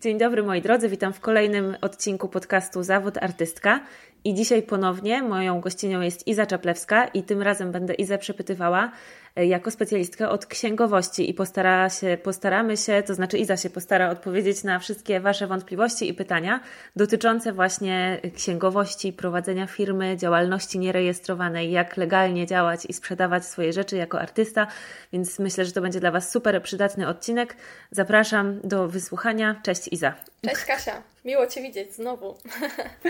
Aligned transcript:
Dzień 0.00 0.18
dobry 0.18 0.42
moi 0.42 0.62
drodzy, 0.62 0.88
witam 0.88 1.12
w 1.12 1.20
kolejnym 1.20 1.76
odcinku 1.80 2.28
podcastu 2.28 2.82
Zawód 2.82 3.18
Artystka. 3.18 3.80
I 4.24 4.34
dzisiaj 4.34 4.62
ponownie 4.62 5.22
moją 5.22 5.60
gościnią 5.60 6.00
jest 6.00 6.26
Iza 6.26 6.46
Czaplewska 6.46 7.06
i 7.06 7.22
tym 7.22 7.42
razem 7.42 7.72
będę 7.72 7.94
Izę 7.94 8.18
przepytywała 8.18 8.92
e, 9.36 9.46
jako 9.46 9.70
specjalistkę 9.70 10.28
od 10.28 10.46
księgowości 10.46 11.30
i 11.30 11.34
postara 11.34 11.90
się, 11.90 12.18
postaramy 12.22 12.76
się, 12.76 13.02
to 13.06 13.14
znaczy 13.14 13.38
Iza 13.38 13.56
się 13.56 13.70
postara 13.70 14.10
odpowiedzieć 14.10 14.64
na 14.64 14.78
wszystkie 14.78 15.20
Wasze 15.20 15.46
wątpliwości 15.46 16.08
i 16.08 16.14
pytania 16.14 16.60
dotyczące 16.96 17.52
właśnie 17.52 18.20
księgowości, 18.36 19.12
prowadzenia 19.12 19.66
firmy, 19.66 20.16
działalności 20.16 20.78
nierejestrowanej, 20.78 21.70
jak 21.70 21.96
legalnie 21.96 22.46
działać 22.46 22.86
i 22.88 22.92
sprzedawać 22.92 23.44
swoje 23.44 23.72
rzeczy 23.72 23.96
jako 23.96 24.20
artysta, 24.20 24.66
więc 25.12 25.38
myślę, 25.38 25.64
że 25.64 25.72
to 25.72 25.80
będzie 25.80 26.00
dla 26.00 26.10
Was 26.10 26.30
super 26.30 26.62
przydatny 26.62 27.08
odcinek. 27.08 27.56
Zapraszam 27.90 28.60
do 28.64 28.88
wysłuchania. 28.88 29.60
Cześć 29.62 29.88
Iza. 29.92 30.14
Cześć 30.46 30.64
Kasia, 30.64 31.02
miło 31.24 31.46
Cię 31.46 31.62
widzieć 31.62 31.94
znowu. 31.94 32.36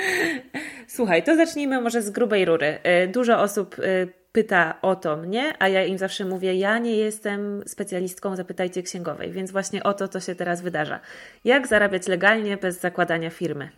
Słuchaj, 0.96 1.22
to 1.22 1.36
zacznijmy 1.36 1.80
może 1.80 2.02
z 2.02 2.10
grubej 2.10 2.44
rury. 2.44 2.78
Y, 3.04 3.08
dużo 3.08 3.40
osób 3.40 3.78
y, 3.78 4.08
pyta 4.32 4.78
o 4.82 4.96
to 4.96 5.16
mnie, 5.16 5.54
a 5.58 5.68
ja 5.68 5.84
im 5.84 5.98
zawsze 5.98 6.24
mówię, 6.24 6.54
ja 6.54 6.78
nie 6.78 6.96
jestem 6.96 7.62
specjalistką, 7.66 8.36
zapytajcie 8.36 8.82
księgowej, 8.82 9.32
więc 9.32 9.50
właśnie 9.50 9.82
o 9.82 9.94
to 9.94 10.08
to 10.08 10.20
się 10.20 10.34
teraz 10.34 10.60
wydarza. 10.60 11.00
Jak 11.44 11.66
zarabiać 11.66 12.08
legalnie 12.08 12.56
bez 12.56 12.80
zakładania 12.80 13.30
firmy? 13.30 13.70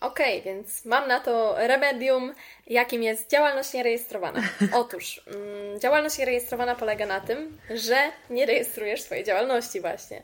Okej, 0.00 0.40
okay, 0.40 0.52
więc 0.52 0.84
mam 0.84 1.08
na 1.08 1.20
to 1.20 1.54
remedium, 1.58 2.34
jakim 2.66 3.02
jest 3.02 3.30
działalność 3.30 3.72
nierejestrowana. 3.72 4.42
Otóż, 4.80 5.22
mm, 5.26 5.80
działalność 5.80 6.18
nierejestrowana 6.18 6.74
polega 6.74 7.06
na 7.06 7.20
tym, 7.20 7.58
że 7.70 7.96
nie 8.30 8.46
rejestrujesz 8.46 9.02
swojej 9.02 9.24
działalności 9.24 9.80
właśnie. 9.80 10.22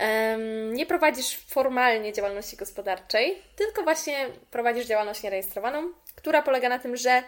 Um, 0.00 0.74
nie 0.74 0.86
prowadzisz 0.86 1.36
formalnie 1.36 2.12
działalności 2.12 2.56
gospodarczej, 2.56 3.42
tylko 3.56 3.82
właśnie 3.82 4.26
prowadzisz 4.50 4.86
działalność 4.86 5.22
nierejestrowaną, 5.22 5.92
która 6.14 6.42
polega 6.42 6.68
na 6.68 6.78
tym, 6.78 6.96
że 6.96 7.22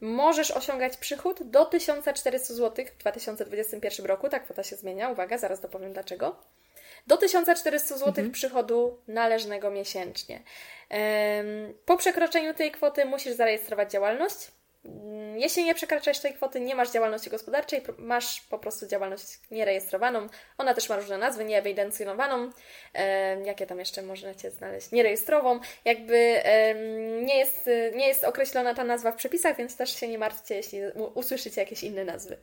możesz 0.00 0.50
osiągać 0.50 0.96
przychód 0.96 1.42
do 1.42 1.64
1400 1.64 2.54
zł 2.54 2.84
w 2.94 2.98
2021 2.98 4.06
roku. 4.06 4.28
Ta 4.28 4.40
kwota 4.40 4.62
się 4.62 4.76
zmienia, 4.76 5.10
uwaga, 5.10 5.38
zaraz 5.38 5.60
dopowiem 5.60 5.92
dlaczego 5.92 6.36
do 7.06 7.16
1400 7.16 7.96
zł 7.96 8.08
mhm. 8.08 8.30
przychodu 8.30 8.98
należnego 9.08 9.70
miesięcznie. 9.70 10.42
Po 11.84 11.96
przekroczeniu 11.96 12.54
tej 12.54 12.70
kwoty 12.70 13.04
musisz 13.04 13.34
zarejestrować 13.34 13.92
działalność. 13.92 14.36
Mm, 14.84 15.38
jeśli 15.38 15.64
nie 15.64 15.74
przekraczasz 15.74 16.18
tej 16.18 16.34
kwoty, 16.34 16.60
nie 16.60 16.74
masz 16.74 16.90
działalności 16.90 17.30
gospodarczej, 17.30 17.82
masz 17.98 18.40
po 18.40 18.58
prostu 18.58 18.86
działalność 18.86 19.40
nierejestrowaną. 19.50 20.26
Ona 20.58 20.74
też 20.74 20.88
ma 20.88 20.96
różne 20.96 21.18
nazwy, 21.18 21.44
nieewidencjonowaną. 21.44 22.50
Jakie 23.44 23.66
tam 23.66 23.78
jeszcze 23.78 24.02
możecie 24.02 24.50
znaleźć? 24.50 24.90
Nierejestrową. 24.92 25.60
Jakby 25.84 26.42
nie 27.22 27.38
jest, 27.38 27.70
nie 27.94 28.08
jest 28.08 28.24
określona 28.24 28.74
ta 28.74 28.84
nazwa 28.84 29.12
w 29.12 29.16
przepisach, 29.16 29.56
więc 29.56 29.76
też 29.76 29.96
się 30.00 30.08
nie 30.08 30.18
martwcie, 30.18 30.54
jeśli 30.54 30.80
usłyszycie 31.14 31.60
jakieś 31.60 31.82
inne 31.82 32.04
nazwy. 32.04 32.36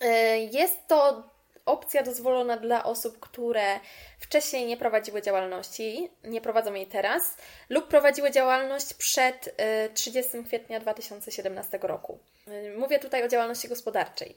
E, 0.00 0.38
jest 0.38 0.86
to 0.88 1.30
opcja 1.66 2.02
dozwolona 2.02 2.56
dla 2.56 2.84
osób, 2.84 3.20
które 3.20 3.80
wcześniej 4.18 4.66
nie 4.66 4.76
prowadziły 4.76 5.22
działalności, 5.22 6.10
nie 6.24 6.40
prowadzą 6.40 6.74
jej 6.74 6.86
teraz, 6.86 7.36
lub 7.68 7.88
prowadziły 7.88 8.30
działalność 8.30 8.94
przed 8.94 9.56
30 9.94 10.36
y, 10.36 10.44
kwietnia 10.44 10.80
2017 10.80 11.78
roku. 11.82 12.18
Y, 12.48 12.74
mówię 12.78 12.98
tutaj 12.98 13.24
o 13.24 13.28
działalności 13.28 13.68
gospodarczej. 13.68 14.36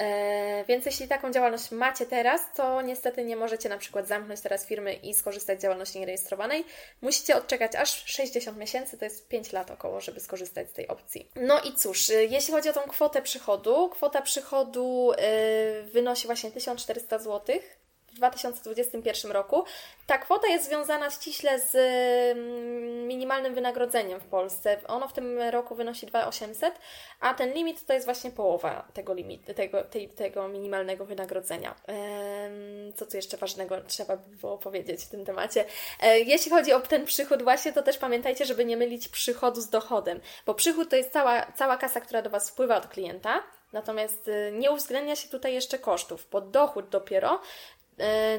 Y, 0.00 0.64
więc 0.68 0.86
jeśli 0.86 1.08
taką 1.08 1.32
działalność 1.32 1.70
macie 1.70 2.06
teraz, 2.06 2.42
to 2.54 2.82
niestety 2.82 3.24
nie 3.24 3.36
możecie 3.36 3.68
na 3.68 3.78
przykład 3.78 4.08
zamknąć 4.08 4.40
teraz 4.40 4.66
firmy 4.66 4.94
i 4.94 5.14
skorzystać 5.14 5.58
z 5.58 5.62
działalności 5.62 6.00
nierejestrowanej. 6.00 6.64
Musicie 7.02 7.36
odczekać 7.36 7.74
aż 7.74 8.04
60 8.04 8.58
miesięcy, 8.58 8.98
to 8.98 9.04
jest 9.04 9.28
5 9.28 9.52
lat 9.52 9.70
około, 9.70 10.00
żeby 10.00 10.20
skorzystać 10.20 10.70
z 10.70 10.72
tej 10.72 10.88
opcji. 10.88 11.30
No 11.36 11.60
i 11.60 11.72
cóż, 11.72 12.08
jeśli 12.08 12.54
chodzi 12.54 12.68
o 12.68 12.72
tą 12.72 12.80
kwotę 12.80 13.22
przychodu, 13.22 13.88
kwota 13.88 14.22
przychodu 14.22 15.12
wynosi 15.84 16.26
właśnie 16.26 16.50
1400 16.50 17.18
zł 17.18 17.56
w 18.14 18.16
2021 18.16 19.32
roku. 19.32 19.64
Ta 20.06 20.18
kwota 20.18 20.48
jest 20.48 20.64
związana 20.64 21.10
ściśle 21.10 21.60
z 21.60 21.74
mm, 22.36 23.06
minimalnym 23.06 23.54
wynagrodzeniem 23.54 24.20
w 24.20 24.24
Polsce. 24.24 24.80
Ono 24.86 25.08
w 25.08 25.12
tym 25.12 25.38
roku 25.38 25.74
wynosi 25.74 26.06
2800, 26.06 26.74
a 27.20 27.34
ten 27.34 27.52
limit 27.52 27.86
to 27.86 27.92
jest 27.92 28.06
właśnie 28.06 28.30
połowa 28.30 28.88
tego, 28.94 29.14
limitu, 29.14 29.54
tego, 29.54 29.84
tej, 29.84 30.08
tego 30.08 30.48
minimalnego 30.48 31.04
wynagrodzenia. 31.04 31.74
Co 32.94 33.06
tu 33.06 33.16
jeszcze 33.16 33.36
ważnego 33.36 33.80
trzeba 33.80 34.16
by 34.16 34.36
było 34.36 34.58
powiedzieć 34.58 35.04
w 35.04 35.08
tym 35.08 35.24
temacie? 35.24 35.64
E, 36.00 36.20
jeśli 36.20 36.50
chodzi 36.50 36.72
o 36.72 36.80
ten 36.80 37.04
przychód 37.04 37.42
właśnie, 37.42 37.72
to 37.72 37.82
też 37.82 37.98
pamiętajcie, 37.98 38.44
żeby 38.44 38.64
nie 38.64 38.76
mylić 38.76 39.08
przychodu 39.08 39.60
z 39.60 39.70
dochodem, 39.70 40.20
bo 40.46 40.54
przychód 40.54 40.90
to 40.90 40.96
jest 40.96 41.12
cała, 41.12 41.52
cała 41.52 41.76
kasa, 41.76 42.00
która 42.00 42.22
do 42.22 42.30
Was 42.30 42.50
wpływa 42.50 42.76
od 42.76 42.86
klienta, 42.86 43.42
Natomiast 43.72 44.28
y, 44.28 44.52
nie 44.52 44.70
uwzględnia 44.70 45.16
się 45.16 45.28
tutaj 45.28 45.54
jeszcze 45.54 45.78
kosztów, 45.78 46.26
bo 46.30 46.40
dochód 46.40 46.88
dopiero 46.88 47.40
E, 47.40 47.73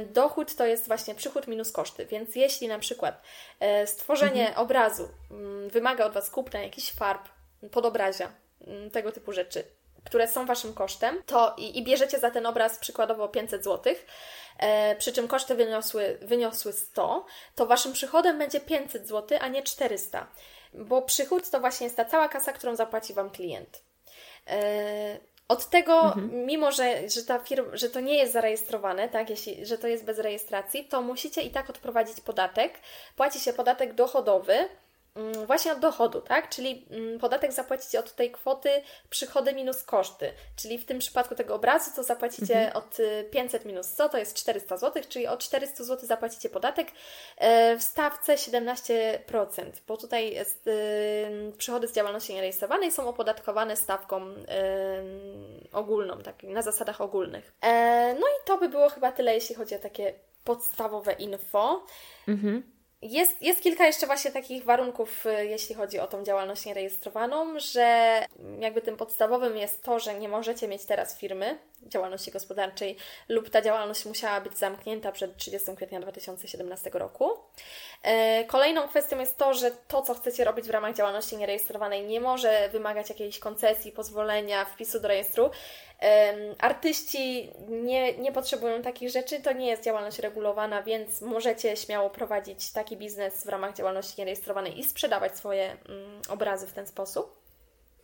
dochód 0.09 0.55
to 0.55 0.65
jest 0.65 0.87
właśnie 0.87 1.15
przychód 1.15 1.47
minus 1.47 1.71
koszty, 1.71 2.05
więc 2.05 2.35
jeśli 2.35 2.67
na 2.67 2.79
przykład 2.79 3.21
e, 3.59 3.87
stworzenie 3.87 4.47
mhm. 4.47 4.65
obrazu 4.65 5.09
mm, 5.31 5.69
wymaga 5.69 6.05
od 6.05 6.13
Was 6.13 6.29
kupna 6.29 6.59
jakichś 6.59 6.91
farb, 6.91 7.29
podobrazia, 7.71 8.31
mm, 8.67 8.91
tego 8.91 9.11
typu 9.11 9.31
rzeczy, 9.33 9.63
które 10.03 10.27
są 10.27 10.45
Waszym 10.45 10.73
kosztem, 10.73 11.23
to 11.25 11.55
i, 11.57 11.77
i 11.77 11.83
bierzecie 11.83 12.19
za 12.19 12.31
ten 12.31 12.45
obraz 12.45 12.79
przykładowo 12.79 13.27
500 13.27 13.63
zł, 13.63 13.93
e, 14.57 14.95
przy 14.95 15.13
czym 15.13 15.27
koszty 15.27 15.55
wyniosły, 15.55 16.17
wyniosły 16.21 16.73
100, 16.73 17.25
to 17.55 17.65
Waszym 17.65 17.93
przychodem 17.93 18.37
będzie 18.37 18.59
500 18.59 19.07
zł, 19.07 19.37
a 19.41 19.47
nie 19.47 19.63
400, 19.63 20.27
bo 20.73 21.01
przychód 21.01 21.49
to 21.49 21.59
właśnie 21.59 21.83
jest 21.83 21.97
ta 21.97 22.05
cała 22.05 22.29
kasa, 22.29 22.53
którą 22.53 22.75
zapłaci 22.75 23.13
Wam 23.13 23.29
klient. 23.29 23.81
E, 24.47 25.19
od 25.47 25.69
tego, 25.69 26.01
mhm. 26.01 26.45
mimo 26.45 26.71
że, 26.71 27.09
że 27.09 27.23
ta 27.23 27.39
firma, 27.39 27.77
że 27.77 27.89
to 27.89 27.99
nie 27.99 28.15
jest 28.15 28.33
zarejestrowane, 28.33 29.09
tak, 29.09 29.29
jeśli, 29.29 29.65
że 29.65 29.77
to 29.77 29.87
jest 29.87 30.05
bez 30.05 30.19
rejestracji, 30.19 30.85
to 30.85 31.01
musicie 31.01 31.41
i 31.41 31.51
tak 31.51 31.69
odprowadzić 31.69 32.21
podatek. 32.21 32.79
Płaci 33.15 33.39
się 33.39 33.53
podatek 33.53 33.93
dochodowy, 33.93 34.69
właśnie 35.45 35.71
od 35.71 35.79
dochodu, 35.79 36.21
tak? 36.21 36.49
Czyli 36.49 36.85
mm, 36.91 37.19
podatek 37.19 37.53
zapłacicie 37.53 37.99
od 37.99 38.15
tej 38.15 38.31
kwoty 38.31 38.69
przychody 39.09 39.53
minus 39.53 39.83
koszty. 39.83 40.31
Czyli 40.55 40.77
w 40.77 40.85
tym 40.85 40.99
przypadku 40.99 41.35
tego 41.35 41.55
obrazu 41.55 41.91
to 41.95 42.03
zapłacicie 42.03 42.57
mhm. 42.57 42.77
od 42.77 42.97
500 43.31 43.65
y, 43.65 43.67
minus 43.67 43.87
100, 43.87 44.09
to 44.09 44.17
jest 44.17 44.35
400 44.35 44.77
zł, 44.77 45.03
czyli 45.09 45.27
od 45.27 45.39
400 45.39 45.83
zł 45.83 46.07
zapłacicie 46.07 46.49
podatek 46.49 46.87
e, 47.37 47.77
w 47.77 47.83
stawce 47.83 48.35
17%, 48.35 49.71
bo 49.87 49.97
tutaj 49.97 50.37
y, 50.39 51.53
przychody 51.57 51.87
z 51.87 51.93
działalności 51.93 52.33
nierejestrowanej 52.33 52.91
są 52.91 53.07
opodatkowane 53.07 53.75
stawką 53.75 54.27
y, 54.27 54.35
ogólną, 55.71 56.21
tak, 56.21 56.43
na 56.43 56.61
zasadach 56.61 57.01
ogólnych. 57.01 57.53
E, 57.61 58.13
no 58.19 58.27
i 58.27 58.45
to 58.45 58.57
by 58.57 58.69
było 58.69 58.89
chyba 58.89 59.11
tyle, 59.11 59.33
jeśli 59.33 59.55
chodzi 59.55 59.75
o 59.75 59.79
takie 59.79 60.13
podstawowe 60.43 61.13
info. 61.13 61.85
Mhm. 62.27 62.74
Jest, 63.09 63.41
jest 63.41 63.61
kilka 63.61 63.85
jeszcze 63.85 64.07
właśnie 64.07 64.31
takich 64.31 64.63
warunków, 64.63 65.25
y, 65.25 65.45
jeśli 65.45 65.75
chodzi 65.75 65.99
o 65.99 66.07
tą 66.07 66.23
działalność 66.23 66.65
nierejestrowaną, 66.65 67.59
że 67.59 68.19
jakby 68.59 68.81
tym 68.81 68.97
podstawowym 68.97 69.57
jest 69.57 69.83
to, 69.83 69.99
że 69.99 70.19
nie 70.19 70.29
możecie 70.29 70.67
mieć 70.67 70.85
teraz 70.85 71.17
firmy 71.17 71.57
działalności 71.87 72.31
gospodarczej 72.31 72.97
lub 73.29 73.49
ta 73.49 73.61
działalność 73.61 74.05
musiała 74.05 74.41
być 74.41 74.57
zamknięta 74.57 75.11
przed 75.11 75.37
30 75.37 75.75
kwietnia 75.75 75.99
2017 75.99 76.89
roku. 76.93 77.31
E, 78.03 78.43
kolejną 78.43 78.87
kwestią 78.87 79.19
jest 79.19 79.37
to, 79.37 79.53
że 79.53 79.71
to, 79.87 80.01
co 80.01 80.13
chcecie 80.13 80.43
robić 80.43 80.67
w 80.67 80.69
ramach 80.69 80.95
działalności 80.95 81.37
nierejestrowanej, 81.37 82.03
nie 82.03 82.21
może 82.21 82.69
wymagać 82.69 83.09
jakiejś 83.09 83.39
koncesji, 83.39 83.91
pozwolenia, 83.91 84.65
wpisu 84.65 84.99
do 84.99 85.07
rejestru. 85.07 85.49
Artyści 86.59 87.51
nie, 87.67 88.17
nie 88.17 88.31
potrzebują 88.31 88.81
takich 88.81 89.09
rzeczy, 89.09 89.39
to 89.39 89.53
nie 89.53 89.67
jest 89.67 89.83
działalność 89.83 90.19
regulowana, 90.19 90.83
więc 90.83 91.21
możecie 91.21 91.77
śmiało 91.77 92.09
prowadzić 92.09 92.71
taki 92.71 92.97
biznes 92.97 93.43
w 93.43 93.49
ramach 93.49 93.75
działalności 93.75 94.13
nierejestrowanej 94.17 94.79
i 94.79 94.83
sprzedawać 94.83 95.37
swoje 95.37 95.63
mm, 95.71 96.21
obrazy 96.29 96.67
w 96.67 96.73
ten 96.73 96.87
sposób. 96.87 97.39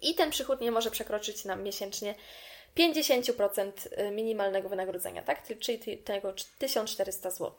I 0.02 0.16
ten 0.16 0.30
przychód 0.32 0.62
nie 0.62 0.72
może 0.72 0.92
przekroczyć 0.92 1.46
nam 1.46 1.64
miesięcznie 1.64 2.16
50% 2.78 3.72
y, 4.00 4.12
minimalnego 4.12 4.70
wynagrodzenia, 4.70 5.22
tak? 5.22 5.44
czyli 5.60 5.98
tego 5.98 6.34
1400 6.60 7.30
zł. 7.30 7.52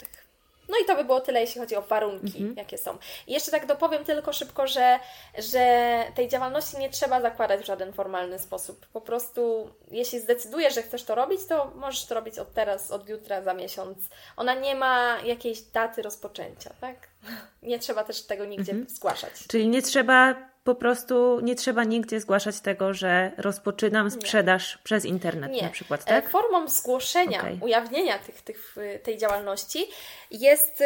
No 0.72 0.78
i 0.82 0.86
to 0.86 0.96
by 0.96 1.04
było 1.04 1.20
tyle, 1.20 1.40
jeśli 1.40 1.60
chodzi 1.60 1.76
o 1.76 1.82
warunki, 1.82 2.38
mhm. 2.38 2.56
jakie 2.56 2.78
są. 2.78 2.98
I 3.26 3.32
jeszcze 3.32 3.50
tak 3.50 3.66
dopowiem 3.66 4.04
tylko 4.04 4.32
szybko, 4.32 4.66
że, 4.66 4.98
że 5.38 6.04
tej 6.14 6.28
działalności 6.28 6.78
nie 6.78 6.90
trzeba 6.90 7.20
zakładać 7.20 7.60
w 7.60 7.66
żaden 7.66 7.92
formalny 7.92 8.38
sposób. 8.38 8.86
Po 8.86 9.00
prostu, 9.00 9.70
jeśli 9.90 10.20
zdecydujesz, 10.20 10.74
że 10.74 10.82
chcesz 10.82 11.04
to 11.04 11.14
robić, 11.14 11.40
to 11.48 11.72
możesz 11.74 12.06
to 12.06 12.14
robić 12.14 12.38
od 12.38 12.52
teraz, 12.52 12.90
od 12.90 13.08
jutra, 13.08 13.42
za 13.42 13.54
miesiąc. 13.54 13.98
Ona 14.36 14.54
nie 14.54 14.74
ma 14.74 15.18
jakiejś 15.24 15.60
daty 15.60 16.02
rozpoczęcia, 16.02 16.70
tak? 16.80 16.96
Nie 17.62 17.78
trzeba 17.78 18.04
też 18.04 18.22
tego 18.22 18.44
nigdzie 18.44 18.72
mhm. 18.72 18.90
zgłaszać. 18.90 19.32
Czyli 19.48 19.68
nie 19.68 19.82
trzeba 19.82 20.34
po 20.64 20.74
prostu 20.74 21.40
nie 21.40 21.54
trzeba 21.54 21.84
nigdzie 21.84 22.20
zgłaszać 22.20 22.60
tego, 22.60 22.94
że 22.94 23.32
rozpoczynam 23.36 24.10
sprzedaż 24.10 24.76
nie. 24.76 24.82
przez 24.82 25.04
internet 25.04 25.52
nie. 25.52 25.62
na 25.62 25.68
przykład, 25.68 26.04
tak? 26.04 26.30
Formą 26.30 26.68
zgłoszenia, 26.68 27.38
okay. 27.38 27.58
ujawnienia 27.60 28.18
tych, 28.18 28.42
tych, 28.42 28.76
tej 29.02 29.18
działalności 29.18 29.86
jest 30.30 30.82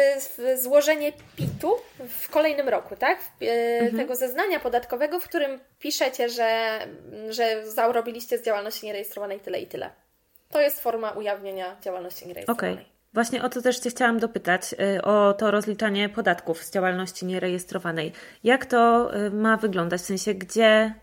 złożenie 0.61 1.11
PIT-u 1.35 1.75
w 2.09 2.29
kolejnym 2.29 2.69
roku, 2.69 2.95
tak? 2.95 3.19
Mhm. 3.41 3.97
Tego 3.97 4.15
zeznania 4.15 4.59
podatkowego, 4.59 5.19
w 5.19 5.23
którym 5.23 5.59
piszecie, 5.79 6.29
że, 6.29 6.79
że 7.29 7.71
zarobiliście 7.71 8.37
z 8.37 8.45
działalności 8.45 8.85
nierejestrowanej 8.85 9.39
tyle 9.39 9.59
i 9.59 9.67
tyle. 9.67 9.89
To 10.49 10.61
jest 10.61 10.79
forma 10.79 11.11
ujawnienia 11.11 11.77
działalności 11.81 12.27
nierejestrowanej. 12.27 12.73
Okay. 12.73 12.96
Właśnie 13.17 13.43
o 13.43 13.49
to 13.49 13.61
też 13.61 13.79
Cię 13.79 13.89
chciałam 13.89 14.19
dopytać, 14.19 14.75
y, 14.97 15.01
o 15.01 15.33
to 15.33 15.51
rozliczanie 15.51 16.09
podatków 16.09 16.63
z 16.63 16.71
działalności 16.71 17.25
nierejestrowanej. 17.25 18.11
Jak 18.43 18.65
to 18.65 19.11
y, 19.15 19.31
ma 19.31 19.57
wyglądać? 19.57 20.01
W 20.01 20.05
sensie, 20.05 20.33
gdzie 20.33 20.93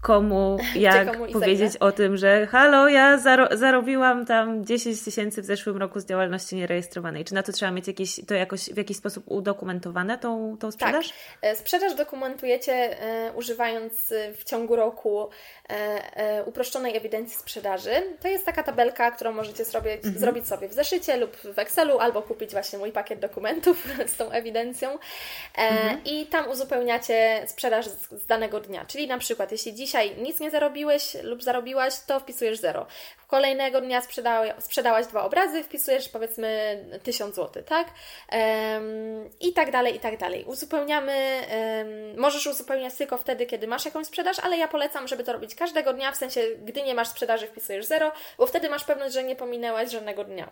komu, 0.00 0.58
jak 0.74 1.12
komu 1.12 1.32
powiedzieć 1.32 1.76
o 1.76 1.92
tym, 1.92 2.16
że 2.16 2.46
halo, 2.46 2.88
ja 2.88 3.18
zaro 3.18 3.56
zarobiłam 3.56 4.26
tam 4.26 4.64
10 4.64 5.02
tysięcy 5.02 5.42
w 5.42 5.44
zeszłym 5.44 5.76
roku 5.76 6.00
z 6.00 6.06
działalności 6.06 6.56
nierejestrowanej. 6.56 7.24
Czy 7.24 7.34
na 7.34 7.42
to 7.42 7.52
trzeba 7.52 7.72
mieć 7.72 7.86
jakieś, 7.86 8.20
to 8.26 8.34
jakoś 8.34 8.60
w 8.60 8.76
jakiś 8.76 8.96
sposób 8.96 9.24
udokumentowane, 9.26 10.18
tą, 10.18 10.56
tą 10.60 10.70
sprzedaż? 10.70 11.08
Tak. 11.08 11.16
E, 11.42 11.56
sprzedaż 11.56 11.94
dokumentujecie 11.94 12.72
e, 12.72 13.32
używając 13.32 14.12
e, 14.12 14.32
w 14.34 14.44
ciągu 14.44 14.76
roku 14.76 15.28
uproszczonej 16.46 16.96
ewidencji 16.96 17.38
sprzedaży. 17.38 18.02
To 18.22 18.28
jest 18.28 18.46
taka 18.46 18.62
tabelka, 18.62 19.10
którą 19.10 19.32
możecie 19.32 19.64
zrobić, 19.64 19.94
mhm. 19.94 20.18
zrobić 20.18 20.48
sobie 20.48 20.68
w 20.68 20.72
zeszycie 20.72 21.16
lub 21.16 21.36
w 21.36 21.58
Excelu, 21.58 21.98
albo 21.98 22.22
kupić 22.22 22.52
właśnie 22.52 22.78
mój 22.78 22.92
pakiet 22.92 23.20
dokumentów 23.20 23.84
z 24.14 24.16
tą 24.16 24.30
ewidencją. 24.30 24.90
E, 24.90 24.98
mhm. 25.54 26.04
I 26.04 26.26
tam 26.26 26.50
uzupełniacie 26.50 27.42
sprzedaż 27.46 27.86
z, 27.86 28.26
danego 28.26 28.60
dnia. 28.60 28.84
Czyli 28.84 29.08
na 29.08 29.18
przykład, 29.18 29.52
jeśli 29.52 29.74
dzisiaj 29.74 30.16
nic 30.16 30.40
nie 30.40 30.50
zarobiłeś 30.50 31.16
lub 31.22 31.42
zarobiłaś, 31.42 31.94
to 32.06 32.20
wpisujesz 32.20 32.58
zero. 32.58 32.86
Kolejnego 33.30 33.80
dnia 33.80 34.02
sprzedałaś 34.58 35.06
dwa 35.06 35.24
obrazy, 35.24 35.62
wpisujesz 35.64 36.08
powiedzmy 36.08 36.78
1000 37.02 37.34
zł, 37.34 37.62
tak? 37.62 37.86
Um, 38.32 39.30
I 39.40 39.52
tak 39.52 39.70
dalej, 39.70 39.96
i 39.96 40.00
tak 40.00 40.18
dalej. 40.18 40.44
Uzupełniamy, 40.44 41.40
um, 42.12 42.20
możesz 42.20 42.46
uzupełniać 42.46 42.94
tylko 42.94 43.18
wtedy, 43.18 43.46
kiedy 43.46 43.66
masz 43.66 43.84
jakąś 43.84 44.06
sprzedaż, 44.06 44.38
ale 44.38 44.56
ja 44.56 44.68
polecam, 44.68 45.08
żeby 45.08 45.24
to 45.24 45.32
robić 45.32 45.54
każdego 45.54 45.92
dnia, 45.92 46.12
w 46.12 46.16
sensie, 46.16 46.40
gdy 46.64 46.82
nie 46.82 46.94
masz 46.94 47.08
sprzedaży, 47.08 47.46
wpisujesz 47.46 47.86
zero, 47.86 48.12
bo 48.38 48.46
wtedy 48.46 48.70
masz 48.70 48.84
pewność, 48.84 49.14
że 49.14 49.24
nie 49.24 49.36
pominęłaś 49.36 49.90
żadnego 49.90 50.24
dnia 50.24 50.50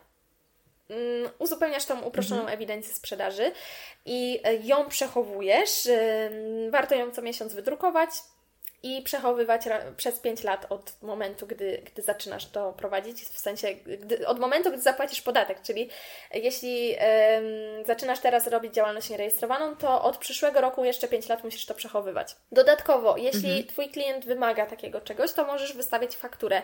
um, 0.89 0.99
uzupełniasz 1.39 1.85
tą 1.85 2.01
uproszczoną 2.01 2.41
mhm. 2.41 2.55
ewidencję 2.59 2.95
sprzedaży 2.95 3.53
i 4.05 4.41
e, 4.45 4.57
ją 4.57 4.89
przechowujesz. 4.89 5.89
Warto 6.71 6.95
ją 6.95 7.11
co 7.11 7.23
miesiąc 7.23 7.55
wydrukować, 7.55 8.11
i 8.83 9.03
przechowywać 9.03 9.63
przez 9.97 10.21
5 10.21 10.45
lat 10.45 10.67
od 10.69 11.03
momentu, 11.03 11.47
gdy, 11.47 11.83
gdy 11.93 12.03
zaczynasz 12.03 12.47
to 12.47 12.73
prowadzić, 12.73 13.23
w 13.23 13.39
sensie 13.39 13.75
gdy, 13.75 14.27
od 14.27 14.39
momentu, 14.39 14.71
gdy 14.71 14.81
zapłacisz 14.81 15.23
podatek, 15.23 15.63
czyli 15.63 15.91
jeśli 16.35 16.97
zaczynasz 17.87 18.19
teraz 18.21 18.47
robić 18.47 18.75
działalność 18.75 19.11
nierejestrowaną, 19.11 19.77
to 19.77 20.03
od 20.03 20.19
przyszłego 20.19 20.61
roku 20.61 20.85
jeszcze 20.85 21.09
5 21.09 21.29
lat 21.29 21.45
musisz 21.45 21.67
to 21.67 21.75
przechowywać. 21.75 22.37
Dodatkowo, 22.53 23.17
jeśli 23.17 23.49
mhm. 23.49 23.67
Twój 23.67 23.89
klient 23.89 24.25
wymaga 24.25 24.67
takiego 24.67 25.01
czegoś, 25.01 25.33
to 25.33 25.45
możesz 25.47 25.73
wystawiać 25.73 26.17
fakturę. 26.17 26.63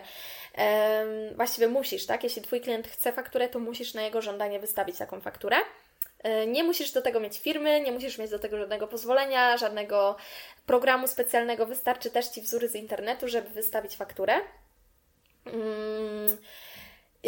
właściwie 1.35 1.67
musisz, 1.67 2.05
tak? 2.05 2.23
Jeśli 2.23 2.41
Twój 2.41 2.61
klient 2.61 2.87
chce 2.87 3.11
fakturę, 3.11 3.49
to 3.49 3.59
musisz 3.59 3.93
na 3.93 4.01
jego 4.01 4.21
żądanie 4.21 4.59
wystawić 4.59 4.97
taką 4.97 5.21
fakturę. 5.21 5.57
E, 6.25 6.47
nie 6.47 6.63
musisz 6.63 6.91
do 6.91 7.01
tego 7.01 7.19
mieć 7.19 7.39
firmy, 7.39 7.81
nie 7.81 7.91
musisz 7.91 8.17
mieć 8.17 8.31
do 8.31 8.39
tego 8.39 8.57
żadnego 8.57 8.87
pozwolenia, 8.87 9.57
żadnego 9.57 10.15
programu 10.65 11.07
specjalnego. 11.07 11.65
Wystarczy 11.65 12.11
też 12.11 12.27
Ci 12.27 12.41
wzór 12.41 12.67
z 12.67 12.75
internetu, 12.75 13.27
żeby 13.27 13.49
wystawić 13.49 13.95
fakturę. 13.95 14.33
Mm, 15.45 16.37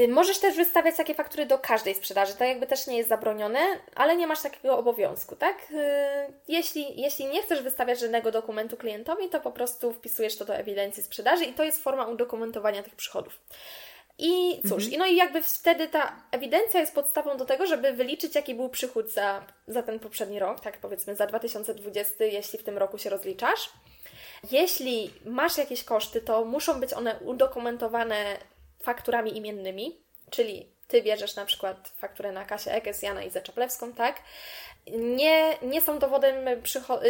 możesz 0.09 0.39
też 0.39 0.55
wystawiać 0.55 0.95
takie 0.97 1.13
faktury 1.13 1.45
do 1.45 1.59
każdej 1.59 1.95
sprzedaży, 1.95 2.35
to 2.35 2.43
jakby 2.43 2.67
też 2.67 2.87
nie 2.87 2.97
jest 2.97 3.09
zabronione, 3.09 3.59
ale 3.95 4.15
nie 4.15 4.27
masz 4.27 4.41
takiego 4.41 4.77
obowiązku, 4.77 5.35
tak? 5.35 5.57
Y, 5.71 6.33
jeśli, 6.47 7.01
jeśli 7.01 7.25
nie 7.25 7.41
chcesz 7.43 7.61
wystawiać 7.61 7.99
żadnego 7.99 8.31
dokumentu 8.31 8.77
klientowi, 8.77 9.29
to 9.29 9.39
po 9.41 9.51
prostu 9.51 9.93
wpisujesz 9.93 10.37
to 10.37 10.45
do 10.45 10.55
ewidencji 10.55 11.03
sprzedaży 11.03 11.45
i 11.45 11.53
to 11.53 11.63
jest 11.63 11.83
forma 11.83 12.05
udokumentowania 12.07 12.83
tych 12.83 12.95
przychodów. 12.95 13.39
I 14.17 14.61
cóż, 14.61 14.83
mhm. 14.83 14.93
i 14.93 14.97
no 14.97 15.05
i 15.05 15.15
jakby 15.15 15.41
wtedy 15.41 15.87
ta 15.87 16.15
ewidencja 16.31 16.79
jest 16.79 16.95
podstawą 16.95 17.37
do 17.37 17.45
tego, 17.45 17.65
żeby 17.65 17.93
wyliczyć, 17.93 18.35
jaki 18.35 18.55
był 18.55 18.69
przychód 18.69 19.11
za, 19.11 19.45
za 19.67 19.83
ten 19.83 19.99
poprzedni 19.99 20.39
rok, 20.39 20.59
tak 20.59 20.77
powiedzmy 20.77 21.15
za 21.15 21.27
2020, 21.27 22.23
jeśli 22.25 22.59
w 22.59 22.63
tym 22.63 22.77
roku 22.77 22.97
się 22.97 23.09
rozliczasz. 23.09 23.69
Jeśli 24.51 25.13
masz 25.25 25.57
jakieś 25.57 25.83
koszty, 25.83 26.21
to 26.21 26.45
muszą 26.45 26.79
być 26.79 26.93
one 26.93 27.19
udokumentowane 27.19 28.37
fakturami 28.79 29.37
imiennymi, 29.37 29.97
czyli 30.29 30.77
Ty 30.87 31.01
bierzesz 31.01 31.35
na 31.35 31.45
przykład 31.45 31.93
fakturę 31.97 32.31
na 32.31 32.45
Kasię 32.45 32.73
Ekes, 32.73 33.01
Jana 33.01 33.23
i 33.23 33.29
Zaczaplewską, 33.29 33.93
tak? 33.93 34.21
Nie, 34.97 35.57
nie, 35.61 35.81
są 35.81 35.99
dowodem 35.99 36.35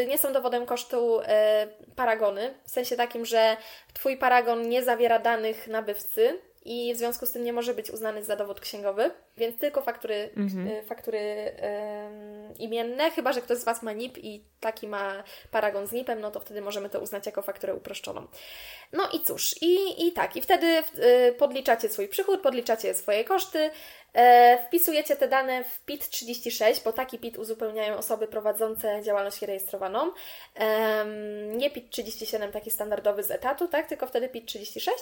nie 0.07 0.17
są 0.17 0.33
dowodem 0.33 0.65
kosztu 0.65 1.19
e, 1.21 1.67
paragony, 1.95 2.53
w 2.63 2.71
sensie 2.71 2.95
takim, 2.95 3.25
że 3.25 3.57
Twój 3.93 4.17
paragon 4.17 4.69
nie 4.69 4.83
zawiera 4.83 5.19
danych 5.19 5.67
nabywcy, 5.67 6.39
i 6.67 6.93
w 6.93 6.97
związku 6.97 7.25
z 7.25 7.31
tym 7.31 7.43
nie 7.43 7.53
może 7.53 7.73
być 7.73 7.91
uznany 7.91 8.23
za 8.23 8.35
dowód 8.35 8.59
księgowy, 8.59 9.11
więc 9.37 9.59
tylko 9.59 9.81
faktury, 9.81 10.29
mhm. 10.37 10.67
Y, 10.67 10.83
faktury 10.83 11.51
um, 11.61 12.57
imienne, 12.57 13.11
chyba 13.11 13.33
że 13.33 13.41
ktoś 13.41 13.57
z 13.57 13.63
Was 13.63 13.83
ma 13.83 13.93
NIP 13.93 14.17
i 14.17 14.43
taki 14.59 14.87
ma 14.87 15.23
paragon 15.51 15.87
z 15.87 15.91
NIP-em, 15.91 16.21
no 16.21 16.31
to 16.31 16.39
wtedy 16.39 16.61
możemy 16.61 16.89
to 16.89 16.99
uznać 16.99 17.25
jako 17.25 17.41
fakturę 17.41 17.75
uproszczoną. 17.75 18.27
No 18.93 19.09
i 19.13 19.19
cóż, 19.19 19.55
i, 19.61 20.07
i 20.07 20.11
tak, 20.11 20.35
i 20.35 20.41
wtedy 20.41 20.67
y, 20.67 21.33
podliczacie 21.37 21.89
swój 21.89 22.07
przychód, 22.07 22.41
podliczacie 22.41 22.93
swoje 22.93 23.23
koszty, 23.23 23.69
E, 24.17 24.57
wpisujecie 24.67 25.15
te 25.15 25.27
dane 25.27 25.63
w 25.63 25.79
PIT 25.85 26.09
36, 26.09 26.83
bo 26.83 26.93
taki 26.93 27.19
PIT 27.19 27.37
uzupełniają 27.37 27.97
osoby 27.97 28.27
prowadzące 28.27 29.01
działalność 29.03 29.41
rejestrowaną. 29.41 30.11
Nie 31.55 31.69
PIT 31.69 31.89
37, 31.89 32.51
taki 32.51 32.71
standardowy 32.71 33.23
z 33.23 33.31
etatu, 33.31 33.67
tak? 33.67 33.87
tylko 33.87 34.07
wtedy 34.07 34.29
PIT 34.29 34.45
36. 34.45 34.97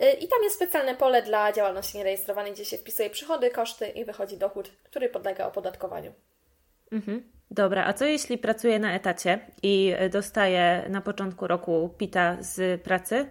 E, 0.00 0.12
I 0.12 0.28
tam 0.28 0.42
jest 0.42 0.56
specjalne 0.56 0.94
pole 0.94 1.22
dla 1.22 1.52
działalności 1.52 1.98
nierejestrowanej, 1.98 2.52
gdzie 2.52 2.64
się 2.64 2.78
wpisuje 2.78 3.10
przychody, 3.10 3.50
koszty 3.50 3.69
i 3.88 4.04
wychodzi 4.04 4.36
dochód, 4.36 4.70
który 4.82 5.08
podlega 5.08 5.46
opodatkowaniu. 5.46 6.12
Mhm. 6.92 7.22
Dobra, 7.50 7.84
a 7.86 7.92
co 7.92 8.04
jeśli 8.04 8.38
pracuję 8.38 8.78
na 8.78 8.94
etacie 8.94 9.38
i 9.62 9.94
dostaję 10.12 10.86
na 10.88 11.00
początku 11.00 11.46
roku 11.46 11.94
PITA 11.98 12.36
z 12.40 12.82
pracy? 12.82 13.30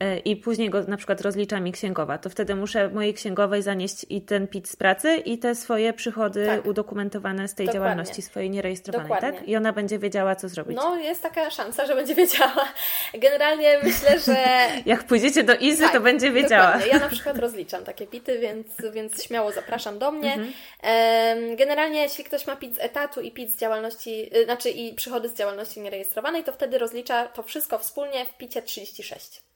E, 0.00 0.18
i 0.18 0.36
później 0.36 0.70
go 0.70 0.82
na 0.82 0.96
przykład 0.96 1.20
rozlicza 1.20 1.60
mi 1.60 1.72
księgowa, 1.72 2.18
to 2.18 2.30
wtedy 2.30 2.54
muszę 2.54 2.88
mojej 2.88 3.14
księgowej 3.14 3.62
zanieść 3.62 4.06
i 4.10 4.22
ten 4.22 4.48
PIT 4.48 4.68
z 4.68 4.76
pracy 4.76 5.16
i 5.16 5.38
te 5.38 5.54
swoje 5.54 5.92
przychody 5.92 6.46
tak. 6.46 6.66
udokumentowane 6.66 7.48
z 7.48 7.54
tej 7.54 7.66
Dokładnie. 7.66 7.80
działalności 7.80 8.22
swojej 8.22 8.50
nierejestrowanej, 8.50 9.08
Dokładnie. 9.08 9.38
tak? 9.38 9.48
I 9.48 9.56
ona 9.56 9.72
będzie 9.72 9.98
wiedziała, 9.98 10.36
co 10.36 10.48
zrobić. 10.48 10.76
No, 10.76 10.96
jest 10.96 11.22
taka 11.22 11.50
szansa, 11.50 11.86
że 11.86 11.94
będzie 11.94 12.14
wiedziała. 12.14 12.68
Generalnie 13.14 13.78
myślę, 13.82 14.18
że... 14.18 14.36
Jak 14.86 15.04
pójdziecie 15.04 15.42
do 15.42 15.54
Izy, 15.54 15.82
tak, 15.82 15.92
to 15.92 16.00
będzie 16.00 16.30
wiedziała. 16.30 16.72
Dokładnie. 16.72 16.92
Ja 16.92 16.98
na 16.98 17.08
przykład 17.08 17.38
rozliczam 17.38 17.84
takie 17.84 18.06
PITy, 18.06 18.38
więc, 18.38 18.66
więc 18.92 19.24
śmiało 19.24 19.52
zapraszam 19.52 19.98
do 19.98 20.10
mnie. 20.12 20.34
Mhm. 20.34 21.56
Generalnie, 21.56 22.02
jeśli 22.02 22.24
ktoś 22.24 22.46
ma 22.46 22.56
PIT 22.56 22.74
z 22.74 22.78
etatu 22.78 23.20
i 23.20 23.30
PIT 23.32 23.50
z 23.50 23.58
działalności, 23.58 24.36
y, 24.36 24.44
znaczy 24.44 24.70
i 24.70 24.94
przychody 24.94 25.28
z 25.28 25.34
działalności 25.34 25.80
nierejestrowanej, 25.80 26.44
to 26.44 26.52
wtedy 26.52 26.78
rozlicza 26.78 27.28
to 27.28 27.42
wszystko 27.42 27.78
wspólnie 27.78 28.26
w 28.26 28.36
PITie 28.36 28.62
36. 28.62 29.47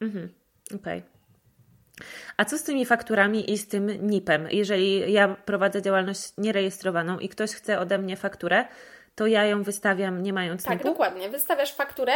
Mhm, 0.00 0.34
okej. 0.74 0.98
Okay. 0.98 1.20
A 2.36 2.44
co 2.44 2.58
z 2.58 2.62
tymi 2.62 2.86
fakturami 2.86 3.52
i 3.52 3.58
z 3.58 3.68
tym 3.68 3.86
NIP-em? 3.86 4.48
Jeżeli 4.50 5.12
ja 5.12 5.36
prowadzę 5.44 5.82
działalność 5.82 6.32
nierejestrowaną 6.38 7.18
i 7.18 7.28
ktoś 7.28 7.50
chce 7.50 7.78
ode 7.78 7.98
mnie 7.98 8.16
fakturę, 8.16 8.64
to 9.14 9.26
ja 9.26 9.44
ją 9.44 9.62
wystawiam 9.62 10.22
nie 10.22 10.32
mając 10.32 10.64
Tak, 10.64 10.72
NIP-u? 10.72 10.88
dokładnie. 10.88 11.28
Wystawiasz 11.28 11.74
fakturę. 11.74 12.12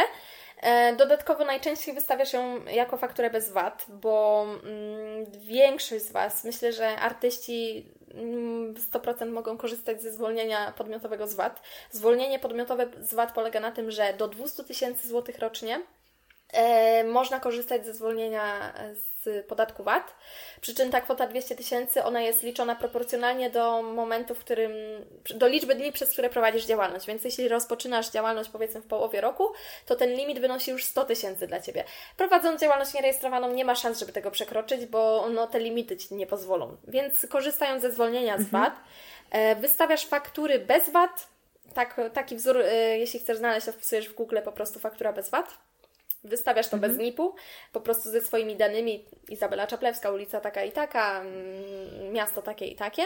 E, 0.61 0.95
dodatkowo 0.95 1.45
najczęściej 1.45 1.93
wystawiasz 1.93 2.33
ją 2.33 2.65
jako 2.65 2.97
fakturę 2.97 3.29
bez 3.29 3.51
VAT, 3.51 3.85
bo 3.89 4.45
mm, 4.63 5.25
większość 5.31 6.05
z 6.05 6.11
Was, 6.11 6.43
myślę, 6.43 6.73
że 6.73 6.87
artyści 6.87 7.91
100% 8.13 9.21
mm, 9.21 9.33
mogą 9.33 9.57
korzystać 9.57 10.01
ze 10.01 10.11
zwolnienia 10.11 10.71
podmiotowego 10.71 11.27
z 11.27 11.33
VAT. 11.33 11.61
Zwolnienie 11.91 12.39
podmiotowe 12.39 12.87
z 12.99 13.13
VAT 13.13 13.31
polega 13.31 13.59
na 13.59 13.71
tym, 13.71 13.91
że 13.91 14.13
do 14.13 14.27
200 14.27 14.63
tysięcy 14.63 15.07
złotych 15.07 15.39
rocznie 15.39 15.81
można 17.05 17.39
korzystać 17.39 17.85
ze 17.85 17.93
zwolnienia 17.93 18.73
z 18.93 19.15
podatku 19.47 19.83
VAT. 19.83 20.15
Przy 20.61 20.75
czym 20.75 20.91
ta 20.91 21.01
kwota 21.01 21.27
200 21.27 21.55
tysięcy, 21.55 22.03
ona 22.03 22.21
jest 22.21 22.43
liczona 22.43 22.75
proporcjonalnie 22.75 23.49
do 23.49 23.81
momentu, 23.81 24.35
w 24.35 24.39
którym, 24.39 24.71
do 25.35 25.47
liczby 25.47 25.75
dni, 25.75 25.91
przez 25.91 26.09
które 26.09 26.29
prowadzisz 26.29 26.65
działalność. 26.65 27.07
Więc 27.07 27.23
jeśli 27.23 27.47
rozpoczynasz 27.47 28.09
działalność 28.09 28.49
powiedzmy 28.49 28.81
w 28.81 28.87
połowie 28.87 29.21
roku, 29.21 29.47
to 29.85 29.95
ten 29.95 30.13
limit 30.13 30.39
wynosi 30.39 30.71
już 30.71 30.83
100 30.83 31.05
tysięcy 31.05 31.47
dla 31.47 31.61
Ciebie. 31.61 31.83
Prowadząc 32.17 32.61
działalność 32.61 32.93
nierejestrowaną 32.93 33.53
nie 33.53 33.65
ma 33.65 33.75
szans, 33.75 33.99
żeby 33.99 34.11
tego 34.11 34.31
przekroczyć, 34.31 34.85
bo 34.85 35.29
no, 35.29 35.47
te 35.47 35.59
limity 35.59 35.97
Ci 35.97 36.15
nie 36.15 36.27
pozwolą. 36.27 36.77
Więc 36.87 37.25
korzystając 37.29 37.81
ze 37.81 37.91
zwolnienia 37.91 38.37
z 38.37 38.41
mhm. 38.41 38.63
VAT, 38.63 38.79
e, 39.31 39.55
wystawiasz 39.55 40.05
faktury 40.05 40.59
bez 40.59 40.89
VAT, 40.89 41.27
tak, 41.73 42.01
taki 42.13 42.35
wzór, 42.35 42.57
y, 42.57 42.97
jeśli 42.97 43.19
chcesz 43.19 43.37
znaleźć, 43.37 43.65
to 43.65 43.71
wpisujesz 43.71 44.09
w 44.09 44.15
Google 44.15 44.37
po 44.45 44.51
prostu 44.51 44.79
faktura 44.79 45.13
bez 45.13 45.29
VAT. 45.29 45.57
Wystawiasz 46.25 46.67
to 46.67 46.75
mhm. 46.75 46.91
bez 46.91 47.01
NIP-u, 47.01 47.35
po 47.71 47.81
prostu 47.81 48.09
ze 48.09 48.21
swoimi 48.21 48.55
danymi 48.55 49.05
Izabela 49.29 49.67
Czaplewska, 49.67 50.11
ulica 50.11 50.41
taka 50.41 50.63
i 50.63 50.71
taka, 50.71 51.21
mm, 51.21 52.13
miasto 52.13 52.41
takie 52.41 52.65
i 52.65 52.75
takie. 52.75 53.03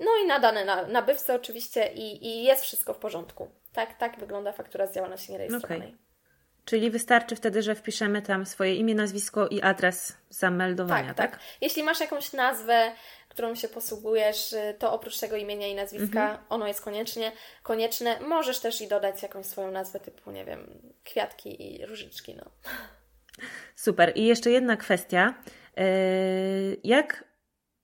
No 0.00 0.10
i 0.24 0.26
nadane 0.26 0.64
na 0.64 0.86
nabywcę 0.86 1.34
oczywiście 1.34 1.92
i, 1.94 2.26
i 2.26 2.44
jest 2.44 2.62
wszystko 2.62 2.94
w 2.94 2.98
porządku. 2.98 3.48
Tak, 3.72 3.98
tak 3.98 4.18
wygląda 4.18 4.52
faktura 4.52 4.86
z 4.86 4.94
działalności 4.94 5.32
nierejestrowanej. 5.32 5.88
Okay. 5.88 6.06
Czyli 6.64 6.90
wystarczy 6.90 7.36
wtedy, 7.36 7.62
że 7.62 7.74
wpiszemy 7.74 8.22
tam 8.22 8.46
swoje 8.46 8.74
imię, 8.74 8.94
nazwisko 8.94 9.48
i 9.48 9.62
adres 9.62 10.16
zameldowania, 10.30 11.14
tak? 11.14 11.16
Tak. 11.16 11.30
tak. 11.30 11.40
Jeśli 11.60 11.82
masz 11.82 12.00
jakąś 12.00 12.32
nazwę, 12.32 12.92
którą 13.36 13.54
się 13.54 13.68
posługujesz, 13.68 14.52
y, 14.52 14.74
to 14.78 14.92
oprócz 14.92 15.18
tego 15.18 15.36
imienia 15.36 15.68
i 15.68 15.74
nazwiska, 15.74 16.22
mhm. 16.22 16.38
ono 16.48 16.68
jest 16.68 16.80
koniecznie 16.80 17.32
konieczne. 17.62 18.20
Możesz 18.20 18.58
też 18.58 18.80
i 18.80 18.88
dodać 18.88 19.22
jakąś 19.22 19.46
swoją 19.46 19.70
nazwę 19.70 20.00
typu, 20.00 20.30
nie 20.30 20.44
wiem, 20.44 20.80
kwiatki 21.04 21.74
i 21.74 21.86
różyczki, 21.86 22.34
no. 22.34 22.44
Super. 23.76 24.12
I 24.14 24.26
jeszcze 24.26 24.50
jedna 24.50 24.76
kwestia. 24.76 25.34
Y, 25.78 26.76
jak 26.84 27.24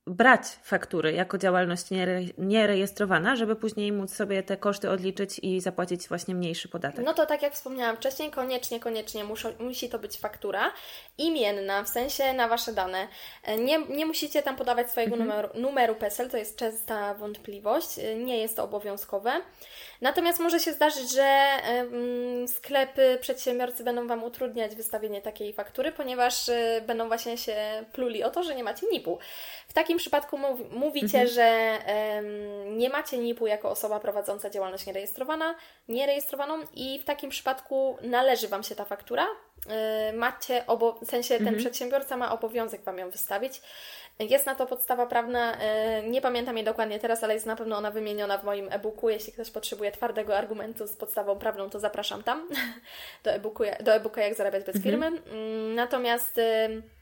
brać 0.07 0.43
faktury 0.63 1.13
jako 1.13 1.39
działalność 1.39 1.87
nierejestrowana, 2.39 3.37
żeby 3.37 3.57
później 3.57 3.93
móc 3.93 4.15
sobie 4.15 4.43
te 4.43 4.57
koszty 4.57 4.91
odliczyć 4.91 5.39
i 5.43 5.61
zapłacić 5.61 6.09
właśnie 6.09 6.35
mniejszy 6.35 6.69
podatek. 6.69 7.05
No 7.05 7.15
to 7.15 7.27
tak 7.27 7.43
jak 7.43 7.53
wspomniałam 7.53 7.97
wcześniej, 7.97 8.31
koniecznie, 8.31 8.81
koniecznie 8.81 9.25
muszą, 9.25 9.53
musi 9.59 9.89
to 9.89 9.99
być 9.99 10.19
faktura 10.19 10.73
imienna, 11.19 11.83
w 11.83 11.89
sensie 11.89 12.33
na 12.33 12.49
Wasze 12.49 12.73
dane. 12.73 13.09
Nie, 13.59 13.87
nie 13.87 14.07
musicie 14.07 14.43
tam 14.43 14.57
podawać 14.57 14.91
swojego 14.91 15.17
mhm. 15.17 15.31
numeru, 15.31 15.61
numeru 15.61 15.95
PESEL, 15.95 16.31
to 16.31 16.37
jest 16.37 16.57
częsta 16.57 17.15
wątpliwość, 17.15 17.89
nie 18.17 18.39
jest 18.39 18.57
to 18.57 18.65
obowiązkowe. 18.65 19.33
Natomiast 20.01 20.41
może 20.41 20.61
się 20.61 20.73
zdarzyć, 20.73 21.13
że 21.13 21.49
sklepy, 22.47 23.19
przedsiębiorcy 23.21 23.85
będą 23.85 24.07
Wam 24.07 24.25
utrudniać 24.25 24.75
wystawienie 24.75 25.23
takiej 25.23 25.53
faktury, 25.53 25.93
ponieważ 25.93 26.49
y, 26.49 26.83
będą 26.87 27.09
właśnie 27.09 27.39
się 27.39 27.85
pluli 27.93 28.25
o 28.25 28.31
to, 28.31 28.43
że 28.43 28.55
nie 28.55 28.65
macie 28.65 28.87
NIP-u. 28.93 29.19
W 29.73 29.75
takim 29.75 29.99
przypadku 29.99 30.39
mówicie, 30.71 31.21
mhm. 31.21 31.29
że 31.29 31.79
nie 32.67 32.91
macie 32.91 33.19
NIP-u 33.19 33.47
jako 33.47 33.71
osoba 33.71 34.01
prowadząca 34.01 34.51
działalność 34.51 34.87
nierejestrowana, 34.87 35.55
nierejestrowaną 35.89 36.59
i 36.75 36.99
w 36.99 37.05
takim 37.05 37.31
przypadku 37.31 37.97
należy 38.03 38.49
Wam 38.49 38.63
się 38.63 38.75
ta 38.75 38.85
faktura. 38.85 39.27
Y, 40.11 40.13
macie, 40.13 40.67
obo- 40.67 40.99
w 41.03 41.11
sensie 41.11 41.29
ten 41.29 41.49
mhm. 41.49 41.59
przedsiębiorca 41.59 42.17
ma 42.17 42.33
obowiązek 42.33 42.83
Wam 42.83 42.99
ją 42.99 43.11
wystawić. 43.11 43.63
Jest 44.19 44.47
na 44.47 44.55
to 44.55 44.67
podstawa 44.67 45.07
prawna, 45.07 45.57
e, 45.61 46.03
nie 46.03 46.21
pamiętam 46.21 46.57
jej 46.57 46.65
dokładnie 46.65 46.99
teraz, 46.99 47.25
ale 47.25 47.35
jest 47.35 47.47
na 47.47 47.57
pewno 47.57 47.77
ona 47.77 47.91
wymieniona 47.91 48.39
w 48.39 48.45
moim 48.45 48.69
e-booku. 48.71 49.11
Jeśli 49.11 49.33
ktoś 49.33 49.51
potrzebuje 49.51 49.93
twardego 49.93 50.37
argumentu 50.37 50.87
z 50.87 50.97
podstawą 50.97 51.39
prawną, 51.39 51.71
to 51.71 51.81
zapraszam 51.81 52.23
tam 52.23 52.49
do 53.25 53.31
e-booku, 53.31 53.65
do 53.81 53.95
e-booka 53.95 54.21
Jak 54.21 54.35
zarabiać 54.35 54.65
bez 54.65 54.77
mhm. 54.77 54.83
firmy. 54.83 55.07
Mm, 55.07 55.75
natomiast 55.75 56.39
Y, 56.39 57.02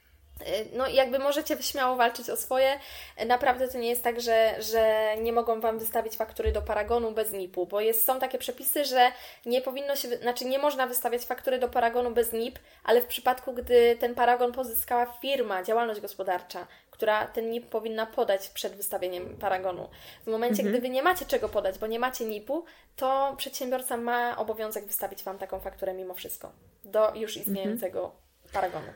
no 0.73 0.89
jakby 0.89 1.19
możecie 1.19 1.63
śmiało 1.63 1.97
walczyć 1.97 2.31
o 2.31 2.37
swoje. 2.37 2.79
Naprawdę 3.27 3.69
to 3.69 3.79
nie 3.79 3.89
jest 3.89 4.05
tak, 4.05 4.21
że, 4.21 4.55
że 4.63 5.15
nie 5.23 5.33
mogą 5.33 5.61
Wam 5.61 5.79
wystawić 5.79 6.17
faktury 6.17 6.53
do 6.53 6.63
Paragonu 6.63 7.13
bez 7.13 7.33
NIP-u, 7.33 7.67
bo 7.67 7.81
jest, 7.81 8.05
są 8.05 8.21
takie 8.21 8.39
przepisy, 8.39 8.85
że 8.85 9.13
nie 9.47 9.61
powinno 9.61 9.97
się, 9.97 10.09
znaczy 10.09 10.45
nie 10.45 10.59
można 10.59 10.87
wystawiać 10.87 11.23
faktury 11.23 11.59
do 11.59 11.69
Paragonu 11.69 12.11
bez 12.11 12.33
NIP, 12.33 12.59
ale 12.85 13.03
w 13.03 13.07
przypadku, 13.07 13.53
gdy 13.53 13.97
ten 13.97 14.15
Paragon 14.15 14.53
pozyskała 14.53 15.07
firma, 15.07 15.63
działalność 15.63 16.01
gospodarcza, 16.01 16.67
która 16.91 17.27
ten 17.27 17.51
NIP 17.51 17.67
powinna 17.67 18.07
podać 18.07 18.49
przed 18.49 18.77
wystawieniem 18.77 19.37
Paragonu. 19.37 19.89
W 20.27 20.31
momencie, 20.31 20.63
mhm. 20.63 20.73
gdy 20.73 20.81
Wy 20.81 20.89
nie 20.89 21.03
macie 21.03 21.27
czego 21.27 21.49
podać, 21.49 21.79
bo 21.79 21.87
nie 21.87 21.99
macie 21.99 22.25
NIP-u, 22.25 22.65
to 22.97 23.35
przedsiębiorca 23.37 23.97
ma 23.97 24.37
obowiązek 24.37 24.87
wystawić 24.87 25.23
Wam 25.25 25.39
taką 25.39 25.61
fakturę 25.61 25.95
mimo 25.95 26.15
wszystko 26.15 26.53
do 26.85 27.15
już 27.15 27.37
istniejącego 27.37 28.05
mhm. 28.05 28.21
Paragonu. 28.53 28.93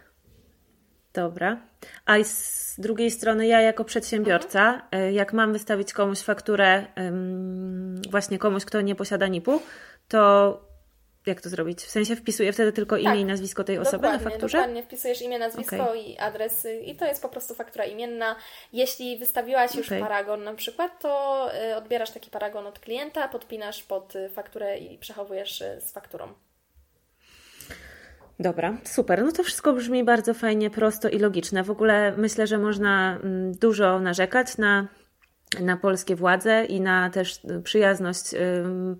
Dobra. 1.14 1.60
A 2.06 2.24
z 2.24 2.74
drugiej 2.78 3.10
strony, 3.10 3.46
ja 3.46 3.60
jako 3.60 3.84
przedsiębiorca, 3.84 4.74
mhm. 4.74 5.14
jak 5.14 5.32
mam 5.32 5.52
wystawić 5.52 5.92
komuś 5.92 6.18
fakturę, 6.18 6.86
właśnie 8.10 8.38
komuś, 8.38 8.64
kto 8.64 8.80
nie 8.80 8.94
posiada 8.94 9.26
NIP-u, 9.26 9.62
to 10.08 10.60
jak 11.26 11.40
to 11.40 11.48
zrobić? 11.48 11.82
W 11.82 11.90
sensie 11.90 12.16
wpisuję 12.16 12.52
wtedy 12.52 12.72
tylko 12.72 12.96
imię 12.96 13.04
tak, 13.10 13.18
i 13.18 13.24
nazwisko 13.24 13.64
tej 13.64 13.78
osoby 13.78 14.08
na 14.08 14.18
fakturze? 14.18 14.58
Dokładnie, 14.58 14.82
wpisujesz 14.82 15.22
imię, 15.22 15.38
nazwisko 15.38 15.82
okay. 15.82 15.98
i 15.98 16.18
adres 16.18 16.66
i 16.84 16.96
to 16.96 17.04
jest 17.04 17.22
po 17.22 17.28
prostu 17.28 17.54
faktura 17.54 17.84
imienna. 17.84 18.36
Jeśli 18.72 19.18
wystawiłaś 19.18 19.74
już 19.74 19.86
okay. 19.86 20.00
paragon 20.00 20.44
na 20.44 20.54
przykład, 20.54 21.00
to 21.00 21.48
y, 21.70 21.76
odbierasz 21.76 22.10
taki 22.10 22.30
paragon 22.30 22.66
od 22.66 22.78
klienta, 22.78 23.28
podpinasz 23.28 23.82
pod 23.82 24.16
y, 24.16 24.28
fakturę 24.28 24.78
i 24.78 24.98
przechowujesz 24.98 25.60
y, 25.60 25.80
z 25.80 25.92
fakturą. 25.92 26.34
Dobra, 28.40 28.76
super. 28.84 29.24
No 29.24 29.32
to 29.32 29.42
wszystko 29.42 29.72
brzmi 29.72 30.04
bardzo 30.04 30.34
fajnie, 30.34 30.70
prosto 30.70 31.08
i 31.08 31.18
logiczne. 31.18 31.62
W 31.62 31.70
ogóle 31.70 32.14
myślę, 32.16 32.46
że 32.46 32.58
można 32.58 33.16
mm, 33.16 33.52
dużo 33.52 34.00
narzekać 34.00 34.58
na, 34.58 34.88
na 35.60 35.76
polskie 35.76 36.16
władze 36.16 36.64
i 36.64 36.80
na 36.80 37.10
też 37.10 37.40
przyjazność 37.64 38.24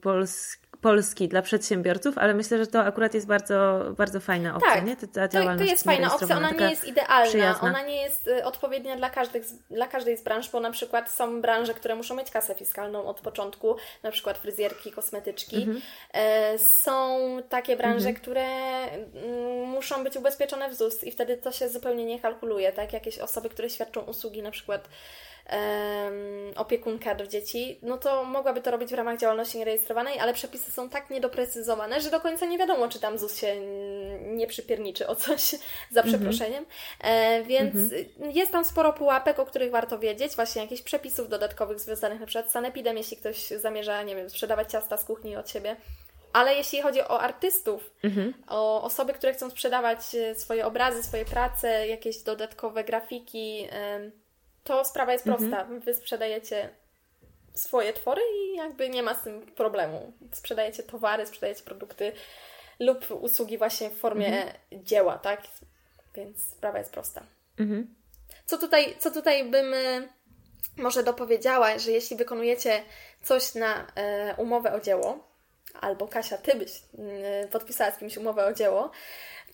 Polski 0.02 0.63
Polski 0.84 1.28
dla 1.28 1.42
przedsiębiorców, 1.42 2.18
ale 2.18 2.34
myślę, 2.34 2.58
że 2.58 2.66
to 2.66 2.80
akurat 2.80 3.14
jest 3.14 3.26
bardzo, 3.26 3.84
bardzo 3.98 4.20
fajna 4.20 4.56
opcja, 4.56 4.74
tak, 4.74 4.86
nie? 4.86 4.96
Ta 4.96 5.28
działalność 5.28 5.58
to, 5.58 5.64
to 5.64 5.70
jest 5.70 5.84
fajna 5.84 6.14
opcja, 6.14 6.36
ona 6.36 6.50
nie 6.50 6.70
jest 6.70 6.84
idealna, 6.84 7.26
przyjazna. 7.26 7.68
ona 7.68 7.82
nie 7.82 8.02
jest 8.02 8.26
y, 8.26 8.44
odpowiednia 8.44 8.96
dla, 8.96 9.10
każdych, 9.10 9.44
dla 9.70 9.86
każdej 9.86 10.16
z 10.16 10.22
branż, 10.22 10.50
bo 10.50 10.60
na 10.60 10.70
przykład 10.70 11.10
są 11.10 11.40
branże, 11.40 11.74
które 11.74 11.94
muszą 11.94 12.16
mieć 12.16 12.30
kasę 12.30 12.54
fiskalną 12.54 13.06
od 13.06 13.20
początku, 13.20 13.76
na 14.02 14.10
przykład 14.10 14.38
fryzjerki, 14.38 14.92
kosmetyczki. 14.92 15.56
Mhm. 15.56 15.80
E, 16.12 16.58
są 16.58 17.18
takie 17.48 17.76
branże, 17.76 18.08
mhm. 18.08 18.16
które 18.16 18.44
mm, 18.44 19.68
muszą 19.68 20.04
być 20.04 20.16
ubezpieczone 20.16 20.68
w 20.68 20.74
ZUS 20.74 21.04
i 21.04 21.10
wtedy 21.10 21.36
to 21.36 21.52
się 21.52 21.68
zupełnie 21.68 22.04
nie 22.04 22.20
kalkuluje, 22.20 22.72
tak? 22.72 22.92
Jakieś 22.92 23.18
osoby, 23.18 23.48
które 23.48 23.70
świadczą 23.70 24.00
usługi 24.00 24.42
na 24.42 24.50
przykład 24.50 24.88
opiekunka 26.56 27.14
do 27.14 27.26
dzieci, 27.26 27.78
no 27.82 27.98
to 27.98 28.24
mogłaby 28.24 28.60
to 28.60 28.70
robić 28.70 28.90
w 28.90 28.94
ramach 28.94 29.18
działalności 29.18 29.58
nierejestrowanej, 29.58 30.18
ale 30.18 30.34
przepisy 30.34 30.72
są 30.72 30.88
tak 30.88 31.10
niedoprecyzowane, 31.10 32.00
że 32.00 32.10
do 32.10 32.20
końca 32.20 32.46
nie 32.46 32.58
wiadomo, 32.58 32.88
czy 32.88 33.00
tam 33.00 33.18
ZUS 33.18 33.36
się 33.36 33.56
nie 34.20 34.46
przypierniczy 34.46 35.06
o 35.06 35.16
coś, 35.16 35.42
za 35.94 36.00
mhm. 36.00 36.08
przeproszeniem. 36.08 36.64
E, 37.00 37.42
więc 37.42 37.74
mhm. 37.74 38.30
jest 38.30 38.52
tam 38.52 38.64
sporo 38.64 38.92
pułapek, 38.92 39.38
o 39.38 39.46
których 39.46 39.70
warto 39.70 39.98
wiedzieć, 39.98 40.36
właśnie 40.36 40.62
jakichś 40.62 40.82
przepisów 40.82 41.28
dodatkowych 41.28 41.80
związanych 41.80 42.20
na 42.20 42.26
przykład 42.26 42.48
z 42.50 42.52
sanepidem, 42.52 42.96
jeśli 42.96 43.16
ktoś 43.16 43.46
zamierza, 43.46 44.02
nie 44.02 44.16
wiem, 44.16 44.30
sprzedawać 44.30 44.72
ciasta 44.72 44.96
z 44.96 45.04
kuchni 45.04 45.36
od 45.36 45.50
siebie. 45.50 45.76
Ale 46.32 46.54
jeśli 46.54 46.82
chodzi 46.82 47.00
o 47.00 47.20
artystów, 47.20 47.90
mhm. 48.02 48.34
o 48.48 48.82
osoby, 48.82 49.12
które 49.12 49.32
chcą 49.32 49.50
sprzedawać 49.50 50.14
e, 50.14 50.34
swoje 50.34 50.66
obrazy, 50.66 51.02
swoje 51.02 51.24
prace, 51.24 51.88
jakieś 51.88 52.18
dodatkowe 52.18 52.84
grafiki, 52.84 53.68
to 54.64 54.84
sprawa 54.84 55.12
jest 55.12 55.26
mhm. 55.26 55.50
prosta. 55.50 55.74
Wy 55.84 55.94
sprzedajecie 55.94 56.68
swoje 57.54 57.92
twory 57.92 58.22
i 58.34 58.56
jakby 58.56 58.88
nie 58.88 59.02
ma 59.02 59.14
z 59.14 59.22
tym 59.22 59.42
problemu. 59.46 60.12
Sprzedajecie 60.32 60.82
towary, 60.82 61.26
sprzedajecie 61.26 61.62
produkty 61.62 62.12
lub 62.80 63.10
usługi 63.10 63.58
właśnie 63.58 63.90
w 63.90 63.98
formie 63.98 64.26
mhm. 64.26 64.84
dzieła, 64.84 65.18
tak? 65.18 65.42
Więc 66.14 66.42
sprawa 66.42 66.78
jest 66.78 66.92
prosta. 66.92 67.22
Mhm. 67.58 67.94
Co, 68.46 68.58
tutaj, 68.58 68.96
co 68.98 69.10
tutaj 69.10 69.50
bym 69.50 69.74
y, 69.74 70.08
może 70.76 71.02
dopowiedziała, 71.02 71.78
że 71.78 71.92
jeśli 71.92 72.16
wykonujecie 72.16 72.82
coś 73.22 73.54
na 73.54 73.86
e, 73.94 74.34
umowę 74.38 74.72
o 74.72 74.80
dzieło, 74.80 75.28
albo 75.80 76.08
Kasia, 76.08 76.38
ty 76.38 76.54
byś 76.54 76.82
e, 76.98 77.48
podpisała 77.48 77.90
z 77.90 77.98
kimś 77.98 78.16
umowę 78.16 78.46
o 78.46 78.52
dzieło, 78.52 78.90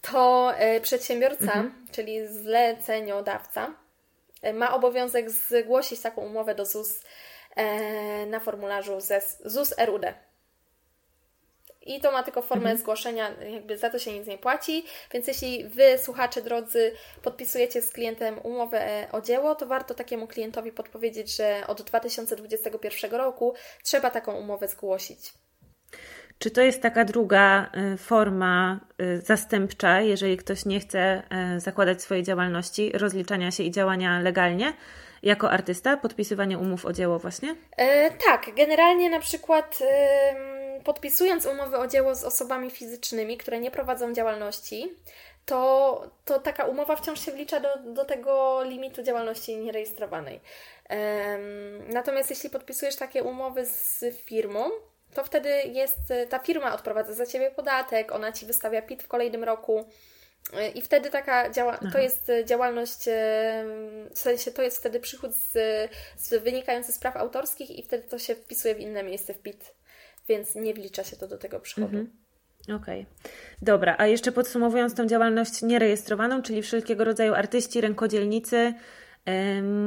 to 0.02 0.52
e, 0.54 0.80
przedsiębiorca, 0.80 1.44
mhm. 1.44 1.86
czyli 1.92 2.28
zleceniodawca, 2.28 3.74
ma 4.54 4.74
obowiązek 4.74 5.30
zgłosić 5.30 6.00
taką 6.00 6.22
umowę 6.22 6.54
do 6.54 6.64
ZUS 6.66 7.00
e, 7.56 8.26
na 8.26 8.40
formularzu 8.40 8.98
ZUS 9.44 9.74
RUD. 9.78 10.02
I 11.82 12.00
to 12.00 12.12
ma 12.12 12.22
tylko 12.22 12.42
formę 12.42 12.62
mhm. 12.62 12.78
zgłoszenia, 12.78 13.30
jakby 13.52 13.78
za 13.78 13.90
to 13.90 13.98
się 13.98 14.12
nic 14.18 14.26
nie 14.26 14.38
płaci. 14.38 14.84
Więc 15.12 15.26
jeśli 15.26 15.64
Wy, 15.64 15.98
słuchacze 15.98 16.42
drodzy, 16.42 16.92
podpisujecie 17.22 17.82
z 17.82 17.90
klientem 17.90 18.38
umowę 18.42 18.86
e, 18.86 19.12
o 19.12 19.20
dzieło, 19.20 19.54
to 19.54 19.66
warto 19.66 19.94
takiemu 19.94 20.26
klientowi 20.26 20.72
podpowiedzieć, 20.72 21.36
że 21.36 21.62
od 21.66 21.82
2021 21.82 23.10
roku 23.10 23.54
trzeba 23.82 24.10
taką 24.10 24.34
umowę 24.34 24.68
zgłosić. 24.68 25.32
Czy 26.40 26.50
to 26.50 26.60
jest 26.60 26.82
taka 26.82 27.04
druga 27.04 27.70
y, 27.94 27.96
forma 27.96 28.80
y, 29.02 29.20
zastępcza, 29.20 30.00
jeżeli 30.00 30.36
ktoś 30.36 30.64
nie 30.64 30.80
chce 30.80 31.22
y, 31.56 31.60
zakładać 31.60 32.02
swojej 32.02 32.22
działalności, 32.22 32.92
rozliczania 32.92 33.50
się 33.50 33.62
i 33.62 33.70
działania 33.70 34.20
legalnie? 34.20 34.72
Jako 35.22 35.50
artysta, 35.50 35.96
podpisywanie 35.96 36.58
umów 36.58 36.86
o 36.86 36.92
dzieło 36.92 37.18
właśnie? 37.18 37.56
E, 37.76 38.10
tak, 38.10 38.46
generalnie 38.56 39.10
na 39.10 39.20
przykład 39.20 39.78
podpisując 40.84 41.46
umowy 41.46 41.78
o 41.78 41.86
dzieło 41.86 42.14
z 42.14 42.24
osobami 42.24 42.70
fizycznymi, 42.70 43.36
które 43.36 43.60
nie 43.60 43.70
prowadzą 43.70 44.12
działalności, 44.12 44.92
to, 45.46 46.02
to 46.24 46.38
taka 46.38 46.64
umowa 46.64 46.96
wciąż 46.96 47.20
się 47.20 47.32
wlicza 47.32 47.60
do, 47.60 47.68
do 47.94 48.04
tego 48.04 48.62
limitu 48.62 49.02
działalności 49.02 49.56
nierejestrowanej. 49.56 50.40
Natomiast 51.88 52.30
jeśli 52.30 52.50
podpisujesz 52.50 52.96
takie 52.96 53.22
umowy 53.22 53.66
z 53.66 54.04
firmą, 54.24 54.70
to 55.14 55.24
wtedy 55.24 55.48
jest, 55.48 55.98
ta 56.28 56.38
firma 56.38 56.74
odprowadza 56.74 57.14
za 57.14 57.26
Ciebie 57.26 57.50
podatek, 57.50 58.12
ona 58.12 58.32
Ci 58.32 58.46
wystawia 58.46 58.82
PIT 58.82 59.02
w 59.02 59.08
kolejnym 59.08 59.44
roku. 59.44 59.84
I 60.74 60.82
wtedy 60.82 61.10
taka 61.10 61.50
działa, 61.50 61.78
to 61.92 61.98
jest 61.98 62.32
działalność, 62.44 62.98
w 64.14 64.18
sensie 64.18 64.50
to 64.50 64.62
jest 64.62 64.78
wtedy 64.78 65.00
przychód 65.00 65.34
z, 65.34 65.52
z 66.16 66.42
wynikający 66.42 66.92
z 66.92 66.98
praw 66.98 67.16
autorskich 67.16 67.70
i 67.70 67.82
wtedy 67.82 68.08
to 68.08 68.18
się 68.18 68.34
wpisuje 68.34 68.74
w 68.74 68.80
inne 68.80 69.02
miejsce 69.02 69.34
w 69.34 69.38
PIT, 69.38 69.74
więc 70.28 70.54
nie 70.54 70.74
wlicza 70.74 71.04
się 71.04 71.16
to 71.16 71.28
do 71.28 71.38
tego 71.38 71.60
przychodu. 71.60 71.98
Mhm. 71.98 72.10
Okej. 72.62 73.00
Okay. 73.00 73.32
Dobra, 73.62 73.94
a 73.98 74.06
jeszcze 74.06 74.32
podsumowując 74.32 74.94
tą 74.94 75.06
działalność 75.06 75.62
nierejestrowaną, 75.62 76.42
czyli 76.42 76.62
wszelkiego 76.62 77.04
rodzaju 77.04 77.34
artyści, 77.34 77.80
rękodzielnicy 77.80 78.74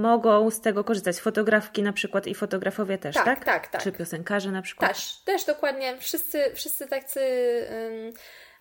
mogą 0.01 0.51
z 0.51 0.61
tego 0.61 0.83
korzystać. 0.83 1.19
Fotografki 1.19 1.83
na 1.83 1.93
przykład 1.93 2.27
i 2.27 2.35
fotografowie 2.35 2.97
też, 2.97 3.15
tak? 3.15 3.25
Tak, 3.25 3.45
tak. 3.45 3.67
tak. 3.67 3.83
Czy 3.83 3.91
piosenkarze 3.91 4.51
na 4.51 4.61
przykład? 4.61 4.93
Też, 4.93 5.17
też 5.25 5.45
dokładnie. 5.45 5.97
Wszyscy, 5.97 6.51
wszyscy 6.55 6.87
tacy 6.87 7.19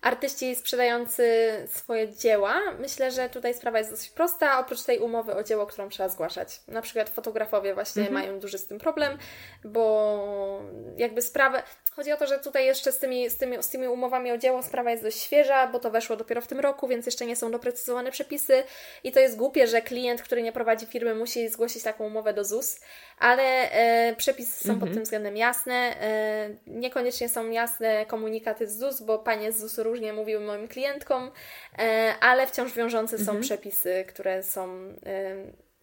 artyści 0.03 0.55
sprzedający 0.55 1.51
swoje 1.67 2.15
dzieła. 2.15 2.61
Myślę, 2.79 3.11
że 3.11 3.29
tutaj 3.29 3.53
sprawa 3.53 3.77
jest 3.77 3.91
dosyć 3.91 4.09
prosta, 4.09 4.59
oprócz 4.59 4.83
tej 4.83 4.99
umowy 4.99 5.35
o 5.35 5.43
dzieło, 5.43 5.65
którą 5.65 5.89
trzeba 5.89 6.09
zgłaszać. 6.09 6.61
Na 6.67 6.81
przykład 6.81 7.09
fotografowie 7.09 7.73
właśnie 7.73 8.01
mhm. 8.01 8.21
mają 8.21 8.39
duży 8.39 8.57
z 8.57 8.67
tym 8.67 8.79
problem, 8.79 9.17
bo 9.63 10.61
jakby 10.97 11.21
sprawę. 11.21 11.63
Chodzi 11.91 12.11
o 12.11 12.17
to, 12.17 12.27
że 12.27 12.39
tutaj 12.39 12.65
jeszcze 12.65 12.91
z 12.91 12.99
tymi, 12.99 13.29
z, 13.29 13.37
tymi, 13.37 13.63
z 13.63 13.69
tymi 13.69 13.87
umowami 13.87 14.31
o 14.31 14.37
dzieło 14.37 14.63
sprawa 14.63 14.91
jest 14.91 15.03
dość 15.03 15.19
świeża, 15.19 15.67
bo 15.67 15.79
to 15.79 15.91
weszło 15.91 16.15
dopiero 16.15 16.41
w 16.41 16.47
tym 16.47 16.59
roku, 16.59 16.87
więc 16.87 17.05
jeszcze 17.05 17.25
nie 17.25 17.35
są 17.35 17.51
doprecyzowane 17.51 18.11
przepisy 18.11 18.63
i 19.03 19.11
to 19.11 19.19
jest 19.19 19.37
głupie, 19.37 19.67
że 19.67 19.81
klient, 19.81 20.21
który 20.21 20.43
nie 20.43 20.51
prowadzi 20.51 20.85
firmy, 20.85 21.15
musi 21.15 21.49
zgłosić 21.49 21.83
taką 21.83 22.05
umowę 22.05 22.33
do 22.33 22.43
ZUS, 22.43 22.79
ale 23.19 23.71
e, 23.71 24.15
przepisy 24.15 24.63
są 24.63 24.73
mhm. 24.73 24.79
pod 24.79 24.93
tym 24.93 25.03
względem 25.03 25.37
jasne. 25.37 25.73
E, 25.73 26.49
niekoniecznie 26.67 27.29
są 27.29 27.49
jasne 27.49 28.05
komunikaty 28.05 28.67
z 28.67 28.77
ZUS, 28.77 29.01
bo 29.01 29.19
panie 29.19 29.51
z 29.51 29.59
ZUS 29.59 29.77
różnie 29.93 30.13
mówiły 30.13 30.45
moim 30.45 30.67
klientkom, 30.67 31.31
e, 31.79 32.13
ale 32.21 32.47
wciąż 32.47 32.73
wiążące 32.73 33.17
są 33.17 33.21
mhm. 33.21 33.41
przepisy, 33.41 34.05
które 34.07 34.43
są 34.43 34.69
e, 35.05 35.35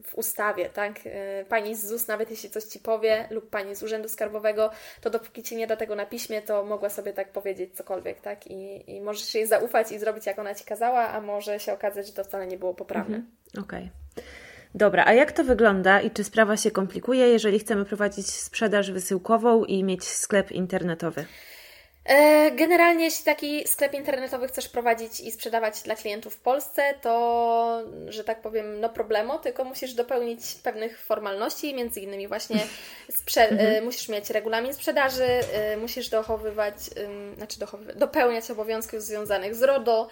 w 0.02 0.14
ustawie, 0.14 0.68
tak? 0.68 1.00
E, 1.04 1.44
pani 1.44 1.76
z 1.76 1.86
ZUS, 1.86 2.08
nawet 2.08 2.30
jeśli 2.30 2.50
coś 2.50 2.64
Ci 2.64 2.78
powie, 2.78 3.28
lub 3.30 3.50
Pani 3.50 3.76
z 3.76 3.82
Urzędu 3.82 4.08
Skarbowego, 4.08 4.70
to 5.00 5.10
dopóki 5.10 5.42
Ci 5.42 5.56
nie 5.56 5.66
da 5.66 5.76
tego 5.76 5.94
na 5.94 6.06
piśmie, 6.06 6.42
to 6.42 6.64
mogła 6.64 6.88
sobie 6.88 7.12
tak 7.12 7.32
powiedzieć 7.32 7.76
cokolwiek, 7.76 8.20
tak? 8.20 8.46
I, 8.46 8.90
i 8.96 9.00
możesz 9.00 9.34
jej 9.34 9.46
zaufać 9.46 9.92
i 9.92 9.98
zrobić, 9.98 10.26
jak 10.26 10.38
ona 10.38 10.54
Ci 10.54 10.64
kazała, 10.64 11.08
a 11.08 11.20
może 11.20 11.60
się 11.60 11.72
okazać, 11.72 12.06
że 12.06 12.12
to 12.12 12.24
wcale 12.24 12.46
nie 12.46 12.58
było 12.58 12.74
poprawne. 12.74 13.16
Mhm. 13.16 13.64
Okej. 13.64 13.90
Okay. 14.14 14.24
Dobra, 14.74 15.04
a 15.06 15.12
jak 15.12 15.32
to 15.32 15.44
wygląda 15.44 16.00
i 16.00 16.10
czy 16.10 16.24
sprawa 16.24 16.56
się 16.56 16.70
komplikuje, 16.70 17.28
jeżeli 17.28 17.58
chcemy 17.58 17.84
prowadzić 17.84 18.26
sprzedaż 18.30 18.90
wysyłkową 18.90 19.64
i 19.64 19.84
mieć 19.84 20.04
sklep 20.04 20.52
internetowy? 20.52 21.24
E, 22.10 22.50
generalnie, 22.50 23.04
jeśli 23.04 23.24
taki 23.24 23.68
sklep 23.68 23.94
internetowy 23.94 24.48
chcesz 24.48 24.68
prowadzić 24.68 25.20
i 25.20 25.32
sprzedawać 25.32 25.82
dla 25.82 25.94
klientów 25.94 26.34
w 26.34 26.40
Polsce, 26.40 26.94
to, 27.02 27.82
że 28.08 28.24
tak 28.24 28.40
powiem, 28.42 28.80
no 28.80 28.88
problemu, 28.88 29.38
tylko 29.38 29.64
musisz 29.64 29.94
dopełnić 29.94 30.40
pewnych 30.62 31.00
formalności, 31.00 31.74
między 31.74 32.00
innymi 32.00 32.28
właśnie 32.28 32.56
sprze- 33.20 33.40
e, 33.40 33.48
mhm. 33.48 33.84
musisz 33.84 34.08
mieć 34.08 34.30
regulamin 34.30 34.74
sprzedaży, 34.74 35.24
e, 35.24 35.76
musisz 35.76 36.08
dochowywać, 36.08 36.74
znaczy 37.36 37.58
dochowywać, 37.60 37.96
dopełniać 37.96 38.50
obowiązków 38.50 39.02
związanych 39.02 39.54
z 39.54 39.62
RODO. 39.62 40.08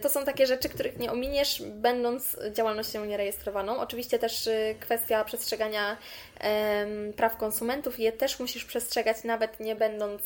To 0.00 0.08
są 0.08 0.24
takie 0.24 0.46
rzeczy, 0.46 0.68
których 0.68 0.98
nie 0.98 1.12
ominiesz, 1.12 1.62
będąc 1.62 2.36
działalnością 2.50 3.04
nierejestrowaną. 3.04 3.78
Oczywiście 3.78 4.18
też 4.18 4.48
kwestia 4.80 5.24
przestrzegania 5.24 5.96
praw 7.16 7.36
konsumentów, 7.36 7.98
je 7.98 8.12
też 8.12 8.40
musisz 8.40 8.64
przestrzegać, 8.64 9.24
nawet 9.24 9.60
nie 9.60 9.76
będąc 9.76 10.22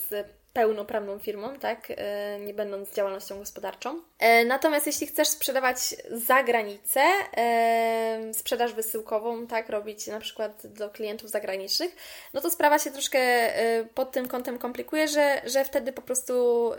pełnoprawną 0.56 1.18
firmą, 1.18 1.58
tak, 1.58 1.92
e, 1.96 2.40
nie 2.40 2.54
będąc 2.54 2.94
działalnością 2.94 3.38
gospodarczą. 3.38 4.02
E, 4.18 4.44
natomiast 4.44 4.86
jeśli 4.86 5.06
chcesz 5.06 5.28
sprzedawać 5.28 5.78
za 6.10 6.42
granicę, 6.42 7.00
e, 7.36 8.30
sprzedaż 8.34 8.72
wysyłkową, 8.72 9.46
tak, 9.46 9.68
robić 9.68 10.06
na 10.06 10.20
przykład 10.20 10.66
do 10.66 10.90
klientów 10.90 11.30
zagranicznych, 11.30 11.96
no 12.34 12.40
to 12.40 12.50
sprawa 12.50 12.78
się 12.78 12.90
troszkę 12.90 13.18
pod 13.94 14.12
tym 14.12 14.28
kątem 14.28 14.58
komplikuje, 14.58 15.08
że, 15.08 15.42
że 15.44 15.64
wtedy 15.64 15.92
po 15.92 16.02
prostu 16.02 16.72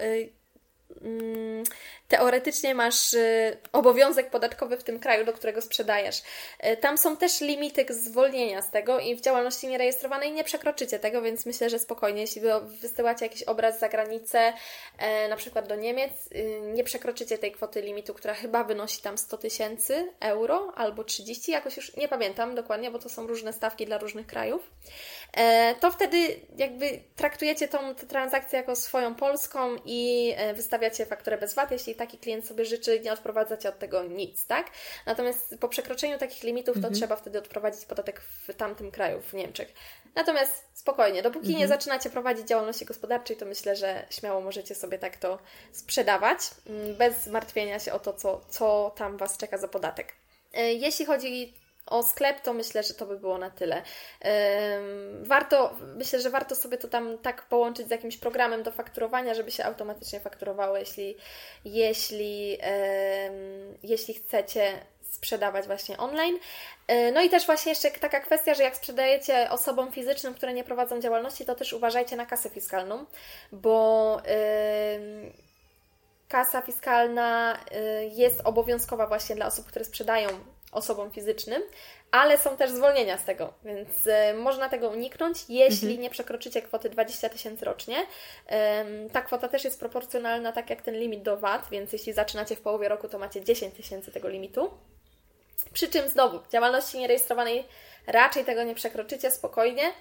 teoretycznie 2.07 2.75
masz 2.75 3.13
y, 3.13 3.57
obowiązek 3.73 4.29
podatkowy 4.29 4.77
w 4.77 4.83
tym 4.83 4.99
kraju, 4.99 5.25
do 5.25 5.33
którego 5.33 5.61
sprzedajesz. 5.61 6.21
Y, 6.65 6.77
tam 6.77 6.97
są 6.97 7.17
też 7.17 7.41
limity 7.41 7.85
zwolnienia 7.89 8.61
z 8.61 8.71
tego 8.71 8.99
i 8.99 9.15
w 9.15 9.21
działalności 9.21 9.67
nierejestrowanej 9.67 10.31
nie 10.31 10.43
przekroczycie 10.43 10.99
tego, 10.99 11.21
więc 11.21 11.45
myślę, 11.45 11.69
że 11.69 11.79
spokojnie, 11.79 12.21
jeśli 12.21 12.41
wy 12.41 12.49
wysyłacie 12.81 13.25
jakiś 13.25 13.43
obraz 13.43 13.79
za 13.79 13.89
granicę, 13.89 14.53
e, 14.97 15.27
na 15.27 15.35
przykład 15.35 15.67
do 15.67 15.75
Niemiec, 15.75 16.11
y, 16.31 16.59
nie 16.73 16.83
przekroczycie 16.83 17.37
tej 17.37 17.51
kwoty 17.51 17.81
limitu, 17.81 18.13
która 18.13 18.33
chyba 18.33 18.63
wynosi 18.63 19.01
tam 19.01 19.17
100 19.17 19.37
tysięcy 19.37 20.13
euro 20.19 20.73
albo 20.75 21.03
30, 21.03 21.51
jakoś 21.51 21.77
już 21.77 21.95
nie 21.95 22.07
pamiętam 22.07 22.55
dokładnie, 22.55 22.91
bo 22.91 22.99
to 22.99 23.09
są 23.09 23.27
różne 23.27 23.53
stawki 23.53 23.85
dla 23.85 23.97
różnych 23.97 24.27
krajów. 24.27 24.71
E, 25.33 25.75
to 25.79 25.91
wtedy 25.91 26.17
jakby 26.57 26.99
traktujecie 27.15 27.67
tą 27.67 27.95
transakcję 27.95 28.59
jako 28.59 28.75
swoją 28.75 29.15
polską 29.15 29.75
i 29.85 30.33
e, 30.37 30.53
wystawiacie 30.89 31.05
fakturę 31.05 31.37
bez 31.37 31.53
VAT, 31.53 31.71
jeśli 31.71 31.95
taki 31.95 32.17
klient 32.17 32.45
sobie 32.45 32.65
życzy, 32.65 32.99
nie 32.99 33.13
odprowadzacie 33.13 33.69
od 33.69 33.79
tego 33.79 34.03
nic, 34.03 34.45
tak? 34.45 34.71
Natomiast 35.05 35.55
po 35.59 35.69
przekroczeniu 35.69 36.17
takich 36.17 36.43
limitów 36.43 36.73
to 36.73 36.77
mhm. 36.77 36.93
trzeba 36.93 37.15
wtedy 37.15 37.39
odprowadzić 37.39 37.85
podatek 37.85 38.21
w 38.21 38.53
tamtym 38.53 38.91
kraju, 38.91 39.21
w 39.21 39.33
Niemczech. 39.33 39.73
Natomiast 40.15 40.65
spokojnie, 40.73 41.21
dopóki 41.21 41.47
mhm. 41.47 41.59
nie 41.59 41.67
zaczynacie 41.67 42.09
prowadzić 42.09 42.47
działalności 42.47 42.85
gospodarczej, 42.85 43.37
to 43.37 43.45
myślę, 43.45 43.75
że 43.75 44.05
śmiało 44.09 44.41
możecie 44.41 44.75
sobie 44.75 44.99
tak 44.99 45.17
to 45.17 45.39
sprzedawać, 45.71 46.39
mm, 46.67 46.95
bez 46.95 47.27
martwienia 47.27 47.79
się 47.79 47.93
o 47.93 47.99
to, 47.99 48.13
co, 48.13 48.41
co 48.49 48.93
tam 48.97 49.17
Was 49.17 49.37
czeka 49.37 49.57
za 49.57 49.67
podatek. 49.67 50.13
E, 50.53 50.73
jeśli 50.73 51.05
chodzi 51.05 51.53
o 51.87 52.03
sklep, 52.03 52.41
to 52.41 52.53
myślę, 52.53 52.83
że 52.83 52.93
to 52.93 53.05
by 53.05 53.19
było 53.19 53.37
na 53.37 53.49
tyle. 53.49 53.81
Warto, 55.21 55.73
myślę, 55.95 56.21
że 56.21 56.29
warto 56.29 56.55
sobie 56.55 56.77
to 56.77 56.87
tam 56.87 57.17
tak 57.17 57.45
połączyć 57.45 57.87
z 57.87 57.91
jakimś 57.91 58.17
programem 58.17 58.63
do 58.63 58.71
fakturowania, 58.71 59.33
żeby 59.33 59.51
się 59.51 59.65
automatycznie 59.65 60.19
fakturowało, 60.19 60.77
jeśli, 60.77 61.17
jeśli, 61.65 62.57
jeśli 63.83 64.13
chcecie 64.13 64.73
sprzedawać 65.01 65.65
właśnie 65.65 65.97
online. 65.97 66.37
E, 66.87 67.11
no 67.11 67.21
i 67.21 67.29
też 67.29 67.45
właśnie 67.45 67.69
jeszcze 67.69 67.91
taka 67.91 68.19
kwestia, 68.19 68.53
że 68.53 68.63
jak 68.63 68.75
sprzedajecie 68.75 69.49
osobom 69.49 69.91
fizycznym, 69.91 70.33
które 70.33 70.53
nie 70.53 70.63
prowadzą 70.63 71.01
działalności, 71.01 71.45
to 71.45 71.55
też 71.55 71.73
uważajcie 71.73 72.15
na 72.15 72.25
kasę 72.25 72.49
fiskalną, 72.49 73.05
bo 73.51 74.21
kasa 76.27 76.61
fiskalna 76.61 77.55
y, 77.55 78.05
jest 78.13 78.41
obowiązkowa 78.43 79.07
właśnie 79.07 79.35
dla 79.35 79.45
osób, 79.47 79.65
które 79.65 79.85
sprzedają 79.85 80.29
osobom 80.77 81.11
fizycznym, 81.11 81.61
ale 82.11 82.37
są 82.37 82.57
też 82.57 82.71
zwolnienia 82.71 83.17
z 83.17 83.23
tego, 83.23 83.53
więc 83.63 83.89
y, 84.07 84.33
można 84.33 84.69
tego 84.69 84.89
uniknąć, 84.89 85.37
jeśli 85.49 85.87
mhm. 85.87 86.01
nie 86.01 86.09
przekroczycie 86.09 86.61
kwoty 86.61 86.89
20 86.89 87.29
tysięcy 87.29 87.65
rocznie. 87.65 87.95
ta 89.11 89.21
kwota 89.21 89.47
też 89.47 89.63
jest 89.63 89.79
proporcjonalna, 89.79 90.51
tak 90.51 90.69
jak 90.69 90.81
ten 90.81 90.95
limit 90.95 91.21
do 91.21 91.37
VAT, 91.37 91.67
więc 91.71 91.93
jeśli 91.93 92.13
zaczynacie 92.13 92.55
w 92.55 92.61
połowie 92.61 92.89
roku, 92.89 93.09
to 93.09 93.19
macie 93.19 93.43
10 93.43 93.75
tysięcy 93.75 94.11
tego 94.11 94.29
limitu. 94.29 94.69
Przy 95.73 95.87
czym 95.87 96.09
znowu, 96.09 96.39
działalności 96.51 96.97
nierejestrowanej 96.97 97.65
raczej 98.07 98.45
tego 98.45 98.63
nie 98.63 98.75
przekroczycie 98.75 99.31
spokojnie. 99.31 99.83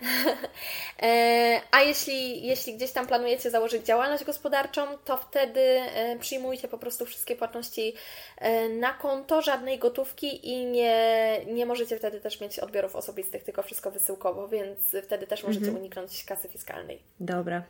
E, 1.02 1.60
a 1.70 1.80
jeśli, 1.82 2.46
jeśli 2.46 2.76
gdzieś 2.76 2.92
tam 2.92 3.06
planujecie 3.06 3.50
założyć 3.50 3.86
działalność 3.86 4.24
gospodarczą, 4.24 4.98
to 5.04 5.16
wtedy 5.16 5.60
e, 5.60 6.18
przyjmujcie 6.18 6.68
po 6.68 6.78
prostu 6.78 7.06
wszystkie 7.06 7.36
płatności 7.36 7.94
e, 8.38 8.68
na 8.68 8.92
konto, 8.92 9.42
żadnej 9.42 9.78
gotówki 9.78 10.48
i 10.48 10.66
nie, 10.66 11.40
nie 11.46 11.66
możecie 11.66 11.98
wtedy 11.98 12.20
też 12.20 12.40
mieć 12.40 12.58
odbiorów 12.58 12.96
osobistych, 12.96 13.44
tylko 13.44 13.62
wszystko 13.62 13.90
wysyłkowo, 13.90 14.48
więc 14.48 14.78
wtedy 15.02 15.26
też 15.26 15.42
możecie 15.42 15.66
mhm. 15.66 15.78
uniknąć 15.78 16.24
kasy 16.24 16.48
fiskalnej. 16.48 17.02
Dobra, 17.20 17.62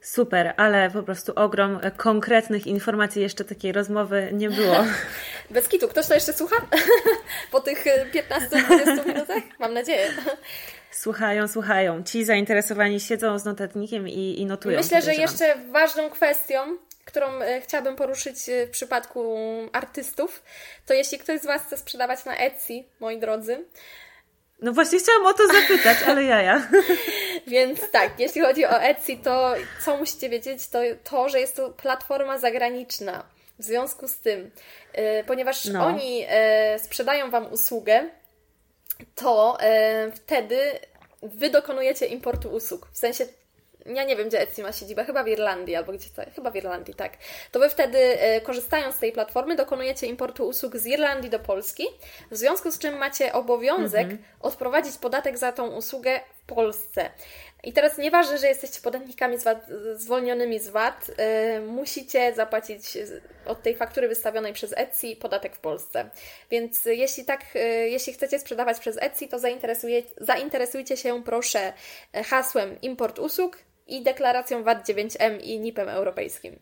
super, 0.00 0.54
ale 0.56 0.90
po 0.90 1.02
prostu 1.02 1.32
ogrom 1.36 1.80
konkretnych 1.96 2.66
informacji, 2.66 3.22
jeszcze 3.22 3.44
takiej 3.44 3.72
rozmowy 3.72 4.28
nie 4.32 4.50
było. 4.50 4.76
Bez 5.50 5.68
kitu, 5.68 5.88
ktoś 5.88 6.06
to 6.06 6.14
jeszcze 6.14 6.32
słucha? 6.32 6.56
po 7.52 7.60
tych 7.60 7.84
15-20 7.84 9.06
minutach? 9.06 9.42
Mam 9.58 9.74
nadzieję. 9.74 9.77
Słuchają, 10.90 11.48
słuchają. 11.48 12.04
Ci 12.04 12.24
zainteresowani 12.24 13.00
siedzą 13.00 13.38
z 13.38 13.44
notatnikiem 13.44 14.08
i, 14.08 14.40
i 14.40 14.46
notują. 14.46 14.78
Myślę, 14.78 15.02
że 15.02 15.14
jeszcze 15.14 15.54
ważną 15.72 16.10
kwestią, 16.10 16.76
którą 17.04 17.40
e, 17.42 17.60
chciałabym 17.60 17.96
poruszyć 17.96 18.48
e, 18.48 18.66
w 18.66 18.70
przypadku 18.70 19.36
artystów, 19.72 20.42
to 20.86 20.94
jeśli 20.94 21.18
ktoś 21.18 21.40
z 21.40 21.46
Was 21.46 21.62
chce 21.62 21.76
sprzedawać 21.76 22.24
na 22.24 22.36
Etsy, 22.36 22.84
moi 23.00 23.18
drodzy, 23.18 23.64
no 24.62 24.72
właśnie 24.72 24.98
chciałam 24.98 25.26
o 25.26 25.32
to 25.32 25.46
zapytać, 25.46 25.98
ale 26.06 26.24
ja 26.24 26.42
ja. 26.42 26.68
Więc 27.46 27.90
tak, 27.90 28.20
jeśli 28.20 28.40
chodzi 28.40 28.64
o 28.64 28.82
Etsy, 28.82 29.16
to 29.16 29.54
co 29.84 29.96
musicie 29.96 30.28
wiedzieć, 30.28 30.68
to 30.68 30.78
to, 31.04 31.28
że 31.28 31.40
jest 31.40 31.56
to 31.56 31.70
platforma 31.70 32.38
zagraniczna. 32.38 33.24
W 33.58 33.64
związku 33.64 34.08
z 34.08 34.18
tym, 34.18 34.50
yy, 34.94 35.24
ponieważ 35.26 35.64
no. 35.64 35.86
oni 35.86 36.26
sprzedają 36.78 37.30
Wam 37.30 37.52
usługę, 37.52 38.08
to 39.14 39.58
e, 39.60 40.10
wtedy 40.12 40.58
Wy 41.22 41.50
dokonujecie 41.50 42.06
importu 42.06 42.48
usług. 42.48 42.88
W 42.92 42.98
sensie 42.98 43.26
ja 43.94 44.04
nie 44.04 44.16
wiem, 44.16 44.28
gdzie 44.28 44.40
Etsy 44.40 44.62
ma 44.62 44.72
siedzibę, 44.72 45.04
chyba 45.04 45.24
w 45.24 45.28
Irlandii 45.28 45.76
albo 45.76 45.92
gdzie 45.92 46.08
to, 46.16 46.22
chyba 46.34 46.50
w 46.50 46.56
Irlandii, 46.56 46.94
tak. 46.94 47.12
To 47.52 47.58
Wy 47.58 47.68
wtedy, 47.68 47.98
e, 47.98 48.40
korzystając 48.40 48.94
z 48.94 48.98
tej 48.98 49.12
platformy, 49.12 49.56
dokonujecie 49.56 50.06
importu 50.06 50.48
usług 50.48 50.76
z 50.76 50.86
Irlandii 50.86 51.30
do 51.30 51.38
Polski, 51.38 51.84
w 52.30 52.36
związku 52.36 52.70
z 52.70 52.78
czym 52.78 52.98
macie 52.98 53.32
obowiązek 53.32 54.02
mhm. 54.02 54.22
odprowadzić 54.40 54.96
podatek 54.96 55.38
za 55.38 55.52
tą 55.52 55.66
usługę 55.66 56.20
Polsce. 56.48 57.10
I 57.64 57.72
teraz 57.72 57.98
nieważne, 57.98 58.38
że 58.38 58.46
jesteście 58.46 58.80
podatnikami 58.80 59.38
z 59.38 59.44
VAT, 59.44 59.66
zwolnionymi 59.94 60.58
z 60.58 60.68
VAT, 60.68 61.08
yy, 61.08 61.60
musicie 61.60 62.34
zapłacić 62.34 62.98
od 63.46 63.62
tej 63.62 63.76
faktury 63.76 64.08
wystawionej 64.08 64.52
przez 64.52 64.72
Etsy 64.76 65.16
podatek 65.16 65.56
w 65.56 65.60
Polsce. 65.60 66.10
Więc 66.50 66.84
jeśli 66.84 67.24
tak, 67.24 67.54
yy, 67.54 67.62
jeśli 67.88 68.12
chcecie 68.12 68.38
sprzedawać 68.38 68.78
przez 68.78 68.96
Etsy, 69.02 69.28
to 69.28 69.38
zainteresujcie 70.20 70.96
się 70.96 71.22
proszę 71.22 71.72
hasłem 72.24 72.80
import 72.80 73.18
usług 73.18 73.58
i 73.86 74.02
deklaracją 74.02 74.62
VAT 74.62 74.88
9M 74.88 75.40
i 75.42 75.60
NIP-em 75.60 75.88
europejskim. 75.88 76.58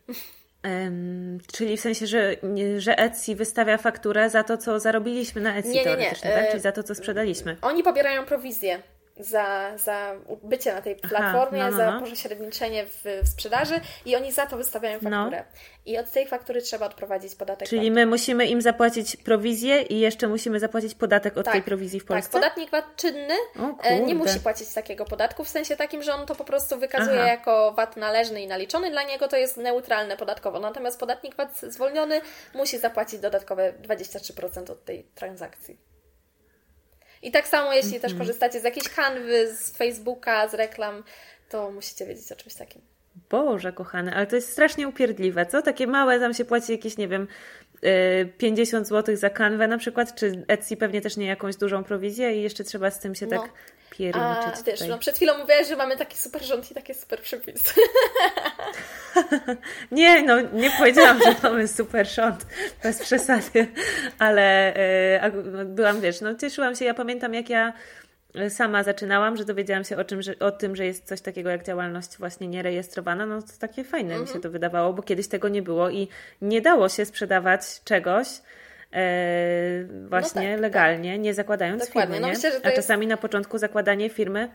Um, 0.64 1.38
czyli 1.52 1.76
w 1.76 1.80
sensie, 1.80 2.06
że, 2.06 2.36
że 2.78 2.98
Etsy 2.98 3.34
wystawia 3.34 3.78
fakturę 3.78 4.30
za 4.30 4.44
to, 4.44 4.58
co 4.58 4.80
zarobiliśmy 4.80 5.40
na 5.40 5.56
Etsy 5.56 5.70
nie, 5.70 5.84
nie, 5.84 5.96
nie. 5.96 6.10
tak? 6.22 6.50
Czyli 6.50 6.60
za 6.60 6.72
to, 6.72 6.82
co 6.82 6.94
sprzedaliśmy. 6.94 7.56
Oni 7.62 7.82
pobierają 7.82 8.24
prowizję 8.24 8.82
za, 9.18 9.78
za 9.78 10.14
bycie 10.42 10.74
na 10.74 10.82
tej 10.82 10.96
platformie, 10.96 11.62
Aha, 11.62 11.70
no, 11.70 11.78
no, 11.78 11.92
no. 11.92 12.00
za 12.00 12.06
pośredniczenie 12.06 12.86
w, 12.86 13.02
w, 13.22 13.28
sprzedaży 13.28 13.80
i 14.04 14.16
oni 14.16 14.32
za 14.32 14.46
to 14.46 14.56
wystawiają 14.56 14.98
no. 15.02 15.10
fakturę. 15.10 15.44
I 15.86 15.98
od 15.98 16.10
tej 16.10 16.26
faktury 16.26 16.62
trzeba 16.62 16.86
odprowadzić 16.86 17.34
podatek. 17.34 17.68
Czyli 17.68 17.90
VAT. 17.90 17.94
my 17.94 18.06
musimy 18.06 18.46
im 18.46 18.62
zapłacić 18.62 19.16
prowizję 19.16 19.82
i 19.82 20.00
jeszcze 20.00 20.28
musimy 20.28 20.60
zapłacić 20.60 20.94
podatek 20.94 21.36
od 21.36 21.44
tak, 21.44 21.54
tej 21.54 21.62
prowizji 21.62 22.00
w 22.00 22.02
tak. 22.02 22.08
Polsce? 22.08 22.32
Tak, 22.32 22.42
podatnik 22.42 22.70
VAT 22.70 22.96
czynny 22.96 23.34
e, 23.82 24.00
nie 24.00 24.14
musi 24.14 24.40
płacić 24.40 24.72
takiego 24.72 25.04
podatku, 25.04 25.44
w 25.44 25.48
sensie 25.48 25.76
takim, 25.76 26.02
że 26.02 26.14
on 26.14 26.26
to 26.26 26.34
po 26.34 26.44
prostu 26.44 26.78
wykazuje 26.78 27.20
Aha. 27.20 27.28
jako 27.28 27.72
VAT 27.72 27.96
należny 27.96 28.42
i 28.42 28.46
naliczony, 28.46 28.90
dla 28.90 29.02
niego 29.02 29.28
to 29.28 29.36
jest 29.36 29.56
neutralne 29.56 30.16
podatkowo. 30.16 30.60
Natomiast 30.60 31.00
podatnik 31.00 31.36
VAT 31.36 31.60
zwolniony 31.60 32.20
musi 32.54 32.78
zapłacić 32.78 33.20
dodatkowe 33.20 33.72
23% 33.72 34.70
od 34.70 34.84
tej 34.84 35.04
transakcji. 35.14 35.95
I 37.22 37.30
tak 37.30 37.48
samo, 37.48 37.72
jeśli 37.72 37.88
mm 37.88 37.98
-hmm. 37.98 38.02
też 38.02 38.12
mhm. 38.12 38.26
korzystacie 38.28 38.60
z 38.60 38.64
jakiejś 38.64 38.88
kanwy, 38.88 39.54
z 39.54 39.76
Facebooka, 39.76 40.48
z 40.48 40.54
reklam, 40.54 41.04
to 41.48 41.70
musicie 41.70 42.06
wiedzieć 42.06 42.32
o 42.32 42.36
czymś 42.36 42.54
takim. 42.54 42.82
Boże, 43.30 43.72
kochane, 43.72 44.14
ale 44.14 44.26
to 44.26 44.36
jest 44.36 44.52
strasznie 44.52 44.88
upierdliwe, 44.88 45.46
co? 45.46 45.62
Takie 45.62 45.86
małe, 45.86 46.20
tam 46.20 46.34
się 46.34 46.44
płaci 46.44 46.72
jakieś, 46.72 46.96
nie 46.96 47.08
wiem, 47.08 47.28
50 48.38 48.86
y, 48.86 48.88
zł 48.88 49.16
za 49.16 49.30
kanwę 49.30 49.68
na 49.68 49.78
przykład, 49.78 50.14
czy 50.14 50.44
Etsy 50.48 50.76
pewnie 50.76 51.00
też 51.00 51.16
nie 51.16 51.26
jakąś 51.26 51.56
dużą 51.56 51.84
prowizję 51.84 52.36
i 52.36 52.42
jeszcze 52.42 52.64
trzeba 52.64 52.90
z 52.90 53.00
tym 53.00 53.14
się 53.14 53.26
no. 53.26 53.42
tak 53.42 53.52
pierniczyć. 53.90 54.60
A, 54.60 54.62
wiesz, 54.66 54.80
no 54.88 54.98
przed 54.98 55.16
chwilą 55.16 55.38
mówiłaś, 55.38 55.68
że 55.68 55.76
mamy 55.76 55.96
taki 55.96 56.18
super 56.18 56.44
rząd 56.44 56.70
i 56.70 56.74
takie 56.74 56.94
super 56.94 57.20
przepisy. 57.20 57.74
nie, 59.90 60.22
no 60.22 60.40
nie 60.40 60.70
powiedziałam, 60.70 61.22
że 61.22 61.34
mamy 61.42 61.68
super 61.68 62.08
rząd, 62.08 62.46
bez 62.82 62.98
przesady, 62.98 63.66
ale 64.18 64.74
yy, 65.56 65.64
byłam, 65.64 66.00
wiesz, 66.00 66.20
no 66.20 66.34
cieszyłam 66.34 66.76
się, 66.76 66.84
ja 66.84 66.94
pamiętam 66.94 67.34
jak 67.34 67.50
ja 67.50 67.72
sama 68.48 68.82
zaczynałam, 68.82 69.36
że 69.36 69.44
dowiedziałam 69.44 69.84
się 69.84 69.96
o, 69.96 70.04
czym, 70.04 70.22
że, 70.22 70.38
o 70.38 70.50
tym, 70.50 70.76
że 70.76 70.86
jest 70.86 71.04
coś 71.04 71.20
takiego 71.20 71.50
jak 71.50 71.64
działalność 71.64 72.18
właśnie 72.18 72.48
nierejestrowana, 72.48 73.26
no 73.26 73.42
to 73.42 73.52
takie 73.60 73.84
fajne 73.84 74.14
mi 74.14 74.18
się 74.18 74.22
mhm. 74.22 74.40
to 74.40 74.50
wydawało, 74.50 74.92
bo 74.92 75.02
kiedyś 75.02 75.28
tego 75.28 75.48
nie 75.48 75.62
było 75.62 75.90
i 75.90 76.08
nie 76.42 76.60
dało 76.60 76.88
się 76.88 77.04
sprzedawać 77.04 77.60
czegoś, 77.84 78.28
E, 78.92 79.84
właśnie 80.08 80.48
no 80.48 80.54
tak, 80.54 80.60
legalnie, 80.60 81.12
tak. 81.12 81.20
nie 81.20 81.34
zakładając 81.34 81.86
Dokładnie. 81.86 82.14
firmy. 82.14 82.28
No 82.28 82.34
myślę, 82.34 82.60
A 82.62 82.70
czasami 82.70 83.06
jest... 83.06 83.10
na 83.10 83.16
początku 83.16 83.58
zakładanie 83.58 84.10
firmy 84.10 84.50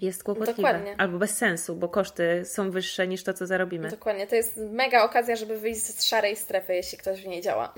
jest 0.00 0.24
kłopotliwe 0.24 0.56
Dokładnie. 0.56 0.94
albo 0.98 1.18
bez 1.18 1.36
sensu, 1.36 1.76
bo 1.76 1.88
koszty 1.88 2.44
są 2.44 2.70
wyższe 2.70 3.08
niż 3.08 3.24
to, 3.24 3.34
co 3.34 3.46
zarobimy. 3.46 3.88
Dokładnie, 3.88 4.26
to 4.26 4.34
jest 4.34 4.56
mega 4.56 5.04
okazja, 5.04 5.36
żeby 5.36 5.58
wyjść 5.58 5.80
z 5.80 6.04
szarej 6.04 6.36
strefy, 6.36 6.74
jeśli 6.74 6.98
ktoś 6.98 7.22
w 7.22 7.26
niej 7.26 7.42
działa. 7.42 7.74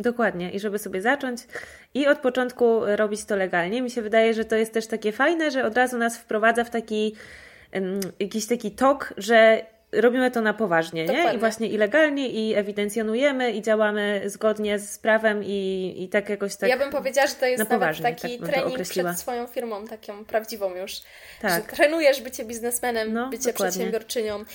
Dokładnie, 0.00 0.50
i 0.50 0.60
żeby 0.60 0.78
sobie 0.78 1.02
zacząć 1.02 1.40
i 1.94 2.06
od 2.06 2.18
początku 2.18 2.80
robić 2.86 3.24
to 3.24 3.36
legalnie. 3.36 3.82
Mi 3.82 3.90
się 3.90 4.02
wydaje, 4.02 4.34
że 4.34 4.44
to 4.44 4.56
jest 4.56 4.72
też 4.72 4.86
takie 4.86 5.12
fajne, 5.12 5.50
że 5.50 5.64
od 5.64 5.76
razu 5.76 5.98
nas 5.98 6.18
wprowadza 6.18 6.64
w 6.64 6.70
taki 6.70 7.14
jakiś 8.20 8.46
taki 8.46 8.70
tok, 8.70 9.14
że 9.16 9.66
robimy 9.92 10.30
to 10.30 10.40
na 10.40 10.54
poważnie, 10.54 11.06
nie? 11.06 11.34
I 11.34 11.38
właśnie 11.38 11.68
i 11.68 11.76
legalnie, 11.76 12.28
i 12.28 12.54
ewidencjonujemy, 12.54 13.52
i 13.52 13.62
działamy 13.62 14.22
zgodnie 14.26 14.78
z 14.78 14.98
prawem, 14.98 15.44
i, 15.44 15.94
i 15.98 16.08
tak 16.08 16.28
jakoś 16.28 16.56
tak. 16.56 16.70
Ja 16.70 16.78
bym 16.78 16.90
powiedziała, 16.90 17.26
że 17.26 17.34
to 17.34 17.46
jest 17.46 17.58
na 17.58 17.64
poważnie, 17.64 18.04
taki 18.04 18.38
tak 18.38 18.48
trening 18.48 18.82
przed 18.82 19.18
swoją 19.18 19.46
firmą, 19.46 19.86
taką 19.86 20.24
prawdziwą 20.24 20.74
już. 20.74 20.92
Tak. 21.40 21.52
Że 21.52 21.76
trenujesz 21.76 22.22
bycie 22.22 22.44
biznesmenem, 22.44 23.12
no, 23.12 23.28
bycie 23.28 23.52
dokładnie. 23.52 23.70
przedsiębiorczynią. 23.70 24.34
Um, 24.34 24.46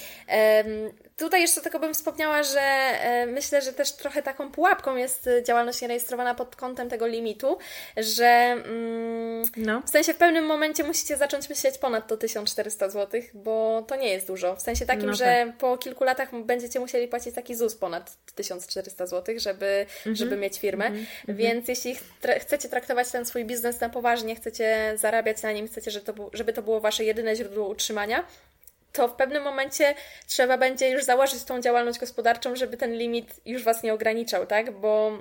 Tutaj 1.17 1.41
jeszcze 1.41 1.62
tylko 1.62 1.80
bym 1.80 1.93
wspomniała, 1.93 2.43
że 2.43 2.62
e, 2.62 3.25
myślę, 3.25 3.62
że 3.62 3.73
też 3.73 3.91
trochę 3.91 4.23
taką 4.23 4.51
pułapką 4.51 4.95
jest 4.95 5.30
działalność 5.43 5.82
nierejestrowana 5.82 6.36
pod 6.36 6.56
kątem 6.56 6.89
tego 6.89 7.08
limitu, 7.08 7.58
że 7.97 8.25
mm, 8.25 9.43
no. 9.58 9.82
w 9.82 9.89
sensie 9.89 10.13
w 10.13 10.17
pewnym 10.17 10.45
momencie 10.45 10.84
musicie 10.84 11.17
zacząć 11.17 11.49
myśleć 11.49 11.78
ponad 11.78 12.08
to 12.08 12.17
1400 12.17 12.89
zł, 12.89 13.21
bo 13.34 13.86
to 13.88 13.95
nie 13.95 14.10
jest 14.10 14.28
dużo. 14.28 14.56
W 14.56 14.62
sensie 14.62 14.86
takim, 14.86 15.06
no 15.06 15.15
że 15.15 15.43
tak. 15.45 15.58
po 15.58 15.78
kilku 15.78 16.04
latach 16.04 16.41
będziecie 16.43 16.80
musieli 16.80 17.08
płacić 17.08 17.36
taki 17.36 17.56
ZUS 17.56 17.75
ponad 17.75 18.17
1400 18.36 19.08
zł, 19.08 19.36
żeby, 19.38 19.86
mhm. 19.97 20.15
żeby 20.15 20.38
mieć 20.38 20.60
firmę. 20.60 20.86
Mhm. 20.86 21.06
mhm. 21.19 21.38
Więc 21.38 21.67
jeśli 21.67 21.95
tra 22.21 22.39
chcecie 22.39 22.69
traktować 22.69 23.12
ten 23.12 23.25
swój 23.25 23.45
biznes 23.45 23.80
na 23.80 23.89
poważnie, 23.89 24.36
chcecie 24.36 24.93
zarabiać 24.95 25.41
na 25.41 25.51
nim, 25.51 25.67
chcecie, 25.67 25.91
żeby 25.91 26.06
to, 26.06 26.30
żeby 26.34 26.54
to 26.54 26.62
było 26.62 26.80
Wasze 26.80 27.04
jedyne 27.04 27.36
źródło 27.36 27.67
utrzymania, 27.67 28.23
to 28.95 29.08
w 29.08 29.13
pewnym 29.13 29.43
momencie 29.43 29.95
trzeba 30.27 30.58
będzie 30.58 30.89
już 30.89 31.03
założyć 31.03 31.43
tą 31.43 31.62
działalność 31.62 31.99
gospodarczą, 31.99 32.55
żeby 32.55 32.77
ten 32.77 32.93
limit 32.93 33.41
już 33.45 33.63
Was 33.63 33.84
nie 33.84 33.93
ograniczał, 33.93 34.45
tak? 34.45 34.79
Bo 34.79 35.12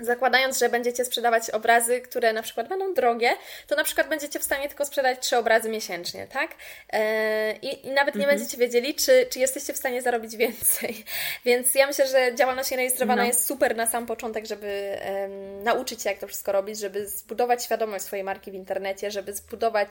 Zakładając, 0.00 0.58
że 0.58 0.68
będziecie 0.68 1.04
sprzedawać 1.04 1.50
obrazy, 1.50 2.00
które 2.00 2.32
na 2.32 2.42
przykład 2.42 2.68
będą 2.68 2.94
drogie, 2.94 3.30
to 3.66 3.76
na 3.76 3.84
przykład 3.84 4.08
będziecie 4.08 4.38
w 4.38 4.42
stanie 4.42 4.68
tylko 4.68 4.84
sprzedać 4.84 5.18
trzy 5.20 5.36
obrazy 5.36 5.68
miesięcznie, 5.68 6.26
tak? 6.26 6.50
E, 6.92 7.52
I, 7.56 7.86
i 7.86 7.90
nawet 7.90 8.14
nie 8.14 8.20
mhm. 8.20 8.38
będziecie 8.38 8.58
wiedzieli, 8.58 8.94
czy, 8.94 9.26
czy 9.30 9.38
jesteście 9.38 9.72
w 9.72 9.76
stanie 9.76 10.02
zarobić 10.02 10.36
więcej. 10.36 11.04
Więc 11.44 11.74
ja 11.74 11.86
myślę, 11.86 12.06
że 12.06 12.34
działalność 12.34 12.70
nierejestrowana 12.70 13.22
no. 13.22 13.28
jest 13.28 13.46
super 13.46 13.76
na 13.76 13.86
sam 13.86 14.06
początek, 14.06 14.46
żeby 14.46 14.98
um, 15.10 15.62
nauczyć 15.62 16.02
się, 16.02 16.10
jak 16.10 16.18
to 16.18 16.26
wszystko 16.26 16.52
robić, 16.52 16.78
żeby 16.78 17.08
zbudować 17.08 17.64
świadomość 17.64 18.04
swojej 18.04 18.24
marki 18.24 18.50
w 18.50 18.54
internecie, 18.54 19.10
żeby 19.10 19.34
zbudować 19.34 19.90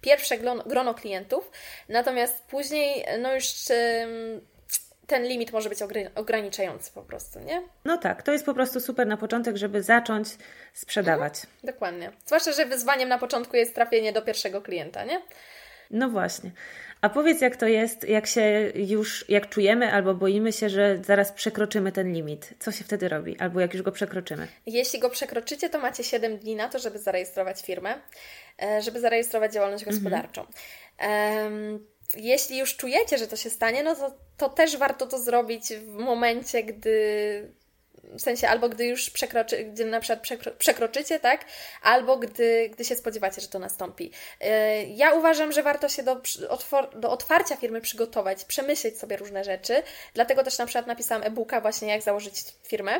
pierwsze 0.00 0.38
grono, 0.38 0.62
grono 0.64 0.94
klientów. 0.94 1.50
Natomiast 1.88 2.42
później, 2.42 3.04
no 3.18 3.34
już. 3.34 3.44
Um, 3.70 4.51
ten 5.06 5.24
limit 5.24 5.52
może 5.52 5.68
być 5.68 5.78
ograniczający 6.14 6.92
po 6.92 7.02
prostu, 7.02 7.40
nie? 7.40 7.62
No 7.84 7.98
tak, 7.98 8.22
to 8.22 8.32
jest 8.32 8.46
po 8.46 8.54
prostu 8.54 8.80
super 8.80 9.06
na 9.06 9.16
początek, 9.16 9.56
żeby 9.56 9.82
zacząć 9.82 10.28
sprzedawać. 10.72 11.34
Mhm, 11.34 11.56
dokładnie. 11.64 12.12
Zwłaszcza, 12.26 12.52
że 12.52 12.66
wyzwaniem 12.66 13.08
na 13.08 13.18
początku 13.18 13.56
jest 13.56 13.74
trafienie 13.74 14.12
do 14.12 14.22
pierwszego 14.22 14.62
klienta, 14.62 15.04
nie? 15.04 15.22
No 15.90 16.08
właśnie. 16.08 16.50
A 17.00 17.08
powiedz, 17.08 17.40
jak 17.40 17.56
to 17.56 17.66
jest, 17.66 18.08
jak 18.08 18.26
się 18.26 18.72
już, 18.74 19.24
jak 19.28 19.48
czujemy 19.48 19.92
albo 19.92 20.14
boimy 20.14 20.52
się, 20.52 20.68
że 20.68 20.98
zaraz 21.04 21.32
przekroczymy 21.32 21.92
ten 21.92 22.12
limit. 22.12 22.54
Co 22.58 22.72
się 22.72 22.84
wtedy 22.84 23.08
robi? 23.08 23.38
Albo 23.38 23.60
jak 23.60 23.74
już 23.74 23.82
go 23.82 23.92
przekroczymy? 23.92 24.48
Jeśli 24.66 24.98
go 24.98 25.10
przekroczycie, 25.10 25.68
to 25.68 25.78
macie 25.78 26.04
7 26.04 26.38
dni 26.38 26.56
na 26.56 26.68
to, 26.68 26.78
żeby 26.78 26.98
zarejestrować 26.98 27.62
firmę, 27.62 27.94
e, 28.62 28.82
żeby 28.82 29.00
zarejestrować 29.00 29.52
działalność 29.52 29.84
mhm. 29.84 29.96
gospodarczą. 29.96 30.46
Jeśli 32.14 32.58
już 32.58 32.76
czujecie, 32.76 33.18
że 33.18 33.26
to 33.26 33.36
się 33.36 33.50
stanie, 33.50 33.82
no 33.82 33.94
to, 33.94 34.14
to 34.36 34.48
też 34.48 34.76
warto 34.76 35.06
to 35.06 35.18
zrobić 35.18 35.64
w 35.74 35.92
momencie, 35.92 36.62
gdy 36.62 37.61
w 38.04 38.20
sensie 38.20 38.48
albo 38.48 38.68
gdy 38.68 38.86
już 38.86 39.10
przekroczy, 39.10 39.64
gdy 39.64 39.84
na 39.84 40.00
przykład 40.00 40.20
przekro, 40.20 40.52
przekroczycie, 40.58 41.20
tak? 41.20 41.44
Albo 41.82 42.16
gdy, 42.16 42.70
gdy 42.72 42.84
się 42.84 42.96
spodziewacie, 42.96 43.40
że 43.40 43.48
to 43.48 43.58
nastąpi. 43.58 44.10
E, 44.40 44.84
ja 44.84 45.12
uważam, 45.12 45.52
że 45.52 45.62
warto 45.62 45.88
się 45.88 46.02
do, 46.02 46.20
do 46.94 47.10
otwarcia 47.10 47.56
firmy 47.56 47.80
przygotować, 47.80 48.44
przemyśleć 48.44 48.98
sobie 48.98 49.16
różne 49.16 49.44
rzeczy. 49.44 49.82
Dlatego 50.14 50.44
też 50.44 50.58
na 50.58 50.66
przykład 50.66 50.86
napisałam 50.86 51.22
e-booka 51.22 51.60
właśnie 51.60 51.88
jak 51.88 52.02
założyć 52.02 52.34
firmę 52.68 52.92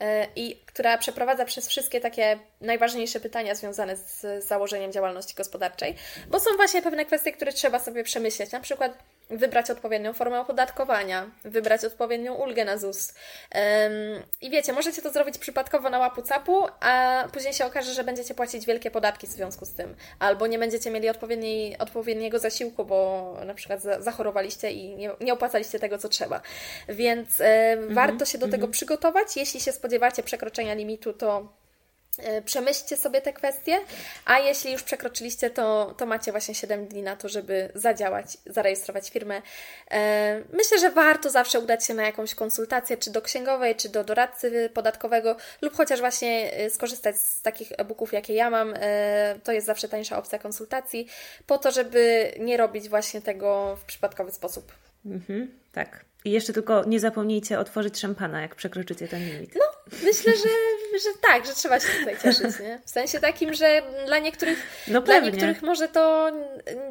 e, 0.00 0.26
i 0.36 0.56
która 0.66 0.98
przeprowadza 0.98 1.44
przez 1.44 1.68
wszystkie 1.68 2.00
takie 2.00 2.38
najważniejsze 2.60 3.20
pytania 3.20 3.54
związane 3.54 3.96
z 3.96 4.44
założeniem 4.44 4.92
działalności 4.92 5.34
gospodarczej, 5.34 5.96
bo 6.28 6.40
są 6.40 6.56
właśnie 6.56 6.82
pewne 6.82 7.04
kwestie, 7.04 7.32
które 7.32 7.52
trzeba 7.52 7.78
sobie 7.78 8.04
przemyśleć. 8.04 8.52
Na 8.52 8.60
przykład 8.60 8.92
wybrać 9.30 9.70
odpowiednią 9.70 10.12
formę 10.12 10.40
opodatkowania, 10.40 11.30
wybrać 11.44 11.84
odpowiednią 11.84 12.34
ulgę 12.34 12.64
na 12.64 12.78
ZUS. 12.78 13.14
I 14.40 14.50
wiecie, 14.50 14.72
możecie 14.72 15.02
to 15.02 15.10
zrobić 15.10 15.38
przypadkowo 15.38 15.90
na 15.90 15.98
łapu 15.98 16.22
capu, 16.22 16.66
a 16.80 17.24
później 17.32 17.54
się 17.54 17.66
okaże, 17.66 17.94
że 17.94 18.04
będziecie 18.04 18.34
płacić 18.34 18.66
wielkie 18.66 18.90
podatki 18.90 19.26
w 19.26 19.30
związku 19.30 19.64
z 19.64 19.74
tym. 19.74 19.96
Albo 20.18 20.46
nie 20.46 20.58
będziecie 20.58 20.90
mieli 20.90 21.08
odpowiedniej, 21.08 21.78
odpowiedniego 21.78 22.38
zasiłku, 22.38 22.84
bo 22.84 23.36
na 23.46 23.54
przykład 23.54 23.80
zachorowaliście 23.80 24.70
i 24.70 24.96
nie, 24.96 25.10
nie 25.20 25.32
opłacaliście 25.32 25.78
tego, 25.78 25.98
co 25.98 26.08
trzeba. 26.08 26.40
Więc 26.88 27.40
mhm, 27.40 27.94
warto 27.94 28.24
się 28.24 28.38
do 28.38 28.46
tego 28.46 28.54
mhm. 28.54 28.72
przygotować. 28.72 29.36
Jeśli 29.36 29.60
się 29.60 29.72
spodziewacie 29.72 30.22
przekroczenia 30.22 30.74
limitu, 30.74 31.12
to 31.12 31.59
przemyślcie 32.44 32.96
sobie 32.96 33.20
te 33.20 33.32
kwestie, 33.32 33.80
a 34.24 34.38
jeśli 34.38 34.72
już 34.72 34.82
przekroczyliście, 34.82 35.50
to, 35.50 35.94
to 35.98 36.06
macie 36.06 36.30
właśnie 36.30 36.54
7 36.54 36.86
dni 36.86 37.02
na 37.02 37.16
to, 37.16 37.28
żeby 37.28 37.72
zadziałać, 37.74 38.38
zarejestrować 38.46 39.10
firmę. 39.10 39.42
E, 39.90 40.40
myślę, 40.52 40.78
że 40.78 40.90
warto 40.90 41.30
zawsze 41.30 41.60
udać 41.60 41.86
się 41.86 41.94
na 41.94 42.02
jakąś 42.02 42.34
konsultację, 42.34 42.96
czy 42.96 43.10
do 43.10 43.22
księgowej, 43.22 43.76
czy 43.76 43.88
do 43.88 44.04
doradcy 44.04 44.70
podatkowego, 44.74 45.36
lub 45.62 45.74
chociaż 45.74 46.00
właśnie 46.00 46.52
e, 46.52 46.70
skorzystać 46.70 47.16
z 47.16 47.42
takich 47.42 47.72
e-booków, 47.78 48.12
jakie 48.12 48.34
ja 48.34 48.50
mam. 48.50 48.74
To 49.44 49.52
jest 49.52 49.66
zawsze 49.66 49.88
tańsza 49.88 50.18
opcja 50.18 50.38
konsultacji, 50.38 51.06
po 51.46 51.58
to, 51.58 51.70
żeby 51.70 52.34
nie 52.38 52.56
robić 52.56 52.88
właśnie 52.88 53.22
tego 53.22 53.76
w 53.76 53.84
przypadkowy 53.84 54.30
sposób. 54.30 54.72
Mhm, 55.06 55.58
tak. 55.72 56.09
I 56.24 56.30
jeszcze 56.30 56.52
tylko 56.52 56.84
nie 56.84 57.00
zapomnijcie 57.00 57.58
otworzyć 57.58 57.98
szampana, 57.98 58.42
jak 58.42 58.54
przekroczycie 58.54 59.08
ten 59.08 59.24
limit. 59.24 59.54
No, 59.54 59.64
myślę, 59.92 60.32
że, 60.32 60.48
że 60.98 61.18
tak, 61.22 61.46
że 61.46 61.52
trzeba 61.54 61.80
się 61.80 61.88
tutaj 61.98 62.16
cieszyć, 62.22 62.60
nie? 62.60 62.80
W 62.84 62.90
sensie 62.90 63.20
takim, 63.20 63.54
że 63.54 63.82
dla 64.06 64.18
niektórych, 64.18 64.62
no 64.88 65.00
dla 65.00 65.18
niektórych 65.18 65.62
może 65.62 65.88
to 65.88 66.32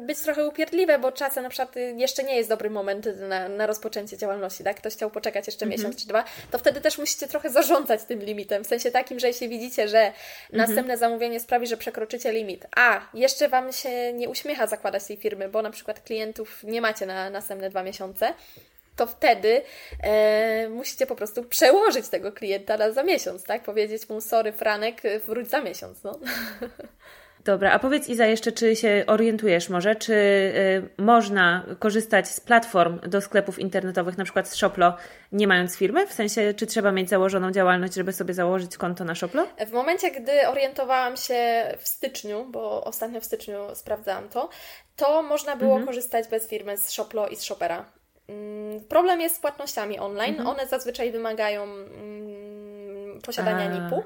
być 0.02 0.18
trochę 0.18 0.46
upierdliwe, 0.46 0.98
bo 0.98 1.12
czasem 1.12 1.42
na 1.42 1.50
przykład 1.50 1.74
jeszcze 1.96 2.22
nie 2.22 2.36
jest 2.36 2.48
dobry 2.48 2.70
moment 2.70 3.06
na, 3.28 3.48
na 3.48 3.66
rozpoczęcie 3.66 4.16
działalności, 4.16 4.64
tak? 4.64 4.76
Ktoś 4.76 4.92
chciał 4.92 5.10
poczekać 5.10 5.46
jeszcze 5.46 5.64
mhm. 5.64 5.80
miesiąc 5.80 6.02
czy 6.02 6.08
dwa, 6.08 6.24
to 6.50 6.58
wtedy 6.58 6.80
też 6.80 6.98
musicie 6.98 7.28
trochę 7.28 7.50
zarządzać 7.50 8.04
tym 8.04 8.20
limitem, 8.20 8.64
w 8.64 8.66
sensie 8.66 8.90
takim, 8.90 9.18
że 9.18 9.26
jeśli 9.26 9.48
widzicie, 9.48 9.88
że 9.88 9.98
mhm. 9.98 10.16
następne 10.52 10.98
zamówienie 10.98 11.40
sprawi, 11.40 11.66
że 11.66 11.76
przekroczycie 11.76 12.32
limit, 12.32 12.66
a 12.76 13.00
jeszcze 13.14 13.48
Wam 13.48 13.72
się 13.72 14.12
nie 14.12 14.28
uśmiecha 14.28 14.66
zakładać 14.66 15.04
tej 15.04 15.16
firmy, 15.16 15.48
bo 15.48 15.62
na 15.62 15.70
przykład 15.70 16.00
klientów 16.00 16.64
nie 16.64 16.80
macie 16.80 17.06
na 17.06 17.30
następne 17.30 17.70
dwa 17.70 17.82
miesiące, 17.82 18.34
to 19.00 19.06
wtedy 19.06 19.62
e, 20.02 20.68
musicie 20.68 21.06
po 21.06 21.16
prostu 21.16 21.44
przełożyć 21.44 22.08
tego 22.08 22.32
klienta 22.32 22.76
na 22.76 22.92
za 22.92 23.02
miesiąc, 23.02 23.44
tak? 23.44 23.62
Powiedzieć 23.62 24.08
mu, 24.08 24.20
sorry 24.20 24.52
Franek, 24.52 25.02
wróć 25.26 25.48
za 25.48 25.60
miesiąc, 25.60 26.02
no. 26.02 26.18
Dobra, 27.44 27.72
a 27.72 27.78
powiedz 27.78 28.08
Iza 28.08 28.26
jeszcze, 28.26 28.52
czy 28.52 28.76
się 28.76 29.04
orientujesz 29.06 29.68
może, 29.68 29.96
czy 29.96 30.12
y, 30.12 31.02
można 31.02 31.66
korzystać 31.78 32.28
z 32.28 32.40
platform 32.40 33.00
do 33.00 33.20
sklepów 33.20 33.58
internetowych, 33.58 34.18
na 34.18 34.24
przykład 34.24 34.48
z 34.48 34.54
Shoplo, 34.54 34.96
nie 35.32 35.46
mając 35.46 35.76
firmy? 35.76 36.06
W 36.06 36.12
sensie, 36.12 36.54
czy 36.54 36.66
trzeba 36.66 36.92
mieć 36.92 37.08
założoną 37.08 37.50
działalność, 37.50 37.94
żeby 37.94 38.12
sobie 38.12 38.34
założyć 38.34 38.76
konto 38.76 39.04
na 39.04 39.14
Shoplo? 39.14 39.46
W 39.66 39.72
momencie, 39.72 40.10
gdy 40.10 40.48
orientowałam 40.48 41.16
się 41.16 41.64
w 41.78 41.88
styczniu, 41.88 42.44
bo 42.48 42.84
ostatnio 42.84 43.20
w 43.20 43.24
styczniu 43.24 43.58
sprawdzałam 43.74 44.28
to, 44.28 44.48
to 44.96 45.22
można 45.22 45.56
było 45.56 45.72
mhm. 45.72 45.86
korzystać 45.86 46.28
bez 46.28 46.48
firmy 46.48 46.76
z 46.76 46.90
Shoplo 46.90 47.28
i 47.28 47.36
z 47.36 47.42
Shopera. 47.42 47.99
Mm, 48.30 48.84
problem 48.84 49.20
jest 49.20 49.36
z 49.36 49.40
płatnościami 49.40 49.98
online. 49.98 50.30
Mhm. 50.30 50.48
One 50.48 50.66
zazwyczaj 50.66 51.12
wymagają 51.12 51.62
mm, 51.62 53.20
posiadania 53.20 53.68
NIP-u. 53.68 54.02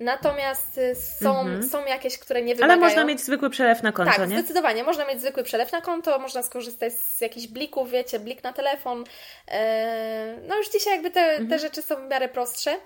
Natomiast 0.00 0.78
y, 0.78 0.94
są, 0.94 1.40
mhm. 1.40 1.68
są 1.68 1.84
jakieś, 1.84 2.18
które 2.18 2.42
nie 2.42 2.54
wymagają. 2.54 2.80
Ale 2.80 2.88
można 2.88 3.04
mieć 3.04 3.20
zwykły 3.20 3.50
przelew 3.50 3.82
na 3.82 3.92
konto, 3.92 4.12
tak, 4.16 4.30
nie? 4.30 4.38
zdecydowanie. 4.38 4.84
Można 4.84 5.04
mieć 5.04 5.20
zwykły 5.20 5.42
przelew 5.42 5.72
na 5.72 5.80
konto, 5.80 6.18
można 6.18 6.42
skorzystać 6.42 6.92
z 6.92 7.20
jakichś 7.20 7.46
blików, 7.46 7.90
wiecie, 7.90 8.20
blik 8.20 8.44
na 8.44 8.52
telefon. 8.52 9.04
Eee, 9.48 10.38
no 10.48 10.56
już 10.56 10.70
dzisiaj 10.70 10.92
jakby 10.92 11.10
te, 11.10 11.20
mhm. 11.20 11.48
te 11.48 11.58
rzeczy 11.58 11.82
są 11.82 11.96
w 11.96 12.08
miarę 12.08 12.28
prostsze. 12.28 12.76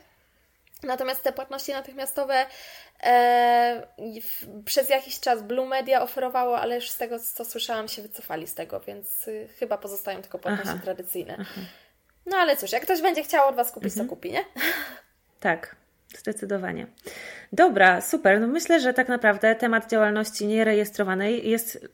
Natomiast 0.87 1.23
te 1.23 1.33
płatności 1.33 1.73
natychmiastowe 1.73 2.47
e, 3.03 3.87
w, 4.23 4.63
przez 4.65 4.89
jakiś 4.91 5.21
czas 5.21 5.43
Blue 5.43 5.67
Media 5.67 6.03
oferowało, 6.03 6.59
ale 6.59 6.75
już 6.75 6.91
z 6.91 6.97
tego, 6.97 7.19
co 7.19 7.45
słyszałam, 7.45 7.89
się 7.89 8.03
wycofali 8.03 8.47
z 8.47 8.55
tego, 8.55 8.81
więc 8.81 9.29
y, 9.29 9.49
chyba 9.59 9.79
pozostają 9.79 10.23
tylko 10.23 10.39
płatności 10.39 10.73
aha, 10.75 10.85
tradycyjne. 10.85 11.37
Aha. 11.41 11.61
No 12.27 12.37
ale 12.37 12.57
cóż, 12.57 12.73
jak 12.73 12.83
ktoś 12.83 13.03
będzie 13.03 13.23
chciał 13.23 13.49
od 13.49 13.57
Was 13.57 13.73
kupić, 13.73 13.93
mhm. 13.93 14.09
to 14.09 14.15
kupi, 14.15 14.33
nie? 14.33 14.45
Tak, 15.41 15.77
zdecydowanie. 16.19 16.87
Dobra, 17.53 18.01
super. 18.01 18.41
No 18.41 18.47
myślę, 18.47 18.81
że 18.81 18.95
tak 18.95 19.09
naprawdę 19.09 19.55
temat 19.55 19.91
działalności 19.91 20.47
nierejestrowanej 20.47 21.51
jest 21.51 21.89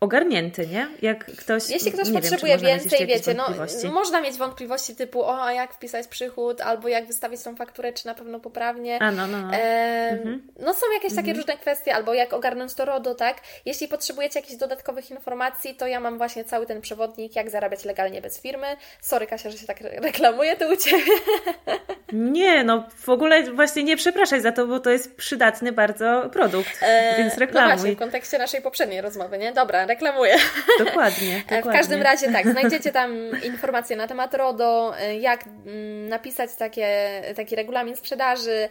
ogarnięty, 0.00 0.66
nie? 0.66 0.88
Jak 1.02 1.24
ktoś. 1.24 1.70
Jeśli 1.70 1.92
ktoś 1.92 2.10
potrzebuje 2.10 2.58
wiem, 2.58 2.78
więcej, 2.78 3.06
wiecie, 3.06 3.34
no 3.34 3.46
można 3.92 4.20
mieć 4.20 4.36
wątpliwości 4.36 4.96
typu, 4.96 5.22
o, 5.22 5.44
a 5.44 5.52
jak 5.52 5.74
wpisać 5.74 6.06
przychód, 6.06 6.60
albo 6.60 6.88
jak 6.88 7.06
wystawić 7.06 7.42
tą 7.42 7.56
fakturę, 7.56 7.92
czy 7.92 8.06
na 8.06 8.14
pewno 8.14 8.40
poprawnie. 8.40 8.98
A, 9.02 9.10
no, 9.10 9.26
no, 9.26 9.42
no. 9.42 9.52
E, 9.52 10.08
mhm. 10.10 10.48
no 10.60 10.74
są 10.74 10.86
jakieś 10.94 11.10
takie 11.10 11.30
mhm. 11.30 11.36
różne 11.36 11.56
kwestie, 11.56 11.94
albo 11.94 12.14
jak 12.14 12.32
ogarnąć 12.32 12.74
to 12.74 12.84
RODO, 12.84 13.14
tak? 13.14 13.36
Jeśli 13.64 13.88
potrzebujecie 13.88 14.38
jakichś 14.38 14.56
dodatkowych 14.56 15.10
informacji, 15.10 15.74
to 15.74 15.86
ja 15.86 16.00
mam 16.00 16.18
właśnie 16.18 16.44
cały 16.44 16.66
ten 16.66 16.80
przewodnik, 16.80 17.36
jak 17.36 17.50
zarabiać 17.50 17.84
legalnie 17.84 18.20
bez 18.22 18.40
firmy. 18.40 18.66
Sorry, 19.00 19.26
Kasia, 19.26 19.50
że 19.50 19.58
się 19.58 19.66
tak 19.66 19.80
reklamuje 19.80 20.56
to 20.56 20.72
u 20.72 20.76
Ciebie. 20.76 21.12
Nie, 22.12 22.64
no 22.64 22.84
w 22.96 23.08
ogóle 23.08 23.52
właśnie 23.52 23.84
nie 23.84 23.96
przepraszaj 23.96 24.40
za 24.40 24.52
to, 24.52 24.66
bo 24.66 24.80
to 24.80 24.90
jest 24.90 25.16
przydatny 25.16 25.72
bardzo 25.72 26.30
produkt, 26.32 26.70
e, 26.82 27.14
więc 27.18 27.38
reklamuj. 27.38 27.70
No 27.70 27.76
właśnie, 27.76 27.96
w 27.96 27.98
kontekście 27.98 28.38
naszej 28.38 28.62
poprzedniej 28.62 29.00
rozmowy, 29.00 29.38
nie? 29.38 29.52
Dobra, 29.52 29.85
reklamuję. 29.86 30.36
Dokładnie, 30.78 31.38
dokładnie. 31.42 31.70
W 31.72 31.74
każdym 31.74 32.02
razie 32.02 32.32
tak, 32.32 32.48
znajdziecie 32.48 32.92
tam 32.92 33.42
informacje 33.44 33.96
na 33.96 34.08
temat 34.08 34.34
RODO, 34.34 34.94
jak 35.20 35.44
mm, 35.46 36.08
napisać 36.08 36.50
takie, 36.58 37.22
taki 37.36 37.56
regulamin 37.56 37.96
sprzedaży, 37.96 38.68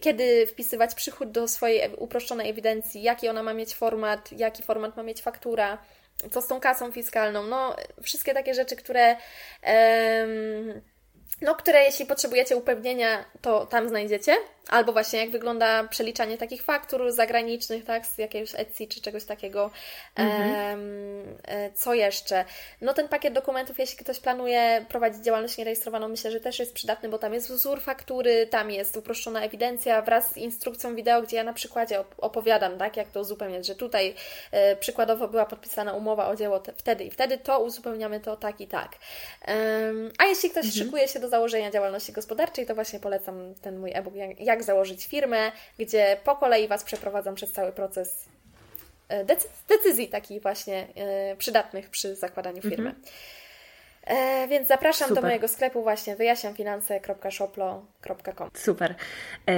kiedy 0.00 0.46
wpisywać 0.46 0.94
przychód 0.94 1.30
do 1.30 1.48
swojej 1.48 1.90
uproszczonej 1.96 2.50
ewidencji, 2.50 3.02
jaki 3.02 3.28
ona 3.28 3.42
ma 3.42 3.54
mieć 3.54 3.74
format, 3.74 4.32
jaki 4.32 4.62
format 4.62 4.96
ma 4.96 5.02
mieć 5.02 5.22
faktura, 5.22 5.78
co 6.30 6.42
z 6.42 6.46
tą 6.46 6.60
kasą 6.60 6.92
fiskalną, 6.92 7.42
no 7.42 7.76
wszystkie 8.02 8.34
takie 8.34 8.54
rzeczy, 8.54 8.76
które... 8.76 9.16
Um, 9.66 10.82
no, 11.42 11.54
które 11.54 11.84
jeśli 11.84 12.06
potrzebujecie 12.06 12.56
upewnienia, 12.56 13.24
to 13.40 13.66
tam 13.66 13.88
znajdziecie. 13.88 14.34
Albo 14.68 14.92
właśnie 14.92 15.18
jak 15.18 15.30
wygląda 15.30 15.88
przeliczanie 15.88 16.38
takich 16.38 16.62
faktur 16.62 17.12
zagranicznych, 17.12 17.84
tak, 17.84 18.06
z 18.06 18.18
jakiegoś 18.18 18.54
Etsy 18.54 18.86
czy 18.86 19.00
czegoś 19.00 19.24
takiego. 19.24 19.70
Mhm. 20.16 21.38
E, 21.44 21.72
co 21.72 21.94
jeszcze? 21.94 22.44
No 22.80 22.94
ten 22.94 23.08
pakiet 23.08 23.34
dokumentów, 23.34 23.78
jeśli 23.78 23.98
ktoś 23.98 24.18
planuje 24.20 24.86
prowadzić 24.88 25.24
działalność 25.24 25.58
nierejestrowaną, 25.58 26.08
myślę, 26.08 26.30
że 26.30 26.40
też 26.40 26.58
jest 26.58 26.74
przydatny, 26.74 27.08
bo 27.08 27.18
tam 27.18 27.34
jest 27.34 27.50
wzór 27.50 27.80
faktury, 27.80 28.46
tam 28.46 28.70
jest 28.70 28.96
uproszczona 28.96 29.42
ewidencja 29.42 30.02
wraz 30.02 30.32
z 30.32 30.36
instrukcją 30.36 30.94
wideo, 30.94 31.22
gdzie 31.22 31.36
ja 31.36 31.44
na 31.44 31.52
przykładzie 31.52 32.04
opowiadam, 32.18 32.78
tak, 32.78 32.96
jak 32.96 33.10
to 33.10 33.20
uzupełniać, 33.20 33.66
że 33.66 33.74
tutaj 33.74 34.14
e, 34.50 34.76
przykładowo 34.76 35.28
była 35.28 35.46
podpisana 35.46 35.92
umowa 35.92 36.28
o 36.28 36.36
dzieło 36.36 36.60
te, 36.60 36.72
wtedy 36.72 37.04
i 37.04 37.10
wtedy, 37.10 37.38
to 37.38 37.60
uzupełniamy 37.60 38.20
to 38.20 38.36
tak 38.36 38.60
i 38.60 38.66
tak. 38.66 38.90
a 40.18 40.24
jeśli 40.24 40.50
ktoś 40.50 40.64
mhm. 40.64 40.84
szykuje 40.84 41.08
się 41.08 41.20
do 41.20 41.28
założenia 41.28 41.70
działalności 41.70 42.12
gospodarczej, 42.12 42.66
to 42.66 42.74
właśnie 42.74 43.00
polecam 43.00 43.54
ten 43.54 43.78
mój 43.78 43.90
e-book, 43.94 44.14
jak, 44.14 44.40
jak 44.52 44.62
założyć 44.62 45.06
firmę, 45.06 45.52
gdzie 45.78 46.16
po 46.24 46.36
kolei 46.36 46.68
Was 46.68 46.84
przeprowadzam 46.84 47.34
przez 47.34 47.52
cały 47.52 47.72
proces 47.72 48.28
e, 49.08 49.24
decyzji 49.68 50.08
takich 50.08 50.42
właśnie 50.42 50.86
e, 50.94 51.36
przydatnych 51.36 51.90
przy 51.90 52.16
zakładaniu 52.16 52.62
firmy. 52.62 52.88
Mhm. 52.88 53.04
E, 54.06 54.48
więc 54.48 54.68
zapraszam 54.68 55.08
Super. 55.08 55.22
do 55.22 55.28
mojego 55.28 55.48
sklepu 55.48 55.82
właśnie 55.82 56.16
wyjaśniamfinanse.shoplo.com. 56.16 58.50
Super. 58.54 58.94
E, 59.46 59.54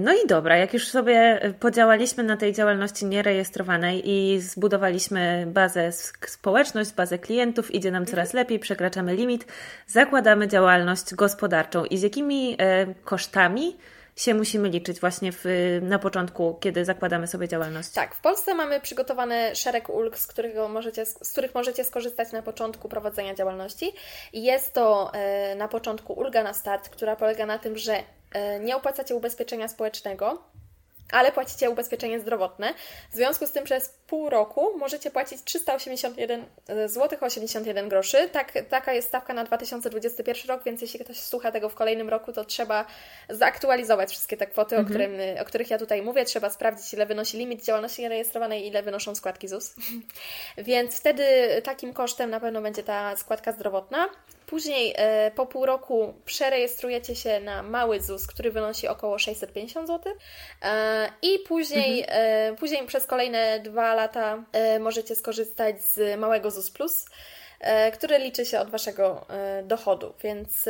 no 0.00 0.12
i 0.12 0.26
dobra, 0.26 0.56
jak 0.56 0.74
już 0.74 0.88
sobie 0.88 1.40
podziałaliśmy 1.60 2.24
na 2.24 2.36
tej 2.36 2.52
działalności 2.52 3.06
nierejestrowanej 3.06 4.10
i 4.10 4.40
zbudowaliśmy 4.40 5.44
bazę 5.46 5.92
społeczność, 6.26 6.92
bazę 6.92 7.18
klientów, 7.18 7.74
idzie 7.74 7.90
nam 7.90 8.06
coraz 8.06 8.28
mhm. 8.28 8.44
lepiej, 8.44 8.58
przekraczamy 8.58 9.14
limit, 9.14 9.46
zakładamy 9.86 10.48
działalność 10.48 11.14
gospodarczą 11.14 11.84
i 11.84 11.98
z 11.98 12.02
jakimi 12.02 12.56
e, 12.58 12.86
kosztami 13.04 13.76
się 14.22 14.34
musimy 14.34 14.68
liczyć 14.68 15.00
właśnie 15.00 15.32
w, 15.32 15.44
na 15.82 15.98
początku, 15.98 16.54
kiedy 16.60 16.84
zakładamy 16.84 17.26
sobie 17.26 17.48
działalność? 17.48 17.90
Tak, 17.90 18.14
w 18.14 18.20
Polsce 18.20 18.54
mamy 18.54 18.80
przygotowany 18.80 19.56
szereg 19.56 19.88
ulg, 19.88 20.18
z, 20.18 20.26
możecie, 20.68 21.06
z 21.06 21.32
których 21.32 21.54
możecie 21.54 21.84
skorzystać 21.84 22.32
na 22.32 22.42
początku 22.42 22.88
prowadzenia 22.88 23.34
działalności. 23.34 23.92
Jest 24.32 24.72
to 24.72 25.14
e, 25.14 25.54
na 25.54 25.68
początku 25.68 26.12
ulga 26.12 26.42
na 26.42 26.54
start, 26.54 26.88
która 26.88 27.16
polega 27.16 27.46
na 27.46 27.58
tym, 27.58 27.78
że 27.78 28.02
e, 28.32 28.60
nie 28.60 28.76
opłacacie 28.76 29.14
ubezpieczenia 29.14 29.68
społecznego, 29.68 30.42
ale 31.12 31.32
płacicie 31.32 31.70
ubezpieczenie 31.70 32.20
zdrowotne. 32.20 32.74
W 33.10 33.14
związku 33.14 33.46
z 33.46 33.52
tym 33.52 33.64
przez 33.64 33.88
pół 34.06 34.30
roku 34.30 34.78
możecie 34.78 35.10
płacić 35.10 35.44
381 35.44 36.44
zł 36.86 37.18
81 37.20 37.88
groszy. 37.88 38.28
Tak, 38.32 38.52
taka 38.70 38.92
jest 38.92 39.08
stawka 39.08 39.34
na 39.34 39.44
2021 39.44 40.48
rok, 40.48 40.64
więc 40.64 40.82
jeśli 40.82 41.00
ktoś 41.00 41.20
słucha 41.20 41.52
tego 41.52 41.68
w 41.68 41.74
kolejnym 41.74 42.08
roku, 42.08 42.32
to 42.32 42.44
trzeba 42.44 42.84
zaktualizować 43.28 44.10
wszystkie 44.10 44.36
te 44.36 44.46
kwoty, 44.46 44.76
mhm. 44.76 44.86
o, 44.86 44.90
którym, 44.90 45.38
o 45.42 45.44
których 45.44 45.70
ja 45.70 45.78
tutaj 45.78 46.02
mówię. 46.02 46.24
Trzeba 46.24 46.50
sprawdzić, 46.50 46.94
ile 46.94 47.06
wynosi 47.06 47.38
limit 47.38 47.64
działalności 47.64 48.02
nierejestrowanej 48.02 48.66
ile 48.66 48.82
wynoszą 48.82 49.14
składki 49.14 49.48
ZUS. 49.48 49.74
więc 50.58 50.98
wtedy 50.98 51.24
takim 51.64 51.92
kosztem 51.92 52.30
na 52.30 52.40
pewno 52.40 52.62
będzie 52.62 52.82
ta 52.82 53.16
składka 53.16 53.52
zdrowotna. 53.52 54.08
Później 54.52 54.94
e, 54.96 55.30
po 55.30 55.46
pół 55.46 55.66
roku 55.66 56.14
przerejestrujecie 56.24 57.16
się 57.16 57.40
na 57.40 57.62
mały 57.62 58.00
ZUS, 58.00 58.26
który 58.26 58.50
wynosi 58.50 58.88
około 58.88 59.18
650 59.18 59.88
zł. 59.88 60.12
E, 60.62 61.12
I 61.22 61.38
później, 61.38 62.00
mhm. 62.00 62.54
E, 62.54 62.56
później 62.56 62.86
przez 62.86 63.06
kolejne 63.06 63.60
dwa 63.60 63.94
lata 63.94 64.44
możecie 64.80 65.14
skorzystać 65.14 65.82
z 65.82 66.20
małego 66.20 66.50
ZUS 66.50 66.70
Plus 66.70 67.04
który 67.92 68.18
liczy 68.18 68.46
się 68.46 68.60
od 68.60 68.70
Waszego 68.70 69.26
dochodu. 69.64 70.14
Więc 70.22 70.68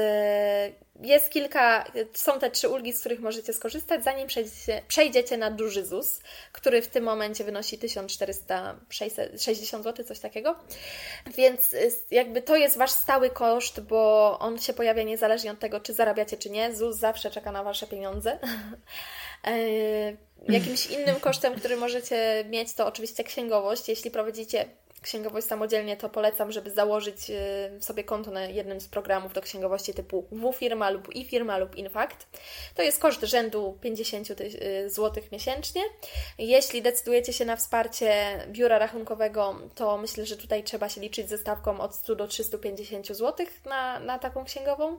jest 1.01 1.31
kilka, 1.31 1.85
są 2.15 2.39
te 2.39 2.51
trzy 2.51 2.69
ulgi, 2.69 2.93
z 2.93 3.01
których 3.01 3.21
możecie 3.21 3.53
skorzystać, 3.53 4.05
zanim 4.05 4.27
przejdziecie, 4.27 4.83
przejdziecie 4.89 5.37
na 5.37 5.51
duży 5.51 5.85
ZUS, 5.85 6.21
który 6.53 6.83
w 6.83 6.89
tym 6.89 7.05
momencie 7.05 7.45
wynosi 7.45 7.79
1460 7.79 9.85
zł, 9.85 10.05
coś 10.05 10.19
takiego. 10.19 10.57
Więc 11.37 11.77
jakby 12.11 12.43
to 12.43 12.57
jest 12.57 12.79
Wasz 12.79 12.91
stały 12.91 13.31
koszt, 13.31 13.81
bo 13.81 14.39
on 14.39 14.59
się 14.59 14.73
pojawia 14.73 15.03
niezależnie 15.03 15.51
od 15.51 15.59
tego, 15.59 15.81
czy 15.81 15.93
zarabiacie, 15.93 16.37
czy 16.37 16.51
nie. 16.51 16.75
ZUS 16.75 16.97
zawsze 16.97 17.31
czeka 17.31 17.53
na 17.53 17.63
Wasze 17.63 17.87
pieniądze. 17.87 18.39
E, 19.47 20.17
jakimś 20.49 20.87
innym 20.87 21.21
kosztem, 21.21 21.55
który 21.55 21.77
możecie 21.77 22.45
mieć, 22.51 22.75
to 22.75 22.87
oczywiście 22.87 23.25
księgowość. 23.25 23.89
Jeśli 23.89 24.11
prowadzicie 24.11 24.69
księgowość 25.03 25.47
samodzielnie, 25.47 25.97
to 25.97 26.09
polecam, 26.09 26.53
żeby 26.53 26.71
założyć 26.71 27.31
y, 27.31 27.83
sobie 27.83 28.05
konto 28.05 28.31
na 28.31 28.45
jednym 28.45 28.81
z 28.81 28.89
programów 28.89 29.33
do 29.33 29.41
księgowości 29.41 29.95
typu 29.95 30.27
WFirma 30.33 30.91
lub 30.91 31.15
iFirma 31.15 31.59
lub 31.59 31.77
Infact. 31.77 32.27
To 32.75 32.83
jest 32.83 32.99
koszt 32.99 33.21
rzędu 33.21 33.79
50 33.81 34.31
y, 34.31 34.91
zł 34.91 35.23
miesięcznie. 35.33 35.83
Jeśli 36.39 36.83
decydujecie 36.83 37.33
się 37.33 37.45
na 37.45 37.57
wsparcie 37.57 38.39
biura 38.49 38.79
rachunkowego, 38.79 39.57
to 39.75 39.99
myślę, 39.99 40.27
że 40.27 40.37
tutaj 40.37 40.65
trzeba 40.65 40.89
się 40.89 41.01
liczyć 41.01 41.29
ze 41.29 41.39
stawką 41.39 41.81
od 41.81 41.95
100 41.95 42.15
do 42.15 42.29
350 42.29 43.07
zł 43.07 43.47
na, 43.65 44.01
na 44.01 44.19
taką 44.19 44.45
księgową. 44.45 44.99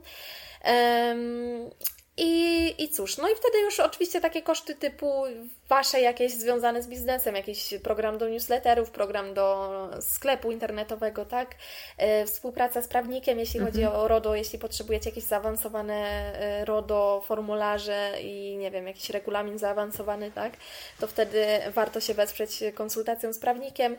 I, 2.16 2.74
I 2.78 2.88
cóż, 2.88 3.18
no 3.18 3.28
i 3.28 3.34
wtedy 3.36 3.60
już 3.60 3.80
oczywiście 3.80 4.20
takie 4.20 4.42
koszty 4.42 4.74
typu 4.74 5.24
Wasze 5.68 6.00
jakieś 6.00 6.32
związane 6.32 6.82
z 6.82 6.86
biznesem, 6.86 7.36
jakiś 7.36 7.74
program 7.82 8.18
do 8.18 8.28
newsletterów, 8.28 8.90
program 8.90 9.34
do 9.34 9.70
sklepu 10.00 10.52
internetowego, 10.52 11.24
tak? 11.24 11.54
E, 11.98 12.26
współpraca 12.26 12.82
z 12.82 12.88
prawnikiem, 12.88 13.38
jeśli 13.38 13.60
mhm. 13.60 13.72
chodzi 13.72 13.84
o 13.86 14.08
RODO, 14.08 14.34
jeśli 14.34 14.58
potrzebujecie 14.58 15.10
jakieś 15.10 15.24
zaawansowane 15.24 15.94
e, 15.94 16.64
RODO, 16.64 17.22
formularze 17.26 18.12
i 18.20 18.56
nie 18.56 18.70
wiem, 18.70 18.86
jakiś 18.86 19.10
regulamin 19.10 19.58
zaawansowany, 19.58 20.30
tak? 20.30 20.52
To 21.00 21.06
wtedy 21.06 21.46
warto 21.74 22.00
się 22.00 22.14
wesprzeć 22.14 22.60
konsultacją 22.74 23.32
z 23.32 23.38
prawnikiem. 23.38 23.96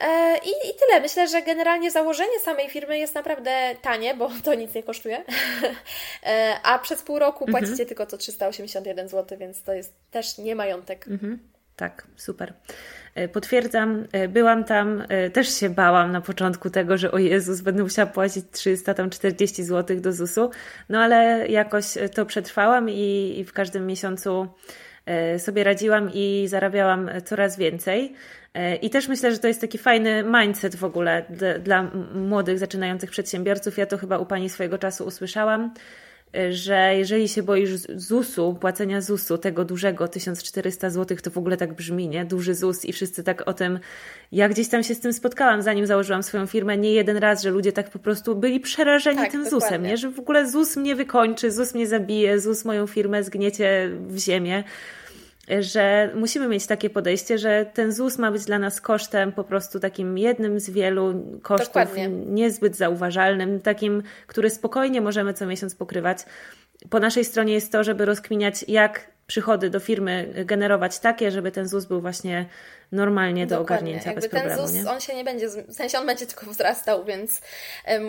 E, 0.00 0.38
I, 0.38 0.48
I 0.48 0.74
tyle. 0.78 1.00
Myślę, 1.00 1.28
że 1.28 1.42
generalnie 1.42 1.90
założenie 1.90 2.40
samej 2.44 2.70
firmy 2.70 2.98
jest 2.98 3.14
naprawdę 3.14 3.50
tanie, 3.82 4.14
bo 4.14 4.30
to 4.44 4.54
nic 4.54 4.74
nie 4.74 4.82
kosztuje. 4.82 5.24
E, 6.26 6.56
a 6.62 6.78
przez 6.78 7.02
pół 7.02 7.18
roku 7.18 7.44
mhm. 7.44 7.64
płacicie 7.64 7.86
tylko 7.86 8.06
to 8.06 8.16
381 8.16 9.08
zł, 9.08 9.38
więc 9.38 9.62
to 9.62 9.72
jest 9.72 9.94
też 10.10 10.38
nie 10.38 10.56
majątek. 10.56 11.08
Mhm. 11.08 11.38
Tak, 11.76 12.06
super. 12.16 12.52
E, 13.14 13.28
potwierdzam, 13.28 14.06
byłam 14.28 14.64
tam, 14.64 15.04
też 15.32 15.60
się 15.60 15.70
bałam 15.70 16.12
na 16.12 16.20
początku 16.20 16.70
tego, 16.70 16.98
że 16.98 17.12
o 17.12 17.18
Jezus, 17.18 17.60
będę 17.60 17.82
musiała 17.82 18.06
płacić 18.06 18.44
340 18.52 19.64
zł 19.64 20.00
do 20.00 20.12
ZUS-u, 20.12 20.50
no 20.88 21.00
ale 21.00 21.48
jakoś 21.48 21.84
to 22.14 22.26
przetrwałam 22.26 22.90
i, 22.90 23.34
i 23.38 23.44
w 23.44 23.52
każdym 23.52 23.86
miesiącu 23.86 24.46
sobie 25.38 25.64
radziłam 25.64 26.10
i 26.14 26.46
zarabiałam 26.48 27.10
coraz 27.24 27.56
więcej. 27.56 28.14
E, 28.56 28.76
I 28.76 28.90
też 28.90 29.08
myślę, 29.08 29.32
że 29.32 29.38
to 29.38 29.48
jest 29.48 29.60
taki 29.60 29.78
fajny 29.78 30.24
mindset 30.40 30.76
w 30.76 30.84
ogóle 30.84 31.24
dla 31.60 31.90
młodych, 32.14 32.58
zaczynających 32.58 33.10
przedsiębiorców. 33.10 33.78
Ja 33.78 33.86
to 33.86 33.98
chyba 33.98 34.18
u 34.18 34.26
Pani 34.26 34.50
swojego 34.50 34.78
czasu 34.78 35.04
usłyszałam, 35.04 35.74
e, 36.36 36.52
że 36.52 36.94
jeżeli 36.96 37.28
się 37.28 37.42
boisz 37.42 37.70
ZUS-u, 37.94 38.54
płacenia 38.54 39.00
ZUS-u, 39.00 39.38
tego 39.38 39.64
dużego 39.64 40.08
1400 40.08 40.90
zł, 40.90 41.18
to 41.22 41.30
w 41.30 41.38
ogóle 41.38 41.56
tak 41.56 41.74
brzmi, 41.74 42.08
nie? 42.08 42.24
Duży 42.24 42.54
ZUS 42.54 42.84
i 42.84 42.92
wszyscy 42.92 43.24
tak 43.24 43.48
o 43.48 43.54
tym. 43.54 43.78
Ja 44.32 44.48
gdzieś 44.48 44.68
tam 44.68 44.82
się 44.82 44.94
z 44.94 45.00
tym 45.00 45.12
spotkałam, 45.12 45.62
zanim 45.62 45.86
założyłam 45.86 46.22
swoją 46.22 46.46
firmę, 46.46 46.76
nie 46.76 46.92
jeden 46.92 47.16
raz, 47.16 47.42
że 47.42 47.50
ludzie 47.50 47.72
tak 47.72 47.90
po 47.90 47.98
prostu 47.98 48.36
byli 48.36 48.60
przerażeni 48.60 49.18
tak, 49.18 49.30
tym 49.30 49.44
dokładnie. 49.44 49.66
ZUS-em, 49.66 49.82
nie? 49.82 49.96
Że 49.96 50.10
w 50.10 50.18
ogóle 50.18 50.50
ZUS 50.50 50.76
mnie 50.76 50.94
wykończy, 50.94 51.50
ZUS 51.50 51.74
mnie 51.74 51.86
zabije, 51.86 52.40
ZUS 52.40 52.64
moją 52.64 52.86
firmę 52.86 53.24
zgniecie 53.24 53.90
w 54.08 54.18
ziemię 54.18 54.64
że 55.60 56.10
musimy 56.14 56.48
mieć 56.48 56.66
takie 56.66 56.90
podejście, 56.90 57.38
że 57.38 57.66
ten 57.74 57.92
ZUS 57.92 58.18
ma 58.18 58.30
być 58.30 58.44
dla 58.44 58.58
nas 58.58 58.80
kosztem 58.80 59.32
po 59.32 59.44
prostu 59.44 59.80
takim 59.80 60.18
jednym 60.18 60.60
z 60.60 60.70
wielu 60.70 61.24
kosztów 61.42 61.68
Dokładnie. 61.68 62.08
niezbyt 62.08 62.76
zauważalnym, 62.76 63.60
takim, 63.60 64.02
który 64.26 64.50
spokojnie 64.50 65.00
możemy 65.00 65.34
co 65.34 65.46
miesiąc 65.46 65.74
pokrywać. 65.74 66.18
Po 66.90 67.00
naszej 67.00 67.24
stronie 67.24 67.52
jest 67.54 67.72
to, 67.72 67.84
żeby 67.84 68.04
rozkminiać, 68.04 68.64
jak 68.68 69.15
przychody 69.26 69.70
do 69.70 69.80
firmy 69.80 70.32
generować 70.44 70.98
takie, 70.98 71.30
żeby 71.30 71.52
ten 71.52 71.68
ZUS 71.68 71.84
był 71.84 72.00
właśnie 72.00 72.46
normalnie 72.92 73.46
do 73.46 73.58
Dokładnie. 73.58 73.76
ogarnięcia 73.76 74.10
Jakby 74.10 74.20
bez 74.20 74.30
ten 74.30 74.40
problemu. 74.40 74.68
ZUS, 74.68 74.76
nie? 74.76 74.90
on 74.90 75.00
się 75.00 75.14
nie 75.14 75.24
będzie, 75.24 75.48
w 75.48 75.72
sensie 75.72 75.98
on 75.98 76.06
będzie 76.06 76.26
tylko 76.26 76.46
wzrastał, 76.46 77.04
więc 77.04 77.40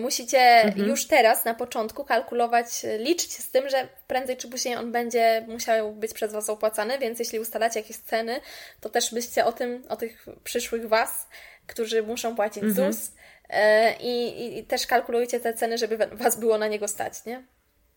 musicie 0.02 0.40
mhm. 0.40 0.88
już 0.88 1.08
teraz 1.08 1.46
na 1.46 1.54
początku 1.54 2.06
kalkulować, 2.06 2.66
liczyć 3.00 3.34
z 3.34 3.52
tym, 3.52 3.70
że 3.70 3.88
prędzej 4.08 4.38
czy 4.38 4.48
później 4.48 4.76
on 4.76 4.92
będzie 4.92 5.46
musiał 5.48 5.94
być 5.94 6.14
przez 6.14 6.34
Was 6.34 6.50
opłacany, 6.50 7.00
więc 7.00 7.20
jeśli 7.20 7.40
ustalacie 7.40 7.80
jakieś 7.80 7.98
ceny, 7.98 8.42
to 8.82 8.90
też 8.90 9.14
byście 9.14 9.46
o 9.46 9.52
tym, 9.52 9.84
o 9.90 9.96
tych 9.96 10.26
przyszłych 10.44 10.88
Was, 10.88 11.28
którzy 11.68 12.04
muszą 12.04 12.36
płacić 12.36 12.64
mhm. 12.64 12.94
ZUS 12.94 13.12
e, 13.50 13.94
i, 14.00 14.58
i 14.58 14.64
też 14.64 14.88
kalkulujcie 14.88 15.40
te 15.40 15.54
ceny, 15.54 15.78
żeby 15.78 15.98
Was 16.12 16.40
było 16.40 16.58
na 16.58 16.68
niego 16.68 16.88
stać, 16.88 17.26
nie? 17.26 17.44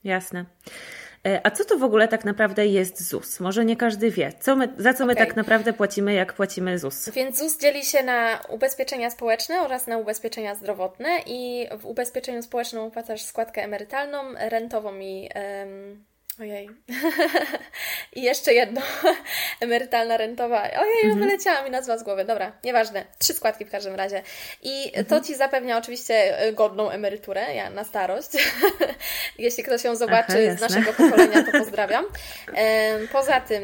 Jasne. 0.04 0.44
E, 1.26 1.46
a 1.46 1.50
co 1.50 1.64
to 1.64 1.78
w 1.78 1.82
ogóle 1.82 2.08
tak 2.08 2.24
naprawdę 2.24 2.66
jest 2.66 3.08
ZUS? 3.08 3.40
Może 3.40 3.64
nie 3.64 3.76
każdy 3.76 4.10
wie. 4.10 4.32
Co 4.40 4.56
my, 4.56 4.68
za 4.78 4.94
co 4.94 5.06
my 5.06 5.12
okay. 5.12 5.26
tak 5.26 5.36
naprawdę 5.36 5.72
płacimy, 5.72 6.14
jak 6.14 6.32
płacimy 6.32 6.78
ZUS? 6.78 7.10
Więc 7.10 7.38
ZUS 7.38 7.58
dzieli 7.58 7.84
się 7.84 8.02
na 8.02 8.40
ubezpieczenia 8.48 9.10
społeczne 9.10 9.60
oraz 9.60 9.86
na 9.86 9.98
ubezpieczenia 9.98 10.54
zdrowotne 10.54 11.08
i 11.26 11.68
w 11.78 11.86
ubezpieczeniu 11.86 12.42
społecznym 12.42 12.82
opłacasz 12.82 13.22
składkę 13.22 13.62
emerytalną, 13.62 14.18
rentową 14.38 14.98
i 14.98 15.28
Ojej. 16.40 16.70
I 18.16 18.22
jeszcze 18.22 18.54
jedno. 18.54 18.80
Emerytalna 19.60 20.16
rentowa. 20.16 20.62
Ojej, 20.62 21.04
mhm. 21.04 21.18
wyleciała 21.18 21.62
mi 21.62 21.70
nazwa 21.70 21.98
z 21.98 22.02
głowy. 22.02 22.24
Dobra, 22.24 22.52
nieważne. 22.64 23.04
Trzy 23.18 23.32
składki 23.32 23.64
w 23.64 23.70
każdym 23.70 23.94
razie. 23.94 24.22
I 24.62 24.86
mhm. 24.86 25.06
to 25.06 25.20
Ci 25.20 25.36
zapewnia 25.36 25.78
oczywiście 25.78 26.38
e, 26.38 26.52
godną 26.52 26.90
emeryturę 26.90 27.54
ja, 27.54 27.70
na 27.70 27.84
starość. 27.84 28.30
Jeśli 29.38 29.64
ktoś 29.64 29.84
ją 29.84 29.96
zobaczy 29.96 30.48
Aha, 30.48 30.56
z 30.56 30.60
naszego 30.60 30.92
pokolenia, 30.92 31.42
to 31.42 31.52
pozdrawiam. 31.52 32.04
Poza 33.12 33.40
tym, 33.40 33.62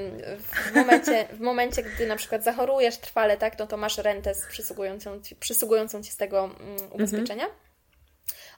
w 0.72 0.74
momencie, 0.74 1.28
w 1.32 1.40
momencie, 1.40 1.82
gdy 1.82 2.06
na 2.06 2.16
przykład 2.16 2.44
zachorujesz 2.44 2.96
trwale, 2.96 3.36
tak, 3.36 3.58
no 3.58 3.66
to 3.66 3.76
masz 3.76 3.98
rentę 3.98 4.32
przysługującą 4.48 5.20
Ci, 5.20 5.36
przysługującą 5.36 6.02
ci 6.02 6.10
z 6.10 6.16
tego 6.16 6.44
mm, 6.44 6.92
ubezpieczenia. 6.92 7.44
Mhm. 7.44 7.65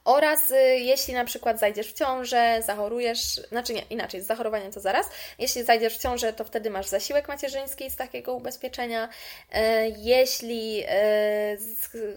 Oraz 0.09 0.51
y, 0.51 0.55
jeśli 0.79 1.13
na 1.13 1.25
przykład 1.25 1.59
zajdziesz 1.59 1.87
w 1.87 1.93
ciążę, 1.93 2.61
zachorujesz, 2.65 3.35
znaczy 3.35 3.73
nie, 3.73 3.81
inaczej, 3.89 4.21
z 4.21 4.25
zachorowaniem 4.25 4.71
to 4.71 4.79
zaraz. 4.79 5.09
Jeśli 5.39 5.63
zajdziesz 5.63 5.97
w 5.97 6.01
ciążę, 6.01 6.33
to 6.33 6.43
wtedy 6.43 6.69
masz 6.69 6.87
zasiłek 6.87 7.27
macierzyński 7.27 7.89
z 7.89 7.95
takiego 7.95 8.33
ubezpieczenia. 8.33 9.09
E, 9.51 9.89
jeśli 9.89 10.83
e, 10.87 11.57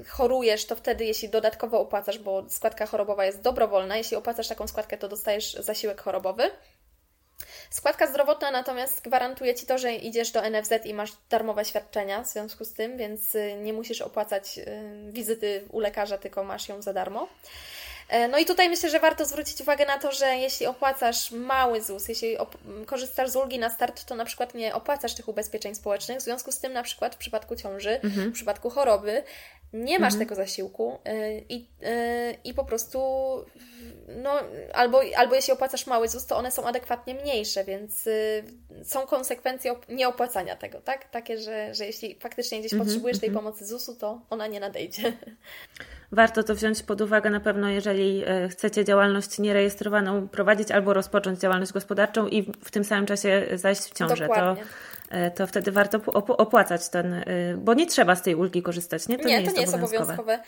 chorujesz, 0.09 0.65
to 0.65 0.77
wtedy, 0.77 1.05
jeśli 1.05 1.29
dodatkowo 1.29 1.81
opłacasz, 1.81 2.19
bo 2.19 2.45
składka 2.49 2.87
chorobowa 2.87 3.25
jest 3.25 3.41
dobrowolna, 3.41 3.97
jeśli 3.97 4.17
opłacasz 4.17 4.49
taką 4.49 4.67
składkę, 4.67 4.99
to 4.99 5.09
dostajesz 5.09 5.53
zasiłek 5.53 6.01
chorobowy. 6.01 6.51
Składka 7.71 8.07
zdrowotna 8.07 8.51
natomiast 8.51 9.03
gwarantuje 9.03 9.55
Ci 9.55 9.67
to, 9.67 9.79
że 9.79 9.95
idziesz 9.95 10.31
do 10.31 10.51
NFZ 10.51 10.73
i 10.85 10.95
masz 10.95 11.13
darmowe 11.31 11.65
świadczenia 11.65 12.23
w 12.23 12.27
związku 12.27 12.65
z 12.65 12.73
tym, 12.73 12.97
więc 12.97 13.35
y, 13.35 13.55
nie 13.63 13.73
musisz 13.73 14.01
opłacać 14.01 14.61
wizyty 15.11 15.65
u 15.71 15.81
lekarza, 15.81 16.19
tylko 16.19 16.45
masz 16.45 16.69
ją 16.69 16.83
za 16.83 16.93
darmo. 16.93 17.29
E, 18.13 18.29
no 18.29 18.39
i 18.39 18.45
tutaj 18.45 18.69
myślę, 18.69 18.91
że 18.91 19.01
warto 19.01 19.25
zwrócić 19.25 19.61
uwagę 19.61 19.87
na 19.87 19.99
to, 19.99 20.13
że 20.13 20.37
jeśli 20.37 20.67
opłacasz 20.67 21.31
mały 21.31 21.83
ZUS, 21.83 22.09
jeśli 22.09 22.37
korzystasz 22.87 23.31
z 23.31 23.37
ulgi 23.37 23.59
na 23.59 23.71
start, 23.71 24.05
to 24.05 24.15
na 24.15 24.25
przykład 24.25 24.55
nie 24.55 24.75
opłacasz 24.75 25.15
tych 25.15 25.29
ubezpieczeń 25.29 25.75
społecznych. 25.75 26.19
W 26.19 26.23
związku 26.23 26.53
z 26.53 26.59
tym, 26.59 26.73
na 26.73 26.83
przykład 26.83 27.15
w 27.15 27.19
przypadku 27.19 27.57
ciąży, 27.57 28.01
mhm. 28.01 28.31
w 28.31 28.35
przypadku 28.35 28.71
choroby, 28.71 29.23
nie 29.73 29.99
masz 29.99 30.13
mhm. 30.13 30.19
tego 30.29 30.35
zasiłku 30.35 30.99
e, 31.05 31.39
i, 31.39 31.69
e, 31.83 32.35
i 32.45 32.55
po 32.55 32.65
prostu 32.65 33.01
no, 34.09 34.41
albo, 34.75 35.01
albo 35.17 35.35
jeśli 35.35 35.53
opłacasz 35.53 35.87
mały 35.87 36.09
ZUS, 36.09 36.27
to 36.27 36.37
one 36.37 36.51
są 36.51 36.65
adekwatnie 36.65 37.15
mniejsze, 37.15 37.65
więc 37.65 38.09
są 38.85 39.07
konsekwencje 39.07 39.75
nieopłacania 39.89 40.57
tego, 40.57 40.81
tak? 40.81 41.11
Takie, 41.11 41.39
że, 41.39 41.75
że 41.75 41.87
jeśli 41.87 42.15
faktycznie 42.21 42.61
gdzieś 42.61 42.73
mhm. 42.73 42.87
potrzebujesz 42.87 43.19
tej 43.19 43.29
mhm. 43.29 43.45
pomocy 43.45 43.67
ZUS-u, 43.67 43.95
to 43.95 44.21
ona 44.31 44.47
nie 44.47 44.61
nadejdzie. 44.61 45.13
Warto 46.13 46.43
to 46.43 46.55
wziąć 46.55 46.83
pod 46.83 47.01
uwagę 47.01 47.31
na 47.31 47.41
pewno, 47.41 47.69
jeżeli 47.69 48.25
e, 48.27 48.49
chcecie 48.49 48.85
działalność 48.85 49.39
nierejestrowaną 49.39 50.29
prowadzić 50.29 50.71
albo 50.71 50.95
rozpocząć 50.95 51.41
działalność 51.41 51.73
gospodarczą 51.73 52.29
i 52.29 52.43
w 52.43 52.71
tym 52.71 52.85
samym 52.85 53.07
czasie 53.07 53.47
zajść 53.55 53.83
w 53.83 53.95
ciążę. 53.95 54.29
To, 54.29 54.53
e, 54.53 54.57
to 55.31 55.47
wtedy 55.47 55.73
warto 55.73 56.01
opłacać 56.15 56.89
ten, 56.89 57.15
e, 57.15 57.25
bo 57.57 57.75
nie 57.75 57.87
trzeba 57.87 58.17
z 58.17 58.23
tej 58.23 58.35
ulgi 58.35 58.63
korzystać, 58.63 59.09
nie? 59.09 59.19
To 59.19 59.29
nie, 59.29 59.35
nie, 59.35 59.41
jest, 59.41 59.55
to 59.55 59.57
nie 59.57 59.63
jest 59.63 59.75
obowiązkowe. 59.75 60.41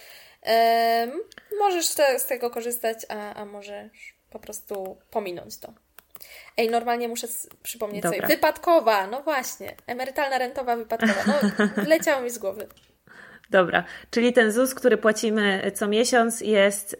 Um, 0.47 1.21
możesz 1.59 1.95
te, 1.95 2.19
z 2.19 2.27
tego 2.27 2.51
korzystać, 2.51 2.99
a, 3.09 3.35
a 3.35 3.45
możesz 3.45 4.15
po 4.31 4.39
prostu 4.39 4.97
pominąć 5.11 5.59
to. 5.59 5.73
Ej, 6.57 6.71
normalnie 6.71 7.09
muszę 7.09 7.27
przypomnieć 7.63 8.03
Dobra. 8.03 8.19
sobie. 8.19 8.35
Wypadkowa, 8.35 9.07
no 9.07 9.23
właśnie. 9.23 9.77
Emerytalna, 9.87 10.39
rentowa, 10.39 10.77
wypadkowa. 10.77 11.25
No, 11.27 11.67
leciało 11.95 12.23
mi 12.23 12.31
z 12.31 12.39
głowy. 12.39 12.69
Dobra, 13.51 13.85
czyli 14.11 14.33
ten 14.33 14.53
ZUS, 14.53 14.75
który 14.75 14.97
płacimy 14.97 15.73
co 15.75 15.89
miesiąc, 15.89 16.41
jest 16.41 16.97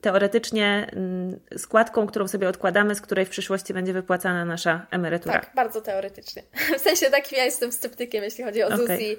teoretycznie 0.00 0.90
mm, 0.92 1.40
składką, 1.56 2.06
którą 2.06 2.28
sobie 2.28 2.48
odkładamy, 2.48 2.94
z 2.94 3.00
której 3.00 3.26
w 3.26 3.28
przyszłości 3.28 3.74
będzie 3.74 3.92
wypłacana 3.92 4.44
nasza 4.44 4.86
emerytura. 4.90 5.32
Tak, 5.32 5.50
bardzo 5.54 5.80
teoretycznie. 5.80 6.42
W 6.78 6.80
sensie 6.80 7.10
takim 7.10 7.38
ja 7.38 7.44
jestem 7.44 7.72
sceptykiem, 7.72 8.24
jeśli 8.24 8.44
chodzi 8.44 8.62
o 8.62 8.66
okay. 8.66 8.78
ZUS 8.78 8.90
i, 9.00 9.16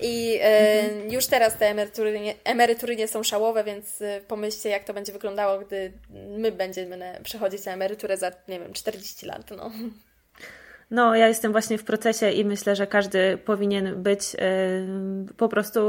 i 0.00 0.38
e, 0.40 0.80
mhm. 0.80 1.12
już 1.12 1.26
teraz 1.26 1.56
te 1.56 1.66
emerytury 1.66 2.20
nie, 2.20 2.34
emerytury 2.44 2.96
nie 2.96 3.08
są 3.08 3.22
szałowe, 3.22 3.64
więc 3.64 4.02
e, 4.02 4.20
pomyślcie, 4.28 4.68
jak 4.68 4.84
to 4.84 4.94
będzie 4.94 5.12
wyglądało, 5.12 5.58
gdy 5.58 5.92
my 6.38 6.52
będziemy 6.52 7.20
przechodzić 7.24 7.64
na 7.64 7.72
emeryturę 7.72 8.16
za, 8.16 8.32
nie 8.48 8.60
wiem, 8.60 8.72
40 8.72 9.26
lat. 9.26 9.50
No. 9.50 9.70
No, 10.90 11.16
ja 11.16 11.28
jestem 11.28 11.52
właśnie 11.52 11.78
w 11.78 11.84
procesie 11.84 12.30
i 12.30 12.44
myślę, 12.44 12.76
że 12.76 12.86
każdy 12.86 13.38
powinien 13.38 14.02
być 14.02 14.36
po 15.36 15.48
prostu 15.48 15.80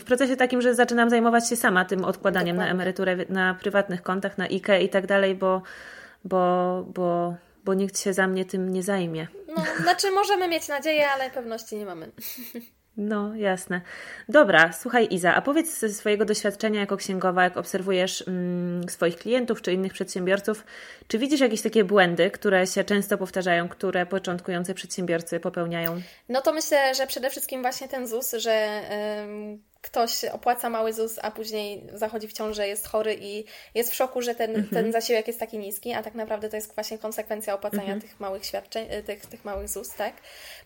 w 0.00 0.04
procesie 0.04 0.36
takim, 0.36 0.62
że 0.62 0.74
zaczynam 0.74 1.10
zajmować 1.10 1.48
się 1.48 1.56
sama 1.56 1.84
tym 1.84 2.04
odkładaniem 2.04 2.56
Dokładnie. 2.56 2.74
na 2.74 2.82
emeryturę 2.82 3.16
na 3.28 3.54
prywatnych 3.54 4.02
kontach, 4.02 4.38
na 4.38 4.44
IKE 4.44 4.82
i 4.82 4.88
tak 4.88 5.06
dalej, 5.06 5.34
bo, 5.34 5.62
bo, 6.24 6.84
bo, 6.94 7.34
bo 7.64 7.74
nikt 7.74 7.98
się 7.98 8.12
za 8.12 8.26
mnie 8.26 8.44
tym 8.44 8.72
nie 8.72 8.82
zajmie. 8.82 9.26
No, 9.56 9.64
znaczy 9.82 10.10
możemy 10.10 10.48
mieć 10.48 10.68
nadzieję, 10.68 11.10
ale 11.10 11.30
pewności 11.30 11.76
nie 11.76 11.86
mamy. 11.86 12.10
No, 12.98 13.34
jasne. 13.34 13.80
Dobra, 14.28 14.72
słuchaj 14.72 15.08
Iza, 15.10 15.34
a 15.34 15.42
powiedz 15.42 15.78
ze 15.78 15.88
swojego 15.88 16.24
doświadczenia 16.24 16.80
jako 16.80 16.96
księgowa, 16.96 17.44
jak 17.44 17.56
obserwujesz 17.56 18.24
mm, 18.28 18.88
swoich 18.88 19.16
klientów 19.16 19.62
czy 19.62 19.72
innych 19.72 19.92
przedsiębiorców, 19.92 20.64
czy 21.08 21.18
widzisz 21.18 21.40
jakieś 21.40 21.62
takie 21.62 21.84
błędy, 21.84 22.30
które 22.30 22.66
się 22.66 22.84
często 22.84 23.18
powtarzają, 23.18 23.68
które 23.68 24.06
początkujący 24.06 24.74
przedsiębiorcy 24.74 25.40
popełniają? 25.40 26.00
No 26.28 26.42
to 26.42 26.52
myślę, 26.52 26.94
że 26.94 27.06
przede 27.06 27.30
wszystkim 27.30 27.62
właśnie 27.62 27.88
ten 27.88 28.06
ZUS, 28.06 28.32
że 28.32 28.80
ktoś 29.82 30.24
opłaca 30.24 30.70
mały 30.70 30.92
ZUS, 30.92 31.18
a 31.22 31.30
później 31.30 31.84
zachodzi 31.92 32.28
w 32.28 32.32
ciążę, 32.32 32.68
jest 32.68 32.86
chory 32.86 33.16
i 33.20 33.44
jest 33.74 33.90
w 33.90 33.94
szoku, 33.94 34.22
że 34.22 34.34
ten, 34.34 34.50
mhm. 34.50 34.68
ten 34.68 34.92
zasiłek 34.92 35.26
jest 35.26 35.40
taki 35.40 35.58
niski, 35.58 35.92
a 35.92 36.02
tak 36.02 36.14
naprawdę 36.14 36.48
to 36.48 36.56
jest 36.56 36.74
właśnie 36.74 36.98
konsekwencja 36.98 37.54
opłacania 37.54 37.82
mhm. 37.82 38.00
tych 38.00 38.20
małych 38.20 38.46
świadczeń, 38.46 38.86
e, 38.90 39.02
tych, 39.02 39.26
tych 39.26 39.44
małych 39.44 39.68
ZUS, 39.68 39.94
tak? 39.94 40.14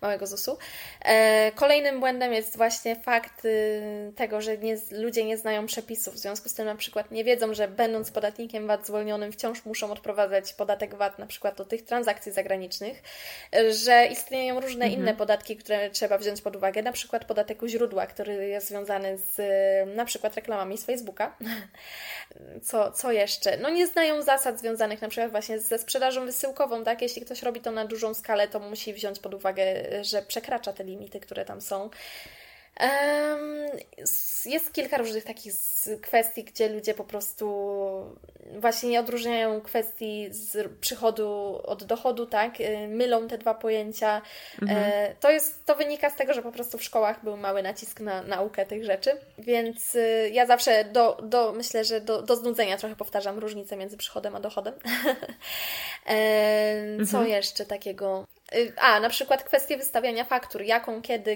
Małego 0.03 0.27
ZUS-u. 0.27 0.59
E, 1.05 1.53
kolejnym 1.55 2.01
błędem 2.01 2.33
jest 2.33 2.57
właśnie 2.57 2.97
fakt 2.97 3.45
y, 3.45 4.13
tego, 4.17 4.41
że 4.41 4.59
nie, 4.59 4.77
ludzie 4.91 5.25
nie 5.25 5.39
znają 5.39 5.67
przepisów. 5.67 6.15
W 6.15 6.19
związku 6.19 6.49
z 6.49 6.55
tym 6.55 6.67
na 6.67 6.77
przykład 6.77 7.11
nie 7.11 7.25
wiedzą, 7.25 7.55
że 7.55 7.69
będąc 7.69 8.11
podatnikiem 8.11 8.67
VAT 8.67 8.87
zwolnionym 8.87 9.33
wciąż 9.33 9.65
muszą 9.65 9.93
odprowadzać 9.93 10.53
podatek 10.53 10.95
VAT 10.95 11.19
na 11.19 11.27
przykład 11.27 11.57
do 11.57 11.65
tych 11.65 11.83
transakcji 11.85 12.33
zagranicznych, 12.33 13.03
że 13.71 14.07
istnieją 14.07 14.61
różne 14.61 14.85
mhm. 14.85 15.03
inne 15.03 15.15
podatki, 15.15 15.57
które 15.57 15.91
trzeba 15.91 16.19
wziąć 16.19 16.43
pod 16.43 16.57
uwagę, 16.57 16.83
na 16.83 16.93
przykład 16.93 17.25
podatek 17.25 17.63
u 17.63 17.67
źródła, 17.67 18.07
który 18.07 18.49
jest 18.49 18.69
związany 18.69 19.02
z 19.17 19.37
na 19.97 20.05
przykład 20.05 20.35
reklamami 20.35 20.79
z 20.79 20.85
Facebooka. 20.85 21.37
Co, 22.63 22.93
co 22.93 23.13
jeszcze? 23.13 23.57
No 23.57 23.71
nie 23.71 23.87
znają 23.87 24.23
zasad 24.23 24.59
związanych 24.59 25.03
na 25.03 25.09
przykład 25.09 25.31
właśnie 25.31 25.61
ze 25.61 25.79
sprzedażą 25.79 26.25
wysyłkową, 26.25 26.85
tak? 26.85 27.03
Jeśli 27.03 27.23
ktoś 27.23 27.43
robi 27.43 27.61
to 27.61 27.71
na 27.71 27.85
dużą 27.85 28.15
skalę, 28.15 28.49
to 28.49 28.61
musi 28.61 28.95
wziąć 28.95 29.19
pod 29.19 29.35
uwagę, 29.35 29.65
że 30.05 30.23
przekracza 30.23 30.73
te 30.73 30.85
limity, 30.85 31.21
które 31.21 31.45
tam 31.45 31.61
są. 31.61 31.91
Jest 34.45 34.73
kilka 34.73 34.99
różnych 34.99 35.25
takich 35.25 35.53
kwestii, 36.03 36.45
gdzie 36.45 36.69
ludzie 36.69 36.95
po 36.95 37.05
prostu 37.05 37.47
właśnie 38.59 38.89
nie 38.89 39.01
odróżniają 39.01 39.61
kwestii 39.61 40.29
z 40.31 40.73
przychodu 40.81 41.61
od 41.65 41.85
dochodu, 41.85 42.27
tak? 42.27 42.61
Y, 42.61 42.89
mylą 42.89 43.29
te 43.29 43.39
dwa 43.39 43.55
pojęcia. 43.55 44.23
Mhm. 44.63 44.81
E, 44.83 45.15
to, 45.21 45.31
jest, 45.31 45.67
to 45.67 45.75
wynika 45.75 46.11
z 46.11 46.17
tego, 46.17 46.35
że 46.35 46.43
po 46.43 46.53
prostu 46.53 46.79
w 46.79 46.83
szkołach 46.83 47.25
był 47.25 47.37
mały 47.37 47.63
nacisk 47.63 48.01
na 48.01 48.23
naukę 48.23 48.67
tych 48.67 48.85
rzeczy, 48.85 49.11
więc 49.39 49.95
y, 49.95 50.31
ja 50.33 50.47
zawsze 50.47 50.85
do, 50.85 51.19
do 51.23 51.53
myślę, 51.53 51.85
że 51.85 52.01
do, 52.01 52.23
do 52.23 52.37
znudzenia 52.37 52.77
trochę 52.77 52.97
powtarzam 52.97 53.39
różnicę 53.39 53.77
między 53.77 53.97
przychodem 53.97 54.37
a 54.37 54.41
dochodem. 54.41 54.75
Co 57.11 57.19
mhm. 57.19 57.29
jeszcze 57.29 57.67
takiego? 57.67 58.27
Y, 58.55 58.73
a, 58.77 59.01
na 59.01 59.09
przykład 59.09 59.45
kwestie 59.45 59.77
wystawiania 59.77 60.25
faktur, 60.25 60.63
jaką, 60.63 61.03
kiedy, 61.03 61.31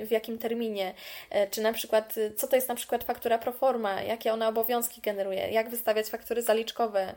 y, 0.00 0.06
w 0.06 0.10
jakim 0.10 0.38
terminie, 0.38 0.94
y, 1.34 1.50
czy 1.50 1.62
na 1.62 1.72
przykład, 1.72 2.14
co 2.36 2.46
to 2.46 2.56
jest 2.56 2.68
na 2.68 2.74
przykład 2.74 3.04
faktura 3.04 3.38
pro 3.38 3.52
forma, 3.52 4.02
jakie 4.02 4.32
ona 4.32 4.48
obowiązki 4.48 5.00
generuje, 5.00 5.50
jak 5.50 5.70
wystawiać 5.70 6.06
faktury 6.06 6.42
zaliczkowe. 6.42 7.14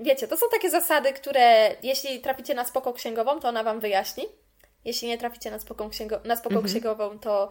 Wiecie, 0.00 0.28
to 0.28 0.36
są 0.36 0.46
takie 0.52 0.70
zasady, 0.70 1.12
które 1.12 1.74
jeśli 1.82 2.20
traficie 2.20 2.54
na 2.54 2.64
spoko 2.64 2.92
księgową, 2.92 3.40
to 3.40 3.48
ona 3.48 3.62
Wam 3.62 3.80
wyjaśni. 3.80 4.24
Jeśli 4.84 5.08
nie 5.08 5.18
traficie 5.18 5.50
na 5.50 5.58
spoko, 5.58 5.88
księgo, 5.88 6.20
na 6.24 6.36
spoko 6.36 6.54
mhm. 6.54 6.72
księgową, 6.72 7.18
to 7.18 7.48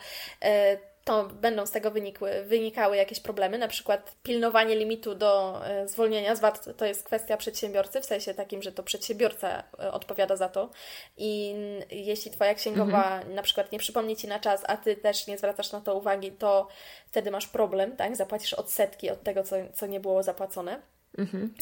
to 1.04 1.26
będą 1.26 1.66
z 1.66 1.72
tego 1.72 1.92
wynikły, 1.92 2.44
wynikały 2.44 2.98
jakieś 2.98 3.20
problemy, 3.20 3.58
na 3.58 3.68
przykład 3.68 4.16
pilnowanie 4.24 4.76
limitu 4.76 5.16
do 5.16 5.62
e, 5.66 5.88
zwolnienia 5.88 6.36
z 6.36 6.40
VAT 6.40 6.78
to 6.78 6.86
jest 6.86 7.04
kwestia 7.04 7.38
przedsiębiorcy, 7.38 8.02
w 8.02 8.06
sensie 8.06 8.34
takim, 8.34 8.62
że 8.62 8.72
to 8.72 8.84
przedsiębiorca 8.84 9.64
e, 9.80 9.92
odpowiada 9.92 10.36
za 10.36 10.50
to 10.50 10.70
i 11.18 11.56
jeśli 11.92 12.32
Twoja 12.32 12.54
księgowa 12.54 13.18
mhm. 13.18 13.36
na 13.36 13.42
przykład 13.42 13.72
nie 13.72 13.80
przypomni 13.80 14.16
Ci 14.16 14.28
na 14.28 14.40
czas, 14.40 14.64
a 14.68 14.78
Ty 14.78 14.96
też 14.96 15.28
nie 15.28 15.38
zwracasz 15.38 15.72
na 15.72 15.82
to 15.82 15.96
uwagi, 15.96 16.32
to 16.32 16.68
wtedy 17.08 17.32
masz 17.32 17.48
problem, 17.48 17.96
tak? 17.96 18.16
Zapłacisz 18.16 18.54
odsetki 18.54 19.10
od 19.10 19.24
tego, 19.24 19.44
co, 19.44 19.56
co 19.74 19.88
nie 19.88 20.00
było 20.00 20.24
zapłacone. 20.24 20.82
Mhm. 21.18 21.54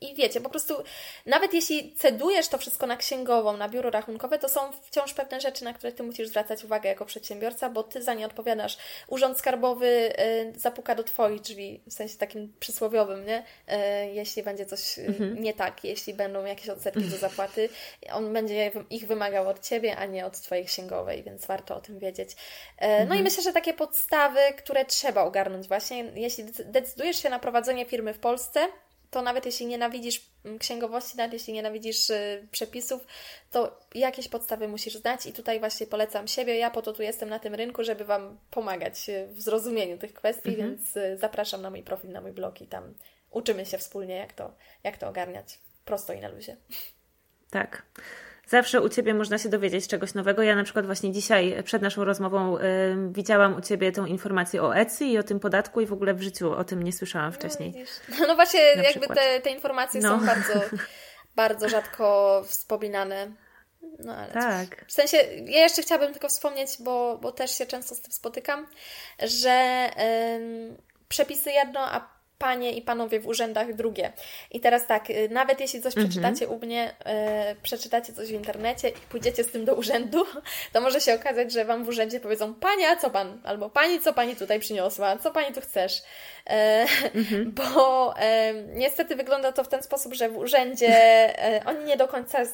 I 0.00 0.14
wiecie, 0.14 0.40
po 0.40 0.50
prostu 0.50 0.74
nawet 1.26 1.54
jeśli 1.54 1.94
cedujesz 1.94 2.48
to 2.48 2.58
wszystko 2.58 2.86
na 2.86 2.96
księgową, 2.96 3.56
na 3.56 3.68
biuro 3.68 3.90
rachunkowe, 3.90 4.38
to 4.38 4.48
są 4.48 4.72
wciąż 4.72 5.14
pewne 5.14 5.40
rzeczy, 5.40 5.64
na 5.64 5.72
które 5.72 5.92
Ty 5.92 6.02
musisz 6.02 6.28
zwracać 6.28 6.64
uwagę 6.64 6.88
jako 6.88 7.04
przedsiębiorca, 7.04 7.70
bo 7.70 7.82
Ty 7.82 8.02
za 8.02 8.14
nie 8.14 8.26
odpowiadasz. 8.26 8.76
Urząd 9.08 9.38
Skarbowy 9.38 9.86
y, 9.86 10.52
zapuka 10.56 10.94
do 10.94 11.04
Twoich 11.04 11.40
drzwi, 11.40 11.80
w 11.86 11.92
sensie 11.92 12.18
takim 12.18 12.52
przysłowiowym, 12.60 13.26
nie? 13.26 13.38
Y, 13.38 13.74
jeśli 14.12 14.42
będzie 14.42 14.66
coś 14.66 14.98
y, 14.98 15.06
mhm. 15.06 15.42
nie 15.42 15.54
tak, 15.54 15.84
jeśli 15.84 16.14
będą 16.14 16.44
jakieś 16.44 16.68
odsetki 16.68 17.04
do 17.04 17.16
zapłaty, 17.16 17.68
on 18.12 18.32
będzie 18.32 18.72
ich 18.90 19.06
wymagał 19.06 19.48
od 19.48 19.60
Ciebie, 19.60 19.96
a 19.96 20.06
nie 20.06 20.26
od 20.26 20.40
Twojej 20.40 20.64
księgowej, 20.64 21.22
więc 21.22 21.46
warto 21.46 21.76
o 21.76 21.80
tym 21.80 21.98
wiedzieć. 21.98 22.36
Mhm. 22.78 23.08
No 23.08 23.14
i 23.14 23.18
mhm. 23.18 23.24
myślę, 23.24 23.42
że 23.42 23.52
takie 23.52 23.74
podstawy, 23.74 24.40
które 24.58 24.84
trzeba 24.84 25.22
ogarnąć 25.22 25.68
właśnie, 25.68 26.04
jeśli 26.14 26.44
decydujesz 26.64 27.22
się 27.22 27.30
na 27.30 27.38
prowadzenie 27.38 27.84
firmy 27.84 28.14
w 28.14 28.18
Polsce, 28.18 28.68
to 29.16 29.22
nawet 29.22 29.46
jeśli 29.46 29.66
nienawidzisz 29.66 30.30
mm, 30.44 30.58
księgowości, 30.58 31.16
nawet 31.16 31.32
jeśli 31.32 31.52
nienawidzisz 31.52 32.10
y, 32.10 32.48
przepisów, 32.50 33.06
to 33.50 33.80
jakieś 33.94 34.28
podstawy 34.28 34.68
musisz 34.68 34.94
znać 34.94 35.26
i 35.26 35.32
tutaj 35.32 35.60
właśnie 35.60 35.86
polecam 35.86 36.28
siebie. 36.28 36.58
Ja 36.58 36.70
po 36.70 36.82
to 36.82 36.92
tu 36.92 37.02
jestem 37.02 37.28
na 37.28 37.38
tym 37.38 37.54
rynku, 37.54 37.84
żeby 37.84 38.04
Wam 38.04 38.38
pomagać 38.50 39.08
y, 39.08 39.26
w 39.26 39.42
zrozumieniu 39.42 39.98
tych 39.98 40.14
kwestii, 40.14 40.48
mhm. 40.48 40.70
więc 40.70 40.96
y, 40.96 41.16
zapraszam 41.18 41.62
na 41.62 41.70
mój 41.70 41.82
profil, 41.82 42.10
na 42.10 42.20
mój 42.20 42.32
blog 42.32 42.60
i 42.60 42.66
tam 42.66 42.94
uczymy 43.30 43.66
się 43.66 43.78
wspólnie, 43.78 44.14
jak 44.14 44.32
to, 44.32 44.54
jak 44.84 44.98
to 44.98 45.08
ogarniać 45.08 45.58
prosto 45.84 46.12
i 46.12 46.20
na 46.20 46.28
luzie. 46.28 46.56
Tak 47.50 47.82
zawsze 48.46 48.80
u 48.80 48.88
Ciebie 48.88 49.14
można 49.14 49.38
się 49.38 49.48
dowiedzieć 49.48 49.88
czegoś 49.88 50.14
nowego. 50.14 50.42
Ja 50.42 50.56
na 50.56 50.64
przykład 50.64 50.86
właśnie 50.86 51.12
dzisiaj 51.12 51.62
przed 51.64 51.82
naszą 51.82 52.04
rozmową 52.04 52.58
y, 52.58 52.62
widziałam 53.10 53.56
u 53.56 53.60
Ciebie 53.60 53.92
tą 53.92 54.06
informację 54.06 54.62
o 54.62 54.76
Etsy 54.76 55.04
i 55.04 55.18
o 55.18 55.22
tym 55.22 55.40
podatku 55.40 55.80
i 55.80 55.86
w 55.86 55.92
ogóle 55.92 56.14
w 56.14 56.22
życiu 56.22 56.52
o 56.52 56.64
tym 56.64 56.82
nie 56.82 56.92
słyszałam 56.92 57.32
wcześniej. 57.32 57.84
No, 58.08 58.26
no 58.28 58.34
właśnie, 58.34 58.60
jakby 58.60 59.06
te, 59.06 59.40
te 59.40 59.50
informacje 59.50 60.00
no. 60.00 60.18
są 60.18 60.26
bardzo, 60.26 60.52
bardzo 61.36 61.68
rzadko 61.68 62.42
wspominane. 62.46 63.32
No 63.98 64.16
ale 64.16 64.32
tak. 64.32 64.84
W 64.88 64.92
sensie, 64.92 65.16
ja 65.46 65.60
jeszcze 65.60 65.82
chciałabym 65.82 66.12
tylko 66.12 66.28
wspomnieć, 66.28 66.70
bo, 66.80 67.18
bo 67.22 67.32
też 67.32 67.58
się 67.58 67.66
często 67.66 67.94
z 67.94 68.00
tym 68.00 68.12
spotykam, 68.12 68.66
że 69.18 69.88
ym, 70.36 70.76
przepisy 71.08 71.50
jedno, 71.50 71.80
a 71.80 72.15
panie 72.38 72.72
i 72.72 72.82
panowie 72.82 73.20
w 73.20 73.26
urzędach 73.26 73.74
drugie. 73.74 74.12
I 74.50 74.60
teraz 74.60 74.86
tak, 74.86 75.10
y, 75.10 75.28
nawet 75.30 75.60
jeśli 75.60 75.82
coś 75.82 75.96
mhm. 75.96 76.08
przeczytacie 76.08 76.48
u 76.48 76.58
mnie, 76.58 76.94
yy, 77.06 77.12
przeczytacie 77.62 78.12
coś 78.12 78.28
w 78.28 78.32
internecie 78.32 78.88
i 78.88 78.92
pójdziecie 78.92 79.44
z 79.44 79.50
tym 79.50 79.64
do 79.64 79.74
urzędu, 79.74 80.24
to 80.72 80.80
może 80.80 81.00
się 81.00 81.14
okazać, 81.14 81.52
że 81.52 81.64
Wam 81.64 81.84
w 81.84 81.88
urzędzie 81.88 82.20
powiedzą, 82.20 82.54
Pani, 82.54 82.84
a 82.84 82.96
co 82.96 83.10
Pan? 83.10 83.40
Albo 83.44 83.70
Pani, 83.70 84.00
co 84.00 84.12
Pani 84.12 84.36
tutaj 84.36 84.60
przyniosła? 84.60 85.16
Co 85.16 85.30
Pani 85.30 85.54
tu 85.54 85.60
chcesz? 85.60 86.02
Yy, 86.46 86.54
mhm. 87.14 87.52
Bo 87.58 88.14
yy, 88.14 88.64
niestety 88.74 89.16
wygląda 89.16 89.52
to 89.52 89.64
w 89.64 89.68
ten 89.68 89.82
sposób, 89.82 90.14
że 90.14 90.28
w 90.28 90.36
urzędzie 90.36 90.96
oni 91.66 91.84
nie 91.84 91.96
do 91.96 92.08
końca 92.08 92.44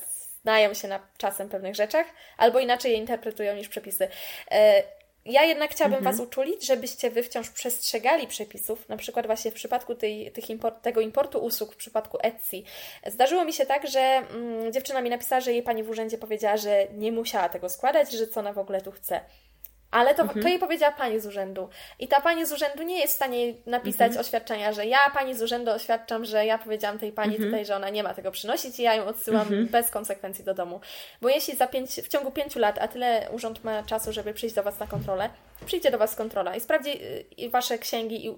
znają 0.42 0.74
się 0.74 0.88
na 0.88 1.00
czasem 1.18 1.48
pewnych 1.48 1.74
rzeczach, 1.74 2.06
albo 2.36 2.58
inaczej 2.58 2.92
je 2.92 2.98
interpretują 2.98 3.56
niż 3.56 3.68
przepisy. 3.68 4.08
Ja 5.24 5.44
jednak 5.44 5.70
chciałabym 5.70 5.98
mhm. 5.98 6.16
Was 6.16 6.26
uczulić, 6.26 6.66
żebyście 6.66 7.10
Wy 7.10 7.22
wciąż 7.22 7.50
przestrzegali 7.50 8.26
przepisów, 8.26 8.88
na 8.88 8.96
przykład 8.96 9.26
właśnie 9.26 9.50
w 9.50 9.54
przypadku 9.54 9.94
tej, 9.94 10.32
tych 10.32 10.50
import, 10.50 10.82
tego 10.82 11.00
importu 11.00 11.38
usług, 11.38 11.72
w 11.72 11.76
przypadku 11.76 12.18
Etsy. 12.20 12.62
Zdarzyło 13.06 13.44
mi 13.44 13.52
się 13.52 13.66
tak, 13.66 13.88
że 13.88 14.00
mm, 14.00 14.72
dziewczyna 14.72 15.00
mi 15.00 15.10
napisała, 15.10 15.40
że 15.40 15.52
jej 15.52 15.62
pani 15.62 15.82
w 15.82 15.90
urzędzie 15.90 16.18
powiedziała, 16.18 16.56
że 16.56 16.86
nie 16.94 17.12
musiała 17.12 17.48
tego 17.48 17.68
składać, 17.68 18.12
że 18.12 18.26
co 18.26 18.40
ona 18.40 18.52
w 18.52 18.58
ogóle 18.58 18.80
tu 18.80 18.92
chce. 18.92 19.20
Ale 19.92 20.14
to, 20.14 20.22
mhm. 20.22 20.42
to 20.42 20.48
jej 20.48 20.58
powiedziała 20.58 20.92
pani 20.92 21.20
z 21.20 21.26
urzędu. 21.26 21.68
I 21.98 22.08
ta 22.08 22.20
pani 22.20 22.46
z 22.46 22.52
urzędu 22.52 22.82
nie 22.82 23.00
jest 23.00 23.12
w 23.12 23.16
stanie 23.16 23.54
napisać 23.66 24.06
mhm. 24.06 24.20
oświadczenia, 24.20 24.72
że 24.72 24.86
ja 24.86 24.98
pani 25.14 25.34
z 25.34 25.42
urzędu 25.42 25.70
oświadczam, 25.70 26.24
że 26.24 26.46
ja 26.46 26.58
powiedziałam 26.58 26.98
tej 26.98 27.12
pani 27.12 27.34
mhm. 27.34 27.50
tutaj, 27.50 27.66
że 27.66 27.76
ona 27.76 27.90
nie 27.90 28.02
ma 28.02 28.14
tego 28.14 28.30
przynosić 28.30 28.78
i 28.78 28.82
ja 28.82 28.94
ją 28.94 29.04
odsyłam 29.04 29.40
mhm. 29.40 29.66
bez 29.66 29.90
konsekwencji 29.90 30.44
do 30.44 30.54
domu. 30.54 30.80
Bo 31.20 31.28
jeśli 31.28 31.56
za 31.56 31.66
pięć, 31.66 31.90
w 31.90 32.08
ciągu 32.08 32.30
pięciu 32.30 32.58
lat, 32.58 32.78
a 32.78 32.88
tyle 32.88 33.28
urząd 33.32 33.64
ma 33.64 33.82
czasu, 33.82 34.12
żeby 34.12 34.34
przyjść 34.34 34.54
do 34.54 34.62
Was 34.62 34.78
na 34.78 34.86
kontrolę, 34.86 35.30
przyjdzie 35.66 35.90
do 35.90 35.98
Was 35.98 36.14
kontrola 36.14 36.56
i 36.56 36.60
sprawdzi 36.60 36.90
y, 37.40 37.50
Wasze 37.50 37.78
księgi 37.78 38.26
i 38.26 38.36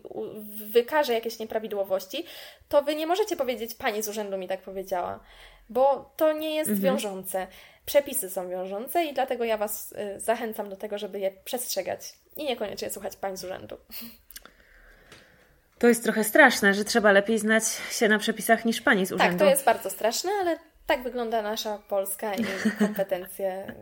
wykaże 0.67 1.13
jakieś 1.13 1.39
nieprawidłowości, 1.39 2.25
to 2.69 2.83
Wy 2.83 2.97
nie 2.97 3.07
możecie 3.07 3.37
powiedzieć 3.37 3.75
pani 3.75 4.03
z 4.03 4.09
urzędu 4.09 4.39
mi 4.39 4.49
tak 4.49 4.61
powiedziała, 4.61 5.21
bo 5.69 6.11
to 6.17 6.33
nie 6.33 6.55
jest 6.55 6.71
mhm. 6.71 6.85
wiążące 6.85 7.47
przepisy 7.87 8.30
są 8.30 8.49
wiążące 8.49 9.05
i 9.05 9.14
dlatego 9.14 9.45
ja 9.45 9.57
Was 9.57 9.93
y, 9.93 10.20
zachęcam 10.20 10.68
do 10.68 10.76
tego, 10.76 10.99
żeby 10.99 11.18
je 11.18 11.30
przestrzegać 11.45 12.12
i 12.37 12.45
niekoniecznie 12.45 12.91
słuchać 12.91 13.16
pań 13.16 13.37
z 13.37 13.45
urzędu. 13.45 13.76
To 15.78 15.89
jest 15.89 16.03
trochę 16.03 16.24
straszne, 16.24 16.74
że 16.74 16.85
trzeba 16.85 17.12
lepiej 17.12 17.39
znać 17.39 17.64
się 17.91 18.09
na 18.09 18.18
przepisach 18.18 18.64
niż 18.64 18.80
pani 18.80 19.07
z 19.07 19.12
urzędu. 19.12 19.39
Tak, 19.39 19.47
to 19.47 19.51
jest 19.51 19.64
bardzo 19.64 19.91
straszne, 19.91 20.30
ale 20.41 20.59
tak 20.87 21.03
wygląda 21.03 21.43
nasza 21.43 21.78
Polska 21.89 22.35
i 22.35 22.45
kompetencje 22.78 23.74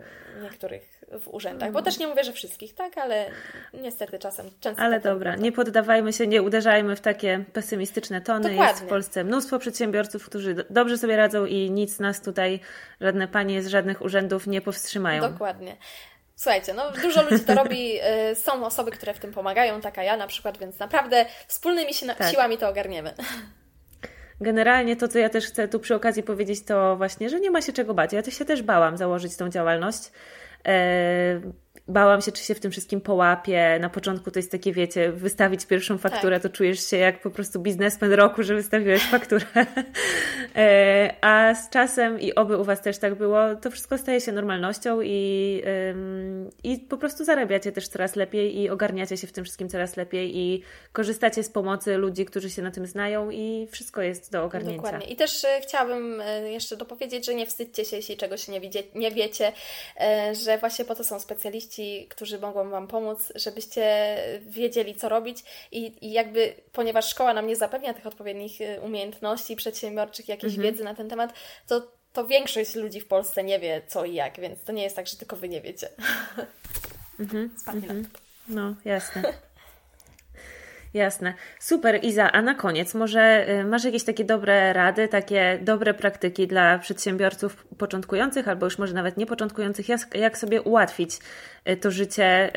niektórych 0.43 0.92
w 1.21 1.29
urzędach. 1.29 1.73
Bo 1.73 1.83
też 1.83 1.99
nie 1.99 2.07
mówię, 2.07 2.25
że 2.25 2.33
wszystkich, 2.33 2.75
tak, 2.75 2.99
ale 2.99 3.31
niestety 3.75 4.19
czasem 4.19 4.51
często. 4.61 4.83
Ale 4.83 5.01
tak 5.01 5.13
dobra, 5.13 5.37
nie 5.37 5.53
poddawajmy 5.53 6.13
się, 6.13 6.27
nie 6.27 6.43
uderzajmy 6.43 6.97
w 6.97 7.01
takie 7.01 7.45
pesymistyczne 7.53 8.21
tony. 8.21 8.49
Dokładnie. 8.49 8.73
Jest 8.73 8.85
w 8.85 8.89
Polsce 8.89 9.25
mnóstwo 9.25 9.59
przedsiębiorców, 9.59 10.27
którzy 10.27 10.55
dobrze 10.71 10.99
sobie 10.99 11.17
radzą 11.17 11.47
i 11.47 11.71
nic 11.71 11.99
nas 11.99 12.21
tutaj, 12.21 12.61
żadne 13.01 13.29
panie 13.29 13.63
z 13.63 13.67
żadnych 13.67 14.03
urzędów 14.03 14.47
nie 14.47 14.61
powstrzymają. 14.61 15.31
Dokładnie. 15.31 15.77
Słuchajcie, 16.37 16.75
no 16.75 16.91
dużo 17.03 17.23
ludzi 17.23 17.45
to 17.45 17.55
robi, 17.55 17.99
y, 18.31 18.35
są 18.35 18.67
osoby, 18.67 18.91
które 18.91 19.15
w 19.15 19.19
tym 19.19 19.33
pomagają, 19.33 19.81
taka 19.81 20.03
ja 20.03 20.17
na 20.17 20.27
przykład, 20.27 20.59
więc 20.59 20.79
naprawdę 20.79 21.27
wspólnymi 21.47 21.93
tak. 22.19 22.31
siłami 22.31 22.59
to 22.59 22.69
ogarniemy. 22.69 23.15
Generalnie 24.41 24.97
to, 24.97 25.09
co 25.09 25.19
ja 25.19 25.29
też 25.29 25.47
chcę 25.47 25.69
tu 25.69 25.81
przy 25.81 25.95
okazji 25.95 26.23
powiedzieć, 26.23 26.65
to 26.65 26.97
właśnie, 26.97 27.29
że 27.29 27.41
nie 27.41 27.51
ma 27.51 27.63
się 27.63 27.73
czego 27.73 27.95
bać. 27.95 28.13
Ja 28.13 28.23
się 28.23 28.45
też 28.45 28.63
bałam 28.63 28.97
założyć 28.97 29.37
tą 29.37 29.49
działalność. 29.49 30.11
Yy, 30.65 31.53
bałam 31.93 32.21
się, 32.21 32.33
czy 32.33 32.45
się 32.45 32.55
w 32.55 32.61
tym 32.61 32.71
wszystkim 32.71 33.01
połapie. 33.01 33.79
Na 33.81 33.91
początku 33.91 34.31
to 34.31 34.39
jest 34.39 34.51
takie, 34.51 34.73
wiecie, 34.73 35.13
wystawić 35.13 35.67
pierwszą 35.67 35.99
fakturę, 35.99 36.41
tak. 36.41 36.43
to 36.43 36.57
czujesz 36.57 36.91
się 36.91 36.97
jak 36.97 37.23
po 37.23 37.31
prostu 37.31 37.61
biznesmen 37.61 38.13
roku, 38.13 38.43
że 38.43 38.55
wystawiłeś 38.55 39.03
fakturę. 39.03 39.45
E, 40.57 41.15
a 41.21 41.55
z 41.55 41.71
czasem, 41.71 42.21
i 42.21 42.35
oby 42.35 42.59
u 42.59 42.65
Was 42.65 42.83
też 42.83 42.99
tak 42.99 43.15
było, 43.15 43.55
to 43.55 43.71
wszystko 43.71 43.99
staje 43.99 44.21
się 44.21 44.33
normalnością 44.33 45.01
i, 45.01 45.63
i 46.65 46.79
po 46.79 46.97
prostu 46.97 47.25
zarabiacie 47.25 47.73
też 47.73 47.89
coraz 47.89 48.17
lepiej 48.17 48.61
i 48.61 48.71
ogarniacie 48.71 49.17
się 49.17 49.27
w 49.27 49.33
tym 49.33 49.45
wszystkim 49.45 49.69
coraz 49.69 49.97
lepiej 49.97 50.39
i 50.39 50.63
korzystacie 50.93 51.43
z 51.43 51.49
pomocy 51.49 51.97
ludzi, 51.97 52.25
którzy 52.25 52.51
się 52.51 52.63
na 52.63 52.71
tym 52.71 52.87
znają 52.87 53.31
i 53.31 53.69
wszystko 53.71 54.03
jest 54.03 54.33
do 54.33 54.45
ogarnięcia. 54.45 54.83
Dokładnie. 54.83 55.07
I 55.07 55.17
też 55.17 55.45
e, 55.45 55.61
chciałabym 55.61 56.21
e, 56.21 56.53
jeszcze 56.53 56.77
dopowiedzieć, 56.77 57.27
że 57.27 57.35
nie 57.35 57.47
wstydźcie 57.47 57.85
się, 57.85 57.97
jeśli 57.97 58.17
czegoś 58.17 58.49
nie, 58.49 58.61
widzie, 58.61 58.83
nie 58.95 59.11
wiecie, 59.11 59.53
że 60.45 60.59
właśnie 60.59 60.85
po 60.85 60.95
to 60.95 61.05
są 61.05 61.21
specjaliści, 61.21 61.82
którzy 62.11 62.39
mogą 62.39 62.71
Wam 62.71 62.89
pomóc, 62.89 63.33
żebyście 63.35 64.17
wiedzieli, 64.41 64.95
co 64.95 65.09
robić 65.09 65.39
i, 65.73 66.07
i 66.07 66.13
jakby, 66.13 66.55
ponieważ 66.73 67.09
szkoła 67.09 67.35
nam 67.35 67.47
nie 67.47 67.57
zapewnia 67.57 67.95
tych 67.95 68.07
odpowiednich 68.07 68.59
umiejętności 68.83 69.57
przedsiębiorczych, 69.57 70.29
jak 70.29 70.43
jakiejś 70.43 70.55
mhm. 70.55 70.73
wiedzy 70.73 70.85
na 70.85 70.95
ten 70.95 71.09
temat, 71.09 71.33
to, 71.67 71.83
to 72.13 72.27
większość 72.27 72.75
ludzi 72.75 73.01
w 73.01 73.07
Polsce 73.07 73.45
nie 73.45 73.59
wie 73.59 73.83
co 73.87 74.05
i 74.05 74.15
jak, 74.15 74.41
więc 74.41 74.65
to 74.65 74.73
nie 74.73 74.83
jest 74.83 74.97
tak, 74.97 75.07
że 75.07 75.17
tylko 75.17 75.37
Wy 75.37 75.49
nie 75.49 75.61
wiecie. 75.61 75.89
Mhm. 77.21 77.51
mhm. 77.67 78.07
No, 78.49 78.75
jasne. 78.85 79.23
Jasne. 80.95 81.35
Super, 81.61 82.05
Iza. 82.05 82.33
A 82.33 82.43
na 82.43 82.55
koniec, 82.55 82.95
może 82.95 83.51
y, 83.61 83.65
masz 83.65 83.85
jakieś 83.85 84.05
takie 84.05 84.25
dobre 84.25 84.73
rady, 84.73 85.09
takie 85.09 85.59
dobre 85.63 85.95
praktyki 85.95 86.47
dla 86.47 86.79
przedsiębiorców 86.79 87.67
początkujących, 87.79 88.49
albo 88.49 88.67
już 88.67 88.79
może 88.79 88.95
nawet 88.95 89.17
niepoczątkujących, 89.17 89.89
jak, 89.89 90.15
jak 90.15 90.39
sobie 90.39 90.63
ułatwić 90.63 91.19
Y, 91.62 91.62
to 91.81 91.91
życie 91.91 92.53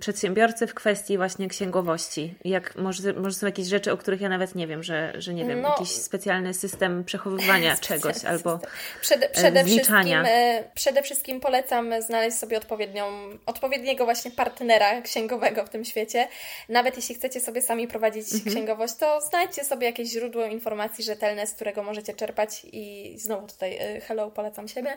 przedsiębiorcy 0.00 0.66
w 0.66 0.74
kwestii 0.74 1.16
właśnie 1.16 1.48
księgowości? 1.48 2.34
Jak, 2.44 2.76
może, 2.76 3.12
może 3.12 3.34
są 3.34 3.46
jakieś 3.46 3.66
rzeczy, 3.66 3.92
o 3.92 3.96
których 3.96 4.20
ja 4.20 4.28
nawet 4.28 4.54
nie 4.54 4.66
wiem, 4.66 4.82
że, 4.82 5.12
że 5.18 5.34
nie 5.34 5.44
wiem, 5.44 5.60
no, 5.60 5.68
jakiś 5.68 5.88
specjalny 5.88 6.54
system 6.54 7.04
przechowywania 7.04 7.76
czegoś 7.88 8.24
albo 8.24 8.58
przede, 9.00 9.28
przede 9.28 9.64
Wszystkim, 9.64 10.24
e, 10.26 10.64
przede 10.74 11.02
wszystkim 11.02 11.40
polecam 11.40 12.02
znaleźć 12.02 12.38
sobie 12.38 12.56
odpowiednią, 12.56 13.04
odpowiedniego 13.46 14.04
właśnie 14.04 14.30
partnera 14.30 15.02
księgowego 15.02 15.66
w 15.66 15.68
tym 15.68 15.84
świecie. 15.84 16.28
Nawet 16.68 16.96
jeśli 16.96 17.14
chcecie 17.14 17.40
sobie 17.40 17.62
sami 17.62 17.88
prowadzić 17.88 18.32
mhm. 18.32 18.50
księgowość, 18.50 18.94
to 18.94 19.20
znajdźcie 19.20 19.64
sobie 19.64 19.86
jakieś 19.86 20.08
źródło 20.08 20.46
informacji 20.46 21.04
rzetelne, 21.04 21.46
z 21.46 21.54
którego 21.54 21.82
możecie 21.82 22.14
czerpać 22.14 22.62
i 22.72 23.14
znowu 23.18 23.46
tutaj 23.46 23.76
e, 23.76 24.00
hello, 24.00 24.30
polecam 24.30 24.68
siebie. 24.68 24.96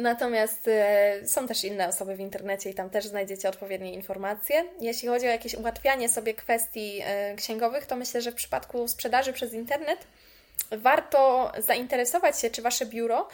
Natomiast 0.00 0.68
e, 0.68 1.20
są 1.26 1.48
też 1.48 1.64
inne 1.64 1.88
osoby 1.88 2.16
w 2.16 2.20
internecie 2.20 2.70
i 2.70 2.74
tam 2.74 2.90
też 2.90 3.03
też 3.04 3.10
znajdziecie 3.10 3.48
odpowiednie 3.48 3.92
informacje. 3.92 4.64
Jeśli 4.80 5.08
chodzi 5.08 5.26
o 5.26 5.30
jakieś 5.30 5.54
ułatwianie 5.54 6.08
sobie 6.08 6.34
kwestii 6.34 7.00
e, 7.04 7.34
księgowych, 7.34 7.86
to 7.86 7.96
myślę, 7.96 8.20
że 8.20 8.32
w 8.32 8.34
przypadku 8.34 8.88
sprzedaży 8.88 9.32
przez 9.32 9.52
internet 9.52 10.06
warto 10.70 11.52
zainteresować 11.58 12.40
się, 12.40 12.50
czy 12.50 12.62
Wasze 12.62 12.86
biuro 12.86 13.28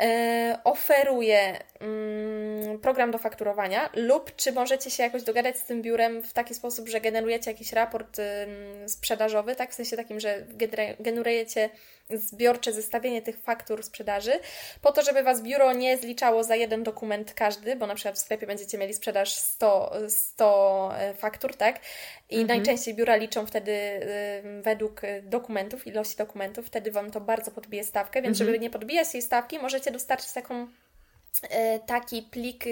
e, 0.00 0.58
oferuje 0.64 1.58
mm, 1.80 2.57
program 2.88 3.10
do 3.10 3.18
fakturowania 3.18 3.90
lub 3.94 4.36
czy 4.36 4.52
możecie 4.52 4.90
się 4.90 5.02
jakoś 5.02 5.22
dogadać 5.22 5.58
z 5.58 5.64
tym 5.64 5.82
biurem 5.82 6.22
w 6.22 6.32
taki 6.32 6.54
sposób, 6.54 6.88
że 6.88 7.00
generujecie 7.00 7.50
jakiś 7.50 7.72
raport 7.72 8.16
sprzedażowy, 8.86 9.56
tak? 9.56 9.70
W 9.70 9.74
sensie 9.74 9.96
takim, 9.96 10.20
że 10.20 10.46
generujecie 11.00 11.70
zbiorcze 12.10 12.72
zestawienie 12.72 13.22
tych 13.22 13.38
faktur 13.38 13.82
sprzedaży, 13.82 14.32
po 14.82 14.92
to, 14.92 15.02
żeby 15.02 15.22
Was 15.22 15.42
biuro 15.42 15.72
nie 15.72 15.96
zliczało 15.98 16.44
za 16.44 16.56
jeden 16.56 16.82
dokument 16.82 17.34
każdy, 17.34 17.76
bo 17.76 17.86
na 17.86 17.94
przykład 17.94 18.16
w 18.16 18.18
sklepie 18.18 18.46
będziecie 18.46 18.78
mieli 18.78 18.94
sprzedaż 18.94 19.32
100, 19.32 19.92
100 20.08 20.90
e, 20.98 21.14
faktur, 21.14 21.56
tak? 21.56 21.80
I 22.30 22.40
mhm. 22.40 22.46
najczęściej 22.46 22.94
biura 22.94 23.16
liczą 23.16 23.46
wtedy 23.46 23.72
y, 23.72 24.62
według 24.62 25.00
dokumentów, 25.22 25.86
ilości 25.86 26.16
dokumentów, 26.16 26.66
wtedy 26.66 26.90
Wam 26.90 27.10
to 27.10 27.20
bardzo 27.20 27.50
podbije 27.50 27.84
stawkę, 27.84 28.22
więc 28.22 28.34
mhm. 28.34 28.48
żeby 28.48 28.58
nie 28.58 28.70
podbijać 28.70 29.08
tej 29.08 29.22
stawki, 29.22 29.58
możecie 29.58 29.90
dostarczyć 29.90 30.32
taką 30.32 30.68
taki 31.86 32.22
plik 32.22 32.64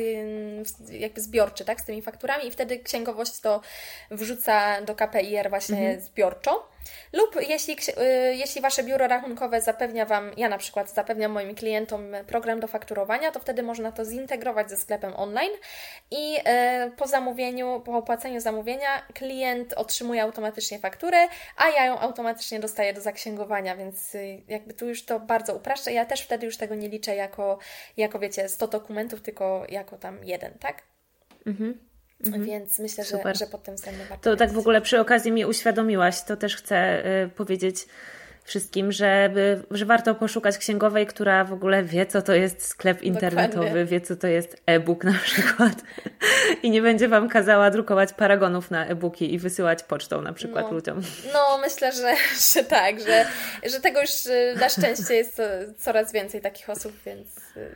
jakby 0.91 1.21
zbiorczy, 1.21 1.65
tak, 1.65 1.81
z 1.81 1.85
tymi 1.85 2.03
fakturami 2.03 2.47
i 2.47 2.51
wtedy 2.51 2.79
księgowość 2.79 3.41
to 3.41 3.61
wrzuca 4.11 4.83
do 4.83 4.95
KPIR 4.95 5.51
właśnie 5.51 5.79
mhm. 5.79 6.01
zbiorczo. 6.01 6.76
Lub 7.13 7.37
jeśli, 7.49 7.75
y, 7.75 8.35
jeśli 8.35 8.61
Wasze 8.61 8.85
biuro 8.85 9.07
rachunkowe 9.07 9.61
zapewnia 9.61 10.07
Wam, 10.07 10.31
ja 10.37 10.49
na 10.49 10.59
przykład 10.59 10.91
zapewniam 10.91 11.33
moim 11.33 11.55
klientom 11.55 12.13
program 12.27 12.61
do 12.61 12.67
fakturowania, 12.67 13.31
to 13.31 13.41
wtedy 13.41 13.63
można 13.63 13.93
to 13.93 14.05
zintegrować 14.05 14.71
ze 14.71 14.77
sklepem 14.77 15.17
online 15.17 15.53
i 16.11 16.37
y, 16.37 16.43
po 16.97 17.07
zamówieniu, 17.07 17.83
po 17.85 17.97
opłaceniu 17.97 18.41
zamówienia 18.41 19.03
klient 19.15 19.73
otrzymuje 19.73 20.23
automatycznie 20.23 20.79
fakturę, 20.79 21.29
a 21.57 21.69
ja 21.69 21.85
ją 21.85 21.99
automatycznie 21.99 22.61
dostaję 22.61 22.95
do 22.95 23.01
zaksięgowania, 23.01 23.77
więc 23.77 24.15
y, 24.15 24.43
jakby 24.49 24.75
tu 24.75 24.89
już 24.89 25.05
to 25.05 25.21
bardzo 25.21 25.55
upraszcza. 25.55 25.91
Ja 25.91 26.05
też 26.05 26.21
wtedy 26.21 26.47
już 26.47 26.57
tego 26.57 26.75
nie 26.75 26.89
liczę 26.89 27.17
jako, 27.17 27.59
jako 27.97 28.19
wiecie, 28.19 28.49
100 28.49 28.69
dokumentów, 28.69 29.23
tylko 29.23 29.67
jako 29.69 29.99
tam 29.99 30.25
jeden, 30.25 30.59
tak? 30.59 30.83
Mhm. 31.47 31.96
Mhm. 32.25 32.45
Więc 32.45 32.79
myślę, 32.79 33.05
że, 33.05 33.35
że 33.35 33.47
pod 33.47 33.63
tym 33.63 33.75
względem 33.75 34.07
warto. 34.09 34.31
To 34.31 34.37
tak 34.37 34.53
w 34.53 34.59
ogóle 34.59 34.81
przy 34.81 35.01
okazji 35.01 35.33
mi 35.33 35.47
uświadomiłaś, 35.47 36.23
to 36.23 36.37
też 36.37 36.57
chcę 36.57 37.07
y, 37.25 37.29
powiedzieć 37.29 37.87
wszystkim, 38.47 38.93
żeby, 38.93 39.63
że 39.71 39.85
warto 39.85 40.15
poszukać 40.15 40.59
księgowej, 40.59 41.07
która 41.07 41.45
w 41.45 41.53
ogóle 41.53 41.85
wie, 41.85 42.07
co 42.07 42.23
to 42.23 42.35
jest 42.35 42.67
sklep 42.67 43.03
internetowy, 43.03 43.65
Dokładnie. 43.65 43.85
wie, 43.85 44.01
co 44.01 44.17
to 44.17 44.27
jest 44.27 44.63
e-book 44.67 45.05
na 45.05 45.19
przykład 45.25 45.73
i 46.63 46.71
nie 46.71 46.83
będzie 46.83 47.09
Wam 47.09 47.29
kazała 47.29 47.71
drukować 47.71 48.13
paragonów 48.13 48.71
na 48.71 48.87
e-booki 48.87 49.35
i 49.35 49.39
wysyłać 49.39 49.83
pocztą 49.83 50.23
na 50.23 50.33
przykład 50.33 50.67
no, 50.67 50.73
ludziom. 50.73 51.03
No, 51.33 51.59
myślę, 51.59 51.93
że, 51.93 52.15
że 52.55 52.65
tak, 52.65 53.01
że, 53.01 53.27
że 53.67 53.81
tego 53.81 54.01
już 54.01 54.27
y, 54.27 54.55
na 54.61 54.69
szczęście 54.69 55.15
jest 55.15 55.43
coraz 55.79 56.13
więcej 56.13 56.41
takich 56.41 56.71
osób, 56.71 56.93
więc 57.07 57.29
y, 57.57 57.75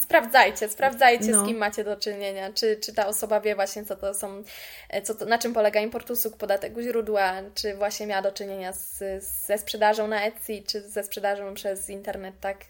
sprawdzajcie, 0.00 0.68
sprawdzajcie 0.68 1.30
no. 1.30 1.44
z 1.44 1.46
kim 1.46 1.56
macie 1.56 1.84
do 1.84 1.96
czynienia, 1.96 2.52
czy, 2.52 2.76
czy 2.76 2.92
ta 2.92 3.06
osoba 3.06 3.40
wie 3.40 3.54
właśnie 3.54 3.84
co 3.84 3.96
to 3.96 4.14
są, 4.14 4.42
e, 4.88 5.02
co 5.02 5.14
to, 5.14 5.24
na 5.24 5.38
czym 5.38 5.52
polega 5.52 5.80
import 5.80 6.10
usług, 6.10 6.36
podatek 6.36 6.76
u 6.76 6.80
źródła, 6.80 7.32
czy 7.54 7.74
właśnie 7.74 8.06
miała 8.06 8.22
do 8.22 8.32
czynienia 8.32 8.72
z, 8.72 8.98
ze 9.46 9.58
sprzedażą 9.58 10.08
na 10.08 10.24
Etsy, 10.24 10.62
czy 10.66 10.80
ze 10.80 11.04
sprzedażą 11.04 11.54
przez 11.54 11.90
internet, 11.90 12.34
tak? 12.40 12.64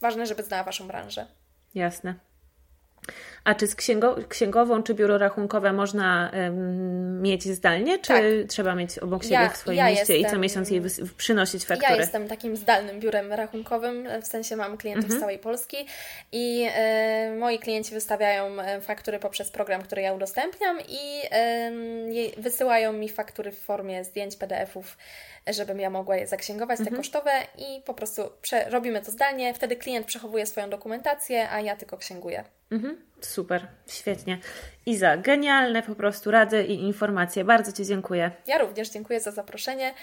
Ważne, 0.00 0.26
żeby 0.26 0.42
znała 0.42 0.64
Waszą 0.64 0.88
branżę. 0.88 1.26
Jasne. 1.74 2.14
A 3.46 3.54
czy 3.54 3.66
z 3.66 3.74
księgo 3.74 4.16
księgową, 4.28 4.82
czy 4.82 4.94
biuro 4.94 5.18
rachunkowe 5.18 5.72
można 5.72 6.30
mieć 7.20 7.44
zdalnie, 7.48 7.98
czy 7.98 8.08
tak. 8.08 8.22
trzeba 8.48 8.74
mieć 8.74 8.98
obok 8.98 9.22
siebie 9.22 9.34
ja, 9.34 9.48
w 9.48 9.56
swoim 9.56 9.78
ja 9.78 9.86
mieście 9.86 10.16
jestem, 10.16 10.30
i 10.30 10.34
co 10.34 10.38
miesiąc 10.38 10.70
jej 10.70 10.82
przynosić 11.16 11.64
faktury? 11.64 11.92
Ja 11.92 12.00
jestem 12.00 12.28
takim 12.28 12.56
zdalnym 12.56 13.00
biurem 13.00 13.32
rachunkowym, 13.32 14.08
w 14.22 14.26
sensie 14.26 14.56
mam 14.56 14.76
klientów 14.76 15.04
mhm. 15.04 15.20
z 15.20 15.22
całej 15.22 15.38
Polski 15.38 15.76
i 16.32 16.68
e, 16.74 17.36
moi 17.38 17.58
klienci 17.58 17.94
wystawiają 17.94 18.60
e, 18.60 18.80
faktury 18.80 19.18
poprzez 19.18 19.50
program, 19.50 19.82
który 19.82 20.02
ja 20.02 20.12
udostępniam 20.12 20.78
i 20.88 21.22
e, 21.30 21.72
wysyłają 22.38 22.92
mi 22.92 23.08
faktury 23.08 23.52
w 23.52 23.58
formie 23.58 24.04
zdjęć, 24.04 24.36
PDF-ów 24.36 24.96
żebym 25.52 25.80
ja 25.80 25.90
mogła 25.90 26.16
je 26.16 26.26
zaksięgować, 26.26 26.80
mhm. 26.80 26.90
te 26.90 26.96
kosztowe 26.96 27.30
i 27.58 27.82
po 27.82 27.94
prostu 27.94 28.22
robimy 28.70 29.02
to 29.02 29.10
zdalnie. 29.10 29.54
Wtedy 29.54 29.76
klient 29.76 30.06
przechowuje 30.06 30.46
swoją 30.46 30.70
dokumentację, 30.70 31.50
a 31.50 31.60
ja 31.60 31.76
tylko 31.76 31.96
księguję. 31.96 32.44
Mhm. 32.70 33.02
Super, 33.20 33.68
świetnie. 33.86 34.38
Iza, 34.86 35.16
genialne 35.16 35.82
po 35.82 35.94
prostu 35.94 36.30
rady 36.30 36.64
i 36.64 36.74
informacje. 36.74 37.44
Bardzo 37.44 37.72
Ci 37.72 37.86
dziękuję. 37.86 38.30
Ja 38.46 38.58
również 38.58 38.90
dziękuję 38.90 39.20
za 39.20 39.30
zaproszenie. 39.30 39.94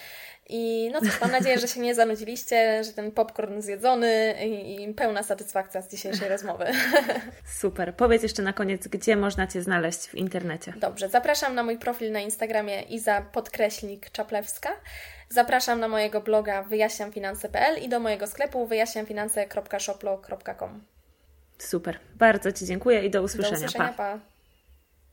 I 0.50 0.90
no 0.94 1.00
cóż, 1.00 1.22
mam 1.22 1.32
nadzieję, 1.32 1.60
że 1.60 1.68
się 1.68 1.80
nie 1.80 1.96
zanudziliście, 1.96 2.84
że 2.84 2.94
ten 2.94 3.12
popcorn 3.12 3.62
zjedzony 3.62 4.36
i, 4.46 4.84
i 4.84 4.94
pełna 4.94 5.24
satysfakcja 5.24 5.82
z 5.82 5.92
dzisiejszej 5.92 6.30
rozmowy. 6.30 6.66
Super. 7.62 7.96
Powiedz 7.96 8.24
jeszcze 8.24 8.44
na 8.44 8.54
koniec, 8.54 8.88
gdzie 8.88 9.16
można 9.16 9.48
Cię 9.48 9.62
znaleźć 9.62 10.08
w 10.08 10.16
internecie. 10.16 10.74
Dobrze, 10.78 11.10
zapraszam 11.10 11.56
na 11.56 11.64
mój 11.64 11.78
profil 11.78 12.12
na 12.12 12.20
Instagramie 12.20 12.82
Iza 12.82 13.22
podkreślnik 13.22 14.10
Czaplewska. 14.10 14.70
Zapraszam 15.30 15.80
na 15.80 15.88
mojego 15.88 16.22
bloga 16.22 16.64
wyjaśniamfinanse.pl 16.64 17.84
i 17.84 17.90
do 17.90 18.00
mojego 18.00 18.28
sklepu 18.28 18.68
wyjaśniamfinanse.shoplo.com. 18.68 20.93
Super. 21.58 22.00
Bardzo 22.16 22.52
Ci 22.52 22.66
dziękuję 22.66 23.06
i 23.06 23.10
do 23.12 23.24
usłyszenia. 23.24 23.60
Do 23.60 23.66
usłyszenia, 23.66 23.94
pa. 23.94 24.18
pa. 24.18 24.33